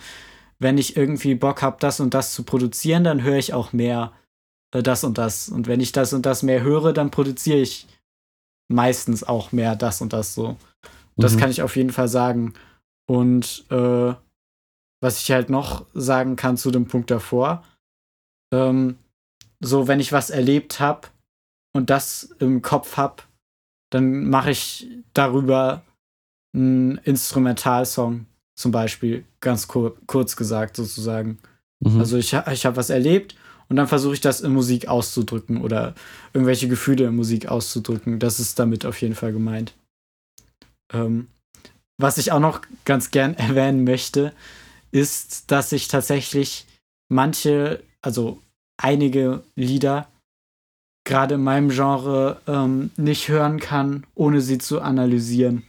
wenn 0.58 0.78
ich 0.78 0.96
irgendwie 0.96 1.34
Bock 1.34 1.62
habe, 1.62 1.76
das 1.78 2.00
und 2.00 2.14
das 2.14 2.32
zu 2.34 2.42
produzieren, 2.42 3.04
dann 3.04 3.22
höre 3.22 3.36
ich 3.36 3.54
auch 3.54 3.72
mehr 3.72 4.12
äh, 4.72 4.82
das 4.82 5.04
und 5.04 5.18
das. 5.18 5.48
Und 5.48 5.66
wenn 5.66 5.80
ich 5.80 5.92
das 5.92 6.12
und 6.12 6.26
das 6.26 6.42
mehr 6.42 6.62
höre, 6.62 6.92
dann 6.92 7.10
produziere 7.10 7.58
ich 7.58 7.86
meistens 8.70 9.24
auch 9.24 9.52
mehr 9.52 9.76
das 9.76 10.00
und 10.00 10.12
das 10.12 10.34
so. 10.34 10.56
Das 11.16 11.34
mhm. 11.34 11.40
kann 11.40 11.50
ich 11.50 11.62
auf 11.62 11.76
jeden 11.76 11.90
Fall 11.90 12.08
sagen. 12.08 12.54
Und 13.08 13.64
äh, 13.70 14.14
was 15.00 15.20
ich 15.20 15.30
halt 15.30 15.48
noch 15.50 15.86
sagen 15.94 16.36
kann 16.36 16.56
zu 16.56 16.70
dem 16.70 16.86
Punkt 16.86 17.10
davor, 17.10 17.64
ähm, 18.52 18.98
so 19.60 19.88
wenn 19.88 20.00
ich 20.00 20.12
was 20.12 20.30
erlebt 20.30 20.80
habe 20.80 21.08
und 21.74 21.90
das 21.90 22.34
im 22.38 22.62
Kopf 22.62 22.96
habe, 22.96 23.22
dann 23.90 24.28
mache 24.28 24.50
ich 24.50 24.88
darüber 25.14 25.82
einen 26.54 26.98
Instrumentalsong 26.98 28.26
zum 28.58 28.72
Beispiel, 28.72 29.24
ganz 29.40 29.68
kur 29.68 29.96
kurz 30.06 30.36
gesagt 30.36 30.76
sozusagen. 30.76 31.38
Mhm. 31.80 32.00
Also 32.00 32.16
ich, 32.18 32.32
ich 32.32 32.66
habe 32.66 32.76
was 32.76 32.90
erlebt 32.90 33.36
und 33.68 33.76
dann 33.76 33.88
versuche 33.88 34.14
ich 34.14 34.20
das 34.20 34.40
in 34.40 34.52
Musik 34.52 34.88
auszudrücken 34.88 35.60
oder 35.60 35.94
irgendwelche 36.32 36.68
Gefühle 36.68 37.06
in 37.06 37.16
Musik 37.16 37.48
auszudrücken. 37.48 38.18
Das 38.18 38.40
ist 38.40 38.58
damit 38.58 38.86
auf 38.86 39.00
jeden 39.00 39.14
Fall 39.14 39.32
gemeint. 39.32 39.74
Ähm, 40.92 41.28
was 42.00 42.16
ich 42.18 42.32
auch 42.32 42.40
noch 42.40 42.62
ganz 42.84 43.10
gern 43.10 43.34
erwähnen 43.36 43.84
möchte, 43.84 44.32
ist, 44.90 45.50
dass 45.50 45.72
ich 45.72 45.88
tatsächlich 45.88 46.66
manche, 47.10 47.82
also 48.00 48.40
einige 48.78 49.42
Lieder, 49.54 50.08
gerade 51.04 51.34
in 51.34 51.42
meinem 51.42 51.68
Genre, 51.68 52.40
ähm, 52.46 52.90
nicht 52.96 53.28
hören 53.28 53.60
kann, 53.60 54.06
ohne 54.14 54.40
sie 54.40 54.58
zu 54.58 54.80
analysieren. 54.80 55.64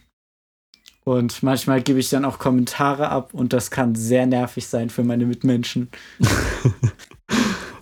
Und 1.04 1.42
manchmal 1.42 1.82
gebe 1.82 1.98
ich 1.98 2.10
dann 2.10 2.24
auch 2.24 2.38
Kommentare 2.38 3.08
ab 3.08 3.34
und 3.34 3.52
das 3.52 3.70
kann 3.70 3.94
sehr 3.94 4.26
nervig 4.26 4.66
sein 4.66 4.90
für 4.90 5.02
meine 5.02 5.26
Mitmenschen. 5.26 5.90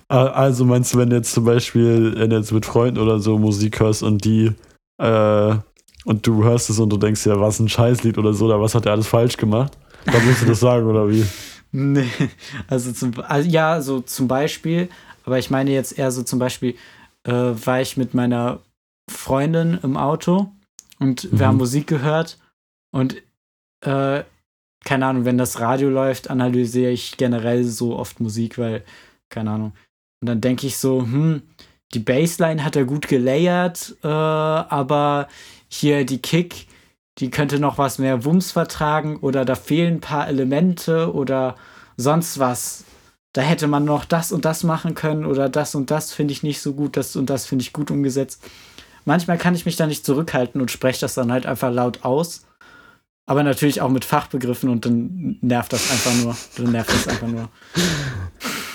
Also 0.09 0.65
meinst 0.65 0.93
du, 0.93 0.97
wenn 0.97 1.11
du 1.11 1.17
jetzt 1.17 1.31
zum 1.33 1.45
Beispiel 1.45 2.15
wenn 2.17 2.31
du 2.31 2.37
jetzt 2.37 2.51
mit 2.51 2.65
Freunden 2.65 2.99
oder 2.99 3.19
so 3.19 3.37
Musik 3.37 3.79
hörst 3.79 4.01
und 4.01 4.25
die 4.25 4.51
äh, 4.97 5.55
und 6.05 6.25
du 6.25 6.43
hörst 6.43 6.69
es 6.69 6.79
und 6.79 6.89
du 6.89 6.97
denkst 6.97 7.25
ja, 7.25 7.39
was 7.39 7.59
ein 7.59 7.69
Scheißlied 7.69 8.17
oder 8.17 8.33
so, 8.33 8.45
oder 8.45 8.59
was 8.59 8.73
hat 8.73 8.85
er 8.85 8.93
alles 8.93 9.07
falsch 9.07 9.37
gemacht? 9.37 9.77
Dann 10.05 10.25
musst 10.25 10.41
du 10.41 10.47
das 10.47 10.59
sagen, 10.59 10.85
oder 10.87 11.09
wie? 11.09 11.25
Nee, 11.71 12.09
also, 12.67 12.91
zum, 12.91 13.11
also 13.27 13.47
ja, 13.47 13.79
so 13.79 13.99
zum 13.99 14.27
Beispiel, 14.27 14.89
aber 15.23 15.37
ich 15.37 15.51
meine 15.51 15.69
jetzt 15.69 15.99
eher 15.99 16.11
so 16.11 16.23
zum 16.23 16.39
Beispiel, 16.39 16.73
äh, 17.25 17.31
war 17.31 17.79
ich 17.79 17.95
mit 17.95 18.15
meiner 18.15 18.61
Freundin 19.07 19.77
im 19.83 19.95
Auto 19.95 20.51
und 20.97 21.31
mhm. 21.31 21.39
wir 21.39 21.45
haben 21.45 21.57
Musik 21.57 21.85
gehört 21.85 22.39
und 22.91 23.17
äh, 23.85 24.23
keine 24.83 25.05
Ahnung, 25.05 25.25
wenn 25.25 25.37
das 25.37 25.59
Radio 25.59 25.89
läuft, 25.89 26.31
analysiere 26.31 26.89
ich 26.89 27.17
generell 27.17 27.63
so 27.63 27.95
oft 27.95 28.19
Musik, 28.19 28.57
weil, 28.57 28.83
keine 29.29 29.51
Ahnung, 29.51 29.73
und 30.21 30.27
dann 30.27 30.41
denke 30.41 30.67
ich 30.67 30.77
so, 30.77 31.01
hm, 31.01 31.43
die 31.93 31.99
Bassline 31.99 32.63
hat 32.63 32.75
er 32.75 32.85
gut 32.85 33.07
gelayert, 33.07 33.95
äh, 34.03 34.07
aber 34.07 35.27
hier 35.67 36.05
die 36.05 36.21
Kick, 36.21 36.67
die 37.17 37.31
könnte 37.31 37.59
noch 37.59 37.77
was 37.77 37.97
mehr 37.99 38.25
Wumms 38.25 38.51
vertragen 38.51 39.17
oder 39.17 39.45
da 39.45 39.55
fehlen 39.55 39.95
ein 39.95 40.01
paar 40.01 40.27
Elemente 40.27 41.13
oder 41.13 41.55
sonst 41.97 42.39
was. 42.39 42.85
Da 43.33 43.41
hätte 43.41 43.67
man 43.67 43.85
noch 43.85 44.05
das 44.05 44.31
und 44.31 44.45
das 44.45 44.63
machen 44.63 44.95
können 44.95 45.25
oder 45.25 45.49
das 45.49 45.75
und 45.75 45.91
das 45.91 46.11
finde 46.13 46.31
ich 46.31 46.43
nicht 46.43 46.61
so 46.61 46.73
gut, 46.73 46.97
das 46.97 47.15
und 47.15 47.29
das 47.29 47.45
finde 47.45 47.63
ich 47.63 47.73
gut 47.73 47.91
umgesetzt. 47.91 48.43
Manchmal 49.05 49.37
kann 49.37 49.55
ich 49.55 49.65
mich 49.65 49.75
da 49.75 49.87
nicht 49.87 50.05
zurückhalten 50.05 50.61
und 50.61 50.71
spreche 50.71 51.01
das 51.01 51.13
dann 51.13 51.31
halt 51.31 51.45
einfach 51.45 51.71
laut 51.71 52.03
aus. 52.03 52.45
Aber 53.25 53.43
natürlich 53.43 53.81
auch 53.81 53.89
mit 53.89 54.05
Fachbegriffen 54.05 54.69
und 54.69 54.85
dann 54.85 55.37
nervt 55.41 55.71
das 55.71 55.91
einfach 55.91 56.15
nur. 56.15 56.35
Dann 56.57 56.71
nervt 56.71 56.91
das 56.91 57.07
einfach 57.07 57.27
nur. 57.27 57.49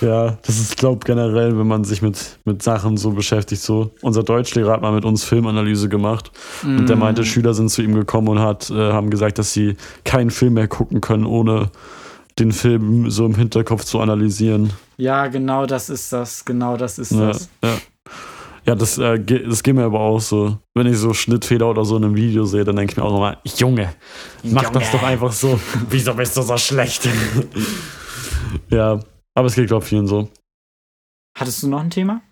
Ja, 0.00 0.38
das 0.42 0.58
ist, 0.58 0.76
glaube 0.76 1.00
ich, 1.02 1.04
generell, 1.04 1.58
wenn 1.58 1.66
man 1.66 1.84
sich 1.84 2.02
mit, 2.02 2.38
mit 2.44 2.62
Sachen 2.62 2.96
so 2.96 3.10
beschäftigt. 3.10 3.62
So, 3.62 3.92
unser 4.02 4.22
Deutschlehrer 4.22 4.72
hat 4.72 4.82
mal 4.82 4.92
mit 4.92 5.04
uns 5.04 5.24
Filmanalyse 5.24 5.88
gemacht 5.88 6.30
mm. 6.62 6.78
und 6.78 6.88
der 6.88 6.96
meinte, 6.96 7.22
mm. 7.22 7.24
Schüler 7.24 7.54
sind 7.54 7.70
zu 7.70 7.82
ihm 7.82 7.94
gekommen 7.94 8.28
und 8.28 8.40
hat, 8.40 8.70
äh, 8.70 8.92
haben 8.92 9.10
gesagt, 9.10 9.38
dass 9.38 9.52
sie 9.52 9.76
keinen 10.04 10.30
Film 10.30 10.54
mehr 10.54 10.68
gucken 10.68 11.00
können, 11.00 11.26
ohne 11.26 11.70
den 12.38 12.52
Film 12.52 13.10
so 13.10 13.26
im 13.26 13.34
Hinterkopf 13.34 13.84
zu 13.84 14.00
analysieren. 14.00 14.72
Ja, 14.96 15.28
genau 15.28 15.66
das 15.66 15.90
ist 15.90 16.12
das. 16.12 16.44
Genau 16.44 16.76
das 16.76 16.98
ist 16.98 17.12
ja, 17.12 17.28
das. 17.28 17.48
Ja. 17.62 17.74
Ja, 18.66 18.74
das, 18.74 18.96
äh, 18.96 19.20
das 19.20 19.62
geht 19.62 19.74
mir 19.74 19.84
aber 19.84 20.00
auch 20.00 20.20
so. 20.20 20.58
Wenn 20.72 20.86
ich 20.86 20.96
so 20.96 21.12
Schnittfehler 21.12 21.68
oder 21.68 21.84
so 21.84 21.98
in 21.98 22.04
einem 22.04 22.16
Video 22.16 22.46
sehe, 22.46 22.64
dann 22.64 22.76
denke 22.76 22.92
ich 22.92 22.96
mir 22.96 23.04
auch 23.04 23.12
nochmal, 23.12 23.36
Junge, 23.56 23.94
mach 24.42 24.62
Junge. 24.62 24.78
das 24.78 24.90
doch 24.90 25.02
einfach 25.02 25.32
so. 25.32 25.60
Wieso 25.90 26.14
bist 26.14 26.36
du 26.36 26.42
so 26.42 26.56
schlecht? 26.56 27.06
ja, 28.70 28.98
aber 29.34 29.46
es 29.46 29.54
geht, 29.54 29.68
glaube 29.68 29.84
ich, 29.84 29.88
vielen 29.88 30.06
so. 30.06 30.30
Hattest 31.36 31.62
du 31.62 31.68
noch 31.68 31.80
ein 31.80 31.90
Thema? 31.90 32.22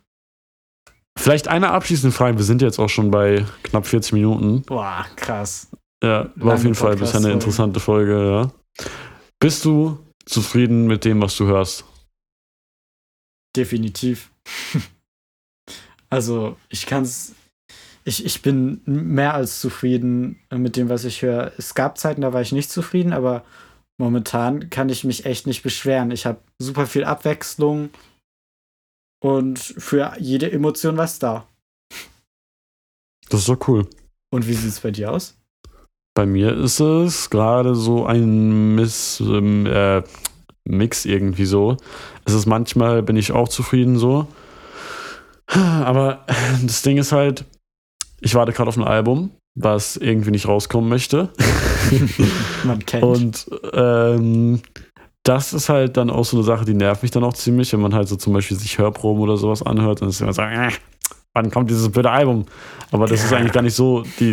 Vielleicht 1.19 1.49
eine 1.49 1.71
abschließende 1.71 2.15
Frage. 2.15 2.39
Wir 2.39 2.45
sind 2.45 2.63
jetzt 2.63 2.79
auch 2.79 2.89
schon 2.89 3.11
bei 3.11 3.45
knapp 3.65 3.87
40 3.87 4.13
Minuten. 4.15 4.63
Boah, 4.63 5.07
krass. 5.17 5.69
Ja, 6.03 6.25
war 6.25 6.33
Lange 6.37 6.55
auf 6.55 6.63
jeden 6.63 6.75
Fall 6.75 6.97
bisher 6.97 7.21
eine 7.21 7.33
interessante 7.33 7.81
Folge, 7.81 8.31
ja. 8.31 8.87
Bist 9.39 9.65
du 9.65 9.99
zufrieden 10.25 10.87
mit 10.87 11.05
dem, 11.05 11.21
was 11.21 11.37
du 11.37 11.47
hörst? 11.47 11.85
Definitiv. 13.57 14.31
Also 16.13 16.59
ich 16.69 16.85
kann 16.85 17.05
es, 17.05 17.35
ich, 18.05 18.27
ich 18.27 18.43
bin 18.43 18.83
mehr 18.85 19.33
als 19.33 19.61
zufrieden 19.61 20.39
mit 20.55 20.77
dem, 20.77 20.91
was 20.91 21.07
ich 21.07 21.23
höre. 21.23 21.53
Es 21.57 21.75
gab 21.75 21.97
Zeiten, 21.97 22.21
da 22.21 22.35
war 22.35 22.43
ich 22.43 22.53
nicht 22.53 22.71
zufrieden, 22.71 23.15
aber 23.15 23.47
momentan 23.99 24.70
kann 24.70 24.88
ich 24.88 25.05
mich 25.05 25.26
echt 25.26 25.47
nicht 25.47 25.62
beschweren. 25.62 26.11
Ich 26.11 26.26
habe 26.26 26.40
super 26.59 26.86
viel 26.86 27.05
Abwechslung 27.05 27.90
und 29.22 29.59
für 29.59 30.14
jede 30.18 30.51
Emotion 30.51 30.97
was 30.97 31.18
da. 31.18 31.47
Das 33.28 33.40
ist 33.40 33.49
doch 33.49 33.68
cool. 33.68 33.88
Und 34.30 34.47
wie 34.47 34.55
sieht 34.55 34.70
es 34.70 34.80
bei 34.80 34.90
dir 34.90 35.12
aus? 35.12 35.38
Bei 36.14 36.26
mir 36.26 36.55
ist 36.57 36.80
es 36.80 37.30
gerade 37.30 37.74
so 37.74 38.05
ein 38.05 38.74
Miss, 38.74 39.20
ähm, 39.20 39.66
äh, 39.66 40.03
Mix 40.64 41.05
irgendwie 41.05 41.47
so. 41.47 41.76
Es 42.24 42.34
ist 42.34 42.47
manchmal 42.47 43.03
bin 43.03 43.16
ich 43.16 43.32
auch 43.32 43.49
zufrieden 43.49 43.99
so. 43.99 44.26
Aber 45.47 46.26
das 46.62 46.82
Ding 46.82 46.99
ist 46.99 47.12
halt, 47.12 47.45
ich 48.20 48.34
warte 48.34 48.53
gerade 48.53 48.68
auf 48.68 48.76
ein 48.76 48.84
Album, 48.84 49.30
was 49.55 49.97
irgendwie 49.97 50.31
nicht 50.31 50.49
rauskommen 50.49 50.89
möchte. 50.89 51.31
Man 52.65 52.85
kennt. 52.85 53.03
Und 53.03 53.47
ähm, 53.73 54.61
das 55.23 55.53
ist 55.53 55.69
halt 55.69 55.97
dann 55.97 56.11
auch 56.11 56.25
so 56.25 56.37
eine 56.37 56.45
Sache, 56.45 56.65
die 56.65 56.75
nervt 56.75 57.03
mich 57.03 57.13
dann 57.13 57.25
auch 57.25 57.35
ziemlich, 57.35 57.73
wenn 57.73 57.81
man 57.81 57.95
halt 57.95 58.09
so 58.09 58.17
zum 58.17 58.33
Beispiel 58.33 58.57
sich 58.57 58.79
Hörproben 58.79 59.23
oder 59.23 59.37
sowas 59.37 59.63
anhört 59.63 60.03
und 60.03 60.09
ist 60.09 60.21
immer 60.21 60.33
so, 60.33 60.43
äh, 60.43 60.71
wann 61.33 61.51
kommt 61.51 61.71
dieses 61.71 61.91
blöde 61.91 62.11
Album? 62.11 62.47
Aber 62.91 63.07
das 63.07 63.25
ist 63.25 63.33
eigentlich 63.33 63.53
gar 63.53 63.63
nicht 63.63 63.75
so 63.75 64.03
die, 64.21 64.33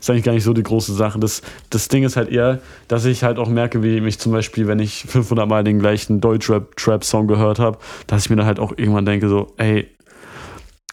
ist 0.00 0.10
eigentlich 0.10 0.24
gar 0.24 0.32
nicht 0.32 0.44
so 0.44 0.52
die 0.52 0.62
große 0.62 0.92
Sache. 0.94 1.18
Das, 1.18 1.42
das 1.68 1.88
Ding 1.88 2.02
ist 2.02 2.16
halt 2.16 2.30
eher, 2.30 2.60
dass 2.88 3.04
ich 3.04 3.22
halt 3.22 3.38
auch 3.38 3.48
merke, 3.48 3.82
wie 3.82 4.00
mich 4.00 4.18
zum 4.18 4.32
Beispiel, 4.32 4.66
wenn 4.66 4.78
ich 4.78 5.04
500 5.06 5.48
Mal 5.48 5.64
den 5.64 5.78
gleichen 5.78 6.20
Deutschrap-Trap-Song 6.20 7.28
gehört 7.28 7.58
habe, 7.58 7.78
dass 8.06 8.24
ich 8.24 8.30
mir 8.30 8.36
dann 8.36 8.46
halt 8.46 8.58
auch 8.58 8.72
irgendwann 8.76 9.04
denke 9.04 9.28
so, 9.28 9.52
ey, 9.56 9.86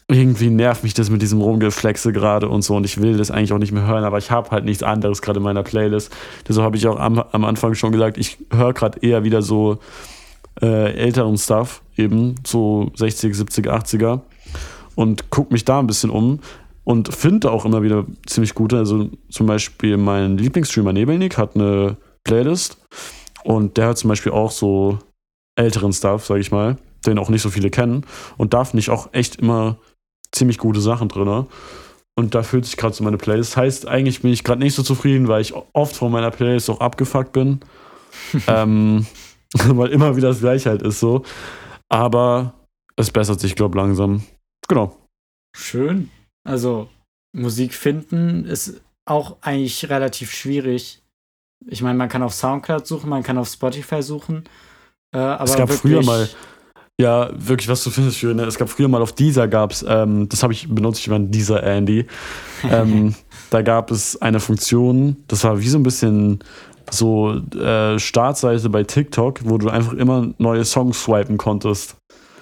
irgendwie 0.10 0.49
nervt 0.49 0.84
mich 0.84 0.93
das 0.93 1.10
mit 1.10 1.22
diesem 1.22 1.41
Rumgeflexe 1.41 2.14
gerade 2.14 2.47
und 2.47 2.62
so 2.62 2.76
und 2.76 2.86
ich 2.86 3.01
will 3.01 3.18
das 3.18 3.30
eigentlich 3.30 3.51
auch 3.51 3.58
nicht 3.58 3.74
mehr 3.74 3.86
hören, 3.86 4.05
aber 4.05 4.18
ich 4.18 4.32
habe 4.32 4.51
halt 4.51 4.64
nichts 4.64 4.82
anderes 4.82 5.22
gerade 5.22 5.39
in 5.39 5.43
meiner 5.43 5.64
Playlist. 5.64 6.16
Deshalb 6.47 6.66
habe 6.66 6.78
ich 6.78 6.88
auch 6.88 6.97
am, 6.97 7.20
am 7.20 7.43
Anfang 7.43 7.74
schon 7.74 7.91
gesagt, 7.91 8.18
ich 8.18 8.38
höre 8.51 8.74
gerade 8.74 8.99
eher 8.99 9.26
wieder 9.26 9.41
so 9.41 9.80
äh, 10.62 10.93
älteren 10.93 11.38
Stuff, 11.38 11.82
eben 11.97 12.36
so 12.45 12.89
60, 12.95 13.36
70, 13.36 13.68
80er 13.68 14.22
und 14.95 15.30
gucke 15.30 15.51
mich 15.51 15.66
da 15.66 15.80
ein 15.80 15.88
bisschen 15.88 16.10
um 16.10 16.39
und 16.86 17.14
finde 17.14 17.51
auch 17.51 17.66
immer 17.66 17.84
wieder 17.84 18.05
ziemlich 18.26 18.55
gute. 18.55 18.78
Also 18.78 19.10
zum 19.30 19.45
Beispiel 19.45 19.97
mein 19.97 20.38
Lieblingsstreamer 20.38 20.93
Nebelnik 20.93 21.38
hat 21.38 21.55
eine 21.55 21.97
Playlist 22.24 22.78
und 23.43 23.76
der 23.76 23.89
hat 23.89 23.97
zum 23.97 24.08
Beispiel 24.08 24.32
auch 24.32 24.51
so 24.51 24.99
älteren 25.58 25.91
Stuff, 25.91 26.26
sag 26.26 26.38
ich 26.38 26.51
mal, 26.51 26.78
den 27.05 27.20
auch 27.20 27.28
nicht 27.28 27.41
so 27.41 27.49
viele 27.49 27.70
kennen 27.70 28.05
und 28.38 28.53
da 28.53 28.64
finde 28.64 28.80
ich 28.80 28.89
auch 28.89 29.10
echt 29.12 29.36
immer 29.36 29.76
ziemlich 30.32 30.57
gute 30.57 30.82
Sachen 30.82 31.09
drin. 31.09 31.47
Und 32.15 32.34
da 32.34 32.41
fühlt 32.41 32.65
sich 32.65 32.78
gerade 32.78 32.95
so 32.95 33.03
meine 33.03 33.17
Playlist. 33.17 33.57
Heißt, 33.57 33.88
eigentlich 33.88 34.21
bin 34.21 34.32
ich 34.32 34.43
gerade 34.43 34.59
nicht 34.59 34.73
so 34.73 34.82
zufrieden, 34.82 35.28
weil 35.28 35.41
ich 35.41 35.53
oft 35.73 35.95
von 35.95 36.11
meiner 36.11 36.32
Playlist 36.32 36.69
auch 36.69 36.80
abgefuckt 36.80 37.32
bin. 37.32 37.59
ähm, 38.47 39.05
weil 39.53 39.89
immer 39.89 40.15
wieder 40.15 40.30
das 40.30 40.39
Gleiche 40.39 40.69
halt 40.69 40.82
ist 40.82 40.99
so. 40.99 41.23
Aber 41.89 42.53
es 42.95 43.11
bessert 43.11 43.39
sich, 43.39 43.55
glaube 43.55 43.78
ich, 43.78 43.84
langsam. 43.84 44.23
Genau. 44.67 44.97
Schön. 45.55 46.09
Also, 46.43 46.89
Musik 47.34 47.73
finden 47.73 48.45
ist 48.45 48.82
auch 49.05 49.38
eigentlich 49.41 49.89
relativ 49.89 50.32
schwierig. 50.32 51.01
Ich 51.65 51.82
meine, 51.82 51.97
man 51.97 52.09
kann 52.09 52.23
auf 52.23 52.34
Soundcloud 52.34 52.86
suchen, 52.86 53.09
man 53.09 53.23
kann 53.23 53.38
auf 53.38 53.47
Spotify 53.47 54.01
suchen. 54.01 54.43
Äh, 55.13 55.19
aber 55.19 55.43
es 55.43 55.55
gab 55.55 55.71
früher 55.71 56.03
mal, 56.03 56.30
ja, 57.00 57.30
wirklich, 57.34 57.70
was 57.70 57.84
du 57.84 57.91
findest 57.91 58.18
schön. 58.18 58.38
Ne? 58.38 58.43
Es 58.43 58.58
gab 58.58 58.70
früher 58.70 58.88
mal 58.88 59.02
auf 59.02 59.12
dieser 59.12 59.48
gab's, 59.48 59.86
ähm, 59.88 60.28
das 60.30 60.41
habe 60.41 60.54
ich 60.54 60.68
benutzt, 60.68 61.00
ich 61.02 61.10
meine 61.10 61.28
dieser 61.28 61.64
Andy. 61.64 62.08
Ähm, 62.70 63.14
da 63.52 63.62
gab 63.62 63.91
es 63.91 64.20
eine 64.22 64.39
Funktion, 64.39 65.18
das 65.28 65.43
war 65.43 65.60
wie 65.60 65.68
so 65.68 65.78
ein 65.78 65.84
bisschen 65.84 66.39
so 66.89 67.36
äh, 67.56 68.00
Startseite 68.00 68.70
bei 68.70 68.84
TikTok, 68.84 69.41
wo 69.43 69.58
du 69.58 69.70
einfach 69.70 69.93
immer 69.93 70.30
neue 70.38 70.66
Songs 70.66 71.04
swipen 71.04 71.38
konntest. 71.38 71.98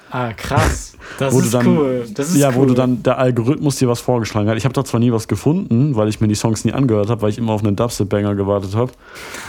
Ah, 0.10 0.34
krass. 0.34 0.93
Das 1.20 1.34
ist 1.36 1.53
dann, 1.53 1.68
cool. 1.68 2.08
Das 2.14 2.30
ist 2.30 2.38
ja, 2.38 2.49
cool. 2.49 2.56
wo 2.56 2.66
du 2.66 2.74
dann 2.74 3.03
der 3.03 3.18
Algorithmus 3.18 3.78
dir 3.78 3.88
was 3.88 4.01
vorgeschlagen 4.01 4.49
hat. 4.49 4.58
Ich 4.58 4.66
habe 4.66 4.74
da 4.74 4.84
zwar 4.86 4.99
nie 4.99 5.12
was 5.12 5.28
gefunden, 5.28 5.95
weil 5.95 6.08
ich 6.10 6.22
mir 6.22 6.28
die 6.28 6.36
Songs 6.36 6.64
nie 6.64 6.74
angehört 6.74 7.10
habe, 7.10 7.22
weil 7.22 7.30
ich 7.30 7.38
immer 7.38 7.53
auf 7.53 7.64
einen 7.64 7.76
Dubstep-Banger 7.76 8.36
gewartet 8.36 8.76
habe. 8.76 8.91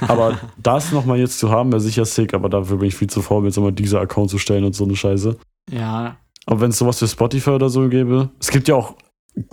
Aber 0.01 0.39
das 0.63 0.93
nochmal 0.93 1.19
jetzt 1.19 1.39
zu 1.39 1.51
haben, 1.51 1.73
wäre 1.73 1.81
sicher 1.81 2.05
sick, 2.05 2.35
aber 2.35 2.49
dafür 2.49 2.79
bin 2.79 2.89
ich 2.89 2.95
viel 2.95 3.09
zu 3.09 3.23
faul, 3.23 3.43
mir 3.43 3.49
jetzt 3.49 3.59
immer 3.59 3.73
dieser 3.73 4.01
Account 4.01 4.31
zu 4.31 4.39
stellen 4.39 4.65
und 4.65 4.75
so 4.75 4.85
eine 4.85 4.97
Scheiße. 4.97 5.37
Ja. 5.71 6.17
Aber 6.47 6.61
wenn 6.61 6.71
es 6.71 6.79
sowas 6.79 6.99
für 6.99 7.09
Spotify 7.09 7.51
oder 7.51 7.69
so 7.69 7.89
gäbe, 7.89 8.31
es 8.41 8.51
gibt 8.51 8.69
ja 8.69 8.77
auch 8.77 8.95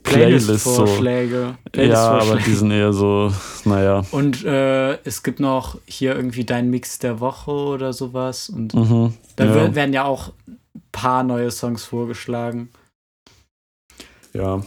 Playlists. 0.04 0.48
Playlist-Vorschläge. 0.48 1.48
So. 1.48 1.70
Playlist 1.72 1.94
ja, 1.94 2.12
aber 2.12 2.36
die 2.38 2.54
sind 2.54 2.72
eher 2.72 2.94
so, 2.94 3.32
naja. 3.66 4.04
Und 4.12 4.46
äh, 4.46 4.94
es 5.04 5.24
gibt 5.24 5.42
noch 5.42 5.78
hier 5.86 6.16
irgendwie 6.16 6.46
dein 6.46 6.70
Mix 6.70 7.00
der 7.00 7.20
Woche 7.20 7.52
oder 7.52 7.92
sowas. 7.92 8.50
Und 8.50 8.74
mhm, 8.74 9.14
da 9.36 9.46
ja. 9.46 9.76
werden 9.76 9.94
ja 9.94 10.06
auch 10.06 10.32
paar 10.92 11.24
neue 11.24 11.52
Songs 11.52 11.84
vorgeschlagen. 11.84 12.70
Ja, 14.34 14.64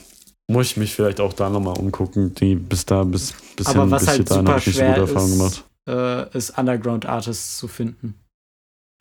muss 0.48 0.66
ich 0.66 0.76
mich 0.76 0.94
vielleicht 0.94 1.20
auch 1.20 1.32
da 1.32 1.50
nochmal 1.50 1.78
umgucken, 1.78 2.34
die 2.34 2.54
bis 2.54 2.86
da 2.86 3.02
bis 3.04 3.34
bisher 3.56 3.74
Aber 3.74 3.90
was 3.90 4.02
bis 4.02 4.08
halt 4.08 4.28
super 4.28 4.60
schwer 4.60 5.06
so 5.06 5.16
ist, 5.16 5.32
gemacht. 5.32 5.64
Äh, 5.88 6.36
ist 6.36 6.56
Underground 6.58 7.06
Artists 7.06 7.58
zu 7.58 7.68
finden. 7.68 8.14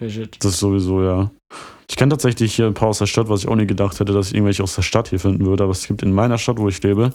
Legit. 0.01 0.43
Das 0.43 0.53
ist 0.53 0.59
sowieso, 0.59 1.03
ja. 1.03 1.31
Ich 1.89 1.95
kenne 1.95 2.09
tatsächlich 2.09 2.55
hier 2.55 2.65
ein 2.65 2.73
paar 2.73 2.89
aus 2.89 2.97
der 2.97 3.05
Stadt, 3.05 3.29
was 3.29 3.41
ich 3.41 3.47
auch 3.47 3.55
nie 3.55 3.67
gedacht 3.67 3.99
hätte, 3.99 4.11
dass 4.11 4.27
ich 4.27 4.33
irgendwelche 4.33 4.63
aus 4.63 4.75
der 4.75 4.81
Stadt 4.81 5.09
hier 5.09 5.19
finden 5.19 5.45
würde. 5.45 5.63
Aber 5.63 5.71
es 5.71 5.87
gibt 5.87 6.03
in 6.03 6.11
meiner 6.11 6.37
Stadt, 6.37 6.57
wo 6.57 6.67
ich 6.67 6.81
lebe, 6.83 7.13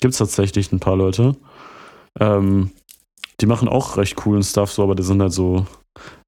gibt 0.00 0.12
es 0.12 0.18
tatsächlich 0.18 0.70
ein 0.70 0.80
paar 0.80 0.96
Leute. 0.96 1.34
Ähm, 2.20 2.70
die 3.40 3.46
machen 3.46 3.68
auch 3.68 3.96
recht 3.96 4.16
coolen 4.16 4.42
Stuff, 4.42 4.72
so, 4.72 4.82
aber 4.82 4.94
die 4.94 5.02
sind 5.02 5.20
halt 5.20 5.32
so 5.32 5.66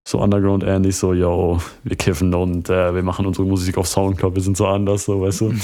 so 0.08 0.22
Underground 0.22 0.64
Andy, 0.64 0.90
so, 0.90 1.12
yo, 1.12 1.60
wir 1.84 1.96
kiffen 1.96 2.32
und 2.32 2.70
äh, 2.70 2.94
wir 2.94 3.02
machen 3.02 3.26
unsere 3.26 3.46
Musik 3.46 3.76
auf 3.76 3.86
Soundcloud, 3.86 4.34
wir 4.34 4.40
sind 4.40 4.56
so 4.56 4.66
anders, 4.66 5.04
so, 5.04 5.20
weißt 5.20 5.42
du? 5.42 5.54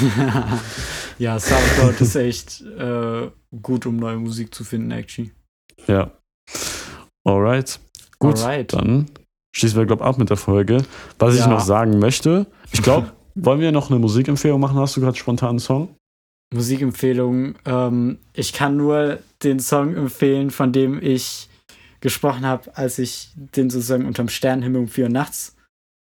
ja, 1.18 1.40
Soundcloud 1.40 1.98
ist 2.02 2.14
echt 2.14 2.60
äh, 2.60 3.30
gut, 3.62 3.86
um 3.86 3.96
neue 3.96 4.18
Musik 4.18 4.54
zu 4.54 4.62
finden, 4.62 4.90
actually. 4.90 5.32
Ja. 5.86 6.10
Alright. 7.26 7.80
Gut, 8.18 8.38
Alright. 8.40 8.74
dann 8.74 9.06
schließen 9.56 9.78
wir, 9.78 9.86
glaube 9.86 10.02
ich, 10.02 10.08
ab 10.08 10.18
mit 10.18 10.28
der 10.28 10.36
Folge. 10.36 10.84
Was 11.18 11.36
ja. 11.36 11.44
ich 11.44 11.50
noch 11.50 11.60
sagen 11.60 11.98
möchte, 11.98 12.46
ich 12.70 12.82
glaube, 12.82 13.12
wollen 13.34 13.60
wir 13.60 13.72
noch 13.72 13.88
eine 13.88 13.98
Musikempfehlung 13.98 14.60
machen? 14.60 14.78
Hast 14.78 14.94
du 14.94 15.00
gerade 15.00 15.16
spontan 15.16 15.50
einen 15.50 15.58
Song? 15.58 15.96
Musikempfehlung. 16.52 17.54
Ähm, 17.64 18.18
ich 18.34 18.52
kann 18.52 18.76
nur 18.76 19.20
den 19.42 19.58
Song 19.58 19.96
empfehlen, 19.96 20.50
von 20.50 20.70
dem 20.70 21.02
ich 21.02 21.48
gesprochen 22.04 22.44
habe, 22.44 22.76
als 22.76 22.98
ich 22.98 23.30
den 23.34 23.70
sozusagen 23.70 24.04
unterm 24.04 24.28
Sternenhimmel 24.28 24.82
um 24.82 24.88
vier 24.88 25.04
Uhr 25.04 25.10
nachts 25.10 25.56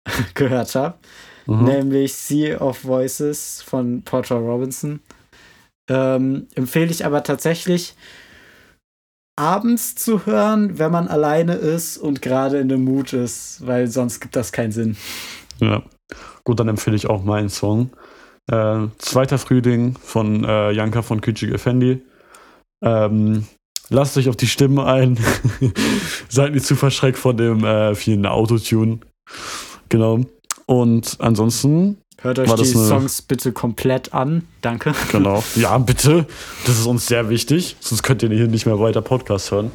gehört 0.34 0.76
habe. 0.76 0.96
mhm. 1.46 1.64
nämlich 1.64 2.14
Sea 2.14 2.60
of 2.60 2.84
Voices 2.84 3.60
von 3.62 4.02
Porter 4.02 4.36
Robinson. 4.36 5.00
Ähm, 5.90 6.46
empfehle 6.54 6.90
ich 6.90 7.04
aber 7.04 7.24
tatsächlich 7.24 7.96
abends 9.36 9.96
zu 9.96 10.24
hören, 10.24 10.78
wenn 10.78 10.92
man 10.92 11.08
alleine 11.08 11.54
ist 11.54 11.98
und 11.98 12.22
gerade 12.22 12.58
in 12.60 12.68
dem 12.68 12.84
Mut 12.84 13.12
ist, 13.12 13.66
weil 13.66 13.88
sonst 13.88 14.20
gibt 14.20 14.36
das 14.36 14.52
keinen 14.52 14.72
Sinn. 14.72 14.96
Ja, 15.58 15.82
gut, 16.44 16.60
dann 16.60 16.68
empfehle 16.68 16.94
ich 16.94 17.08
auch 17.08 17.24
meinen 17.24 17.48
Song. 17.48 17.90
Äh, 18.50 18.86
Zweiter 18.98 19.38
Frühling 19.38 19.96
von 20.00 20.44
äh, 20.44 20.70
Janka 20.70 21.02
von 21.02 21.20
Küçük 21.20 21.52
Effendi. 21.52 22.02
Ähm, 22.84 23.46
lasst 23.88 24.16
euch 24.16 24.28
auf 24.28 24.36
die 24.36 24.46
Stimmen 24.46 24.78
ein. 24.78 25.18
Seid 26.28 26.52
nicht 26.52 26.66
zu 26.66 26.76
verschreckt 26.76 27.18
von 27.18 27.36
dem 27.36 27.64
äh, 27.64 27.94
vielen 27.94 28.26
Autotune. 28.26 29.00
Genau. 29.88 30.20
Und 30.66 31.16
ansonsten. 31.20 31.98
Hört 32.20 32.40
euch 32.40 32.52
die 32.52 32.64
Songs 32.64 33.22
bitte 33.22 33.52
komplett 33.52 34.12
an. 34.12 34.42
Danke. 34.60 34.92
Genau. 35.12 35.42
Ja, 35.54 35.78
bitte. 35.78 36.26
Das 36.66 36.78
ist 36.78 36.86
uns 36.86 37.06
sehr 37.06 37.28
wichtig. 37.28 37.76
Sonst 37.78 38.02
könnt 38.02 38.22
ihr 38.22 38.28
hier 38.30 38.48
nicht 38.48 38.66
mehr 38.66 38.80
weiter 38.80 39.02
Podcast 39.02 39.52
hören. 39.52 39.70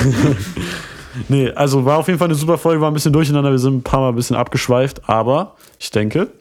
nee, 1.28 1.50
also 1.50 1.84
war 1.84 1.98
auf 1.98 2.06
jeden 2.06 2.18
Fall 2.18 2.28
eine 2.28 2.36
super 2.36 2.56
Folge, 2.56 2.80
war 2.80 2.90
ein 2.90 2.94
bisschen 2.94 3.12
durcheinander. 3.12 3.50
Wir 3.50 3.58
sind 3.58 3.76
ein 3.76 3.82
paar 3.82 4.00
Mal 4.00 4.08
ein 4.08 4.14
bisschen 4.14 4.34
abgeschweift, 4.34 5.08
aber 5.10 5.56
ich 5.78 5.90
denke, 5.90 6.32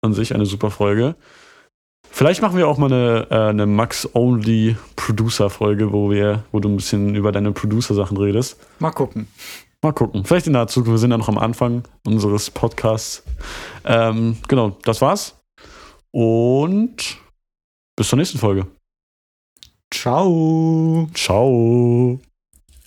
an 0.00 0.14
sich 0.14 0.32
eine 0.32 0.46
super 0.46 0.70
Folge. 0.70 1.16
Vielleicht 2.16 2.40
machen 2.40 2.56
wir 2.56 2.66
auch 2.66 2.78
mal 2.78 2.90
eine, 2.90 3.26
äh, 3.30 3.50
eine 3.50 3.66
Max-Only-Producer-Folge, 3.66 5.92
wo 5.92 6.10
wo 6.50 6.60
du 6.60 6.68
ein 6.70 6.76
bisschen 6.76 7.14
über 7.14 7.30
deine 7.30 7.52
Producer-Sachen 7.52 8.16
redest. 8.16 8.56
Mal 8.78 8.90
gucken. 8.90 9.28
Mal 9.82 9.92
gucken. 9.92 10.24
Vielleicht 10.24 10.46
in 10.46 10.54
der 10.54 10.66
Zukunft. 10.66 10.92
Wir 10.92 10.98
sind 10.98 11.10
ja 11.10 11.18
noch 11.18 11.28
am 11.28 11.36
Anfang 11.36 11.82
unseres 12.06 12.50
Podcasts. 12.50 13.22
Ähm, 13.84 14.38
genau, 14.48 14.78
das 14.84 15.02
war's. 15.02 15.38
Und 16.10 17.18
bis 17.96 18.08
zur 18.08 18.16
nächsten 18.16 18.38
Folge. 18.38 18.66
Ciao. 19.92 21.10
Ciao. 21.12 22.18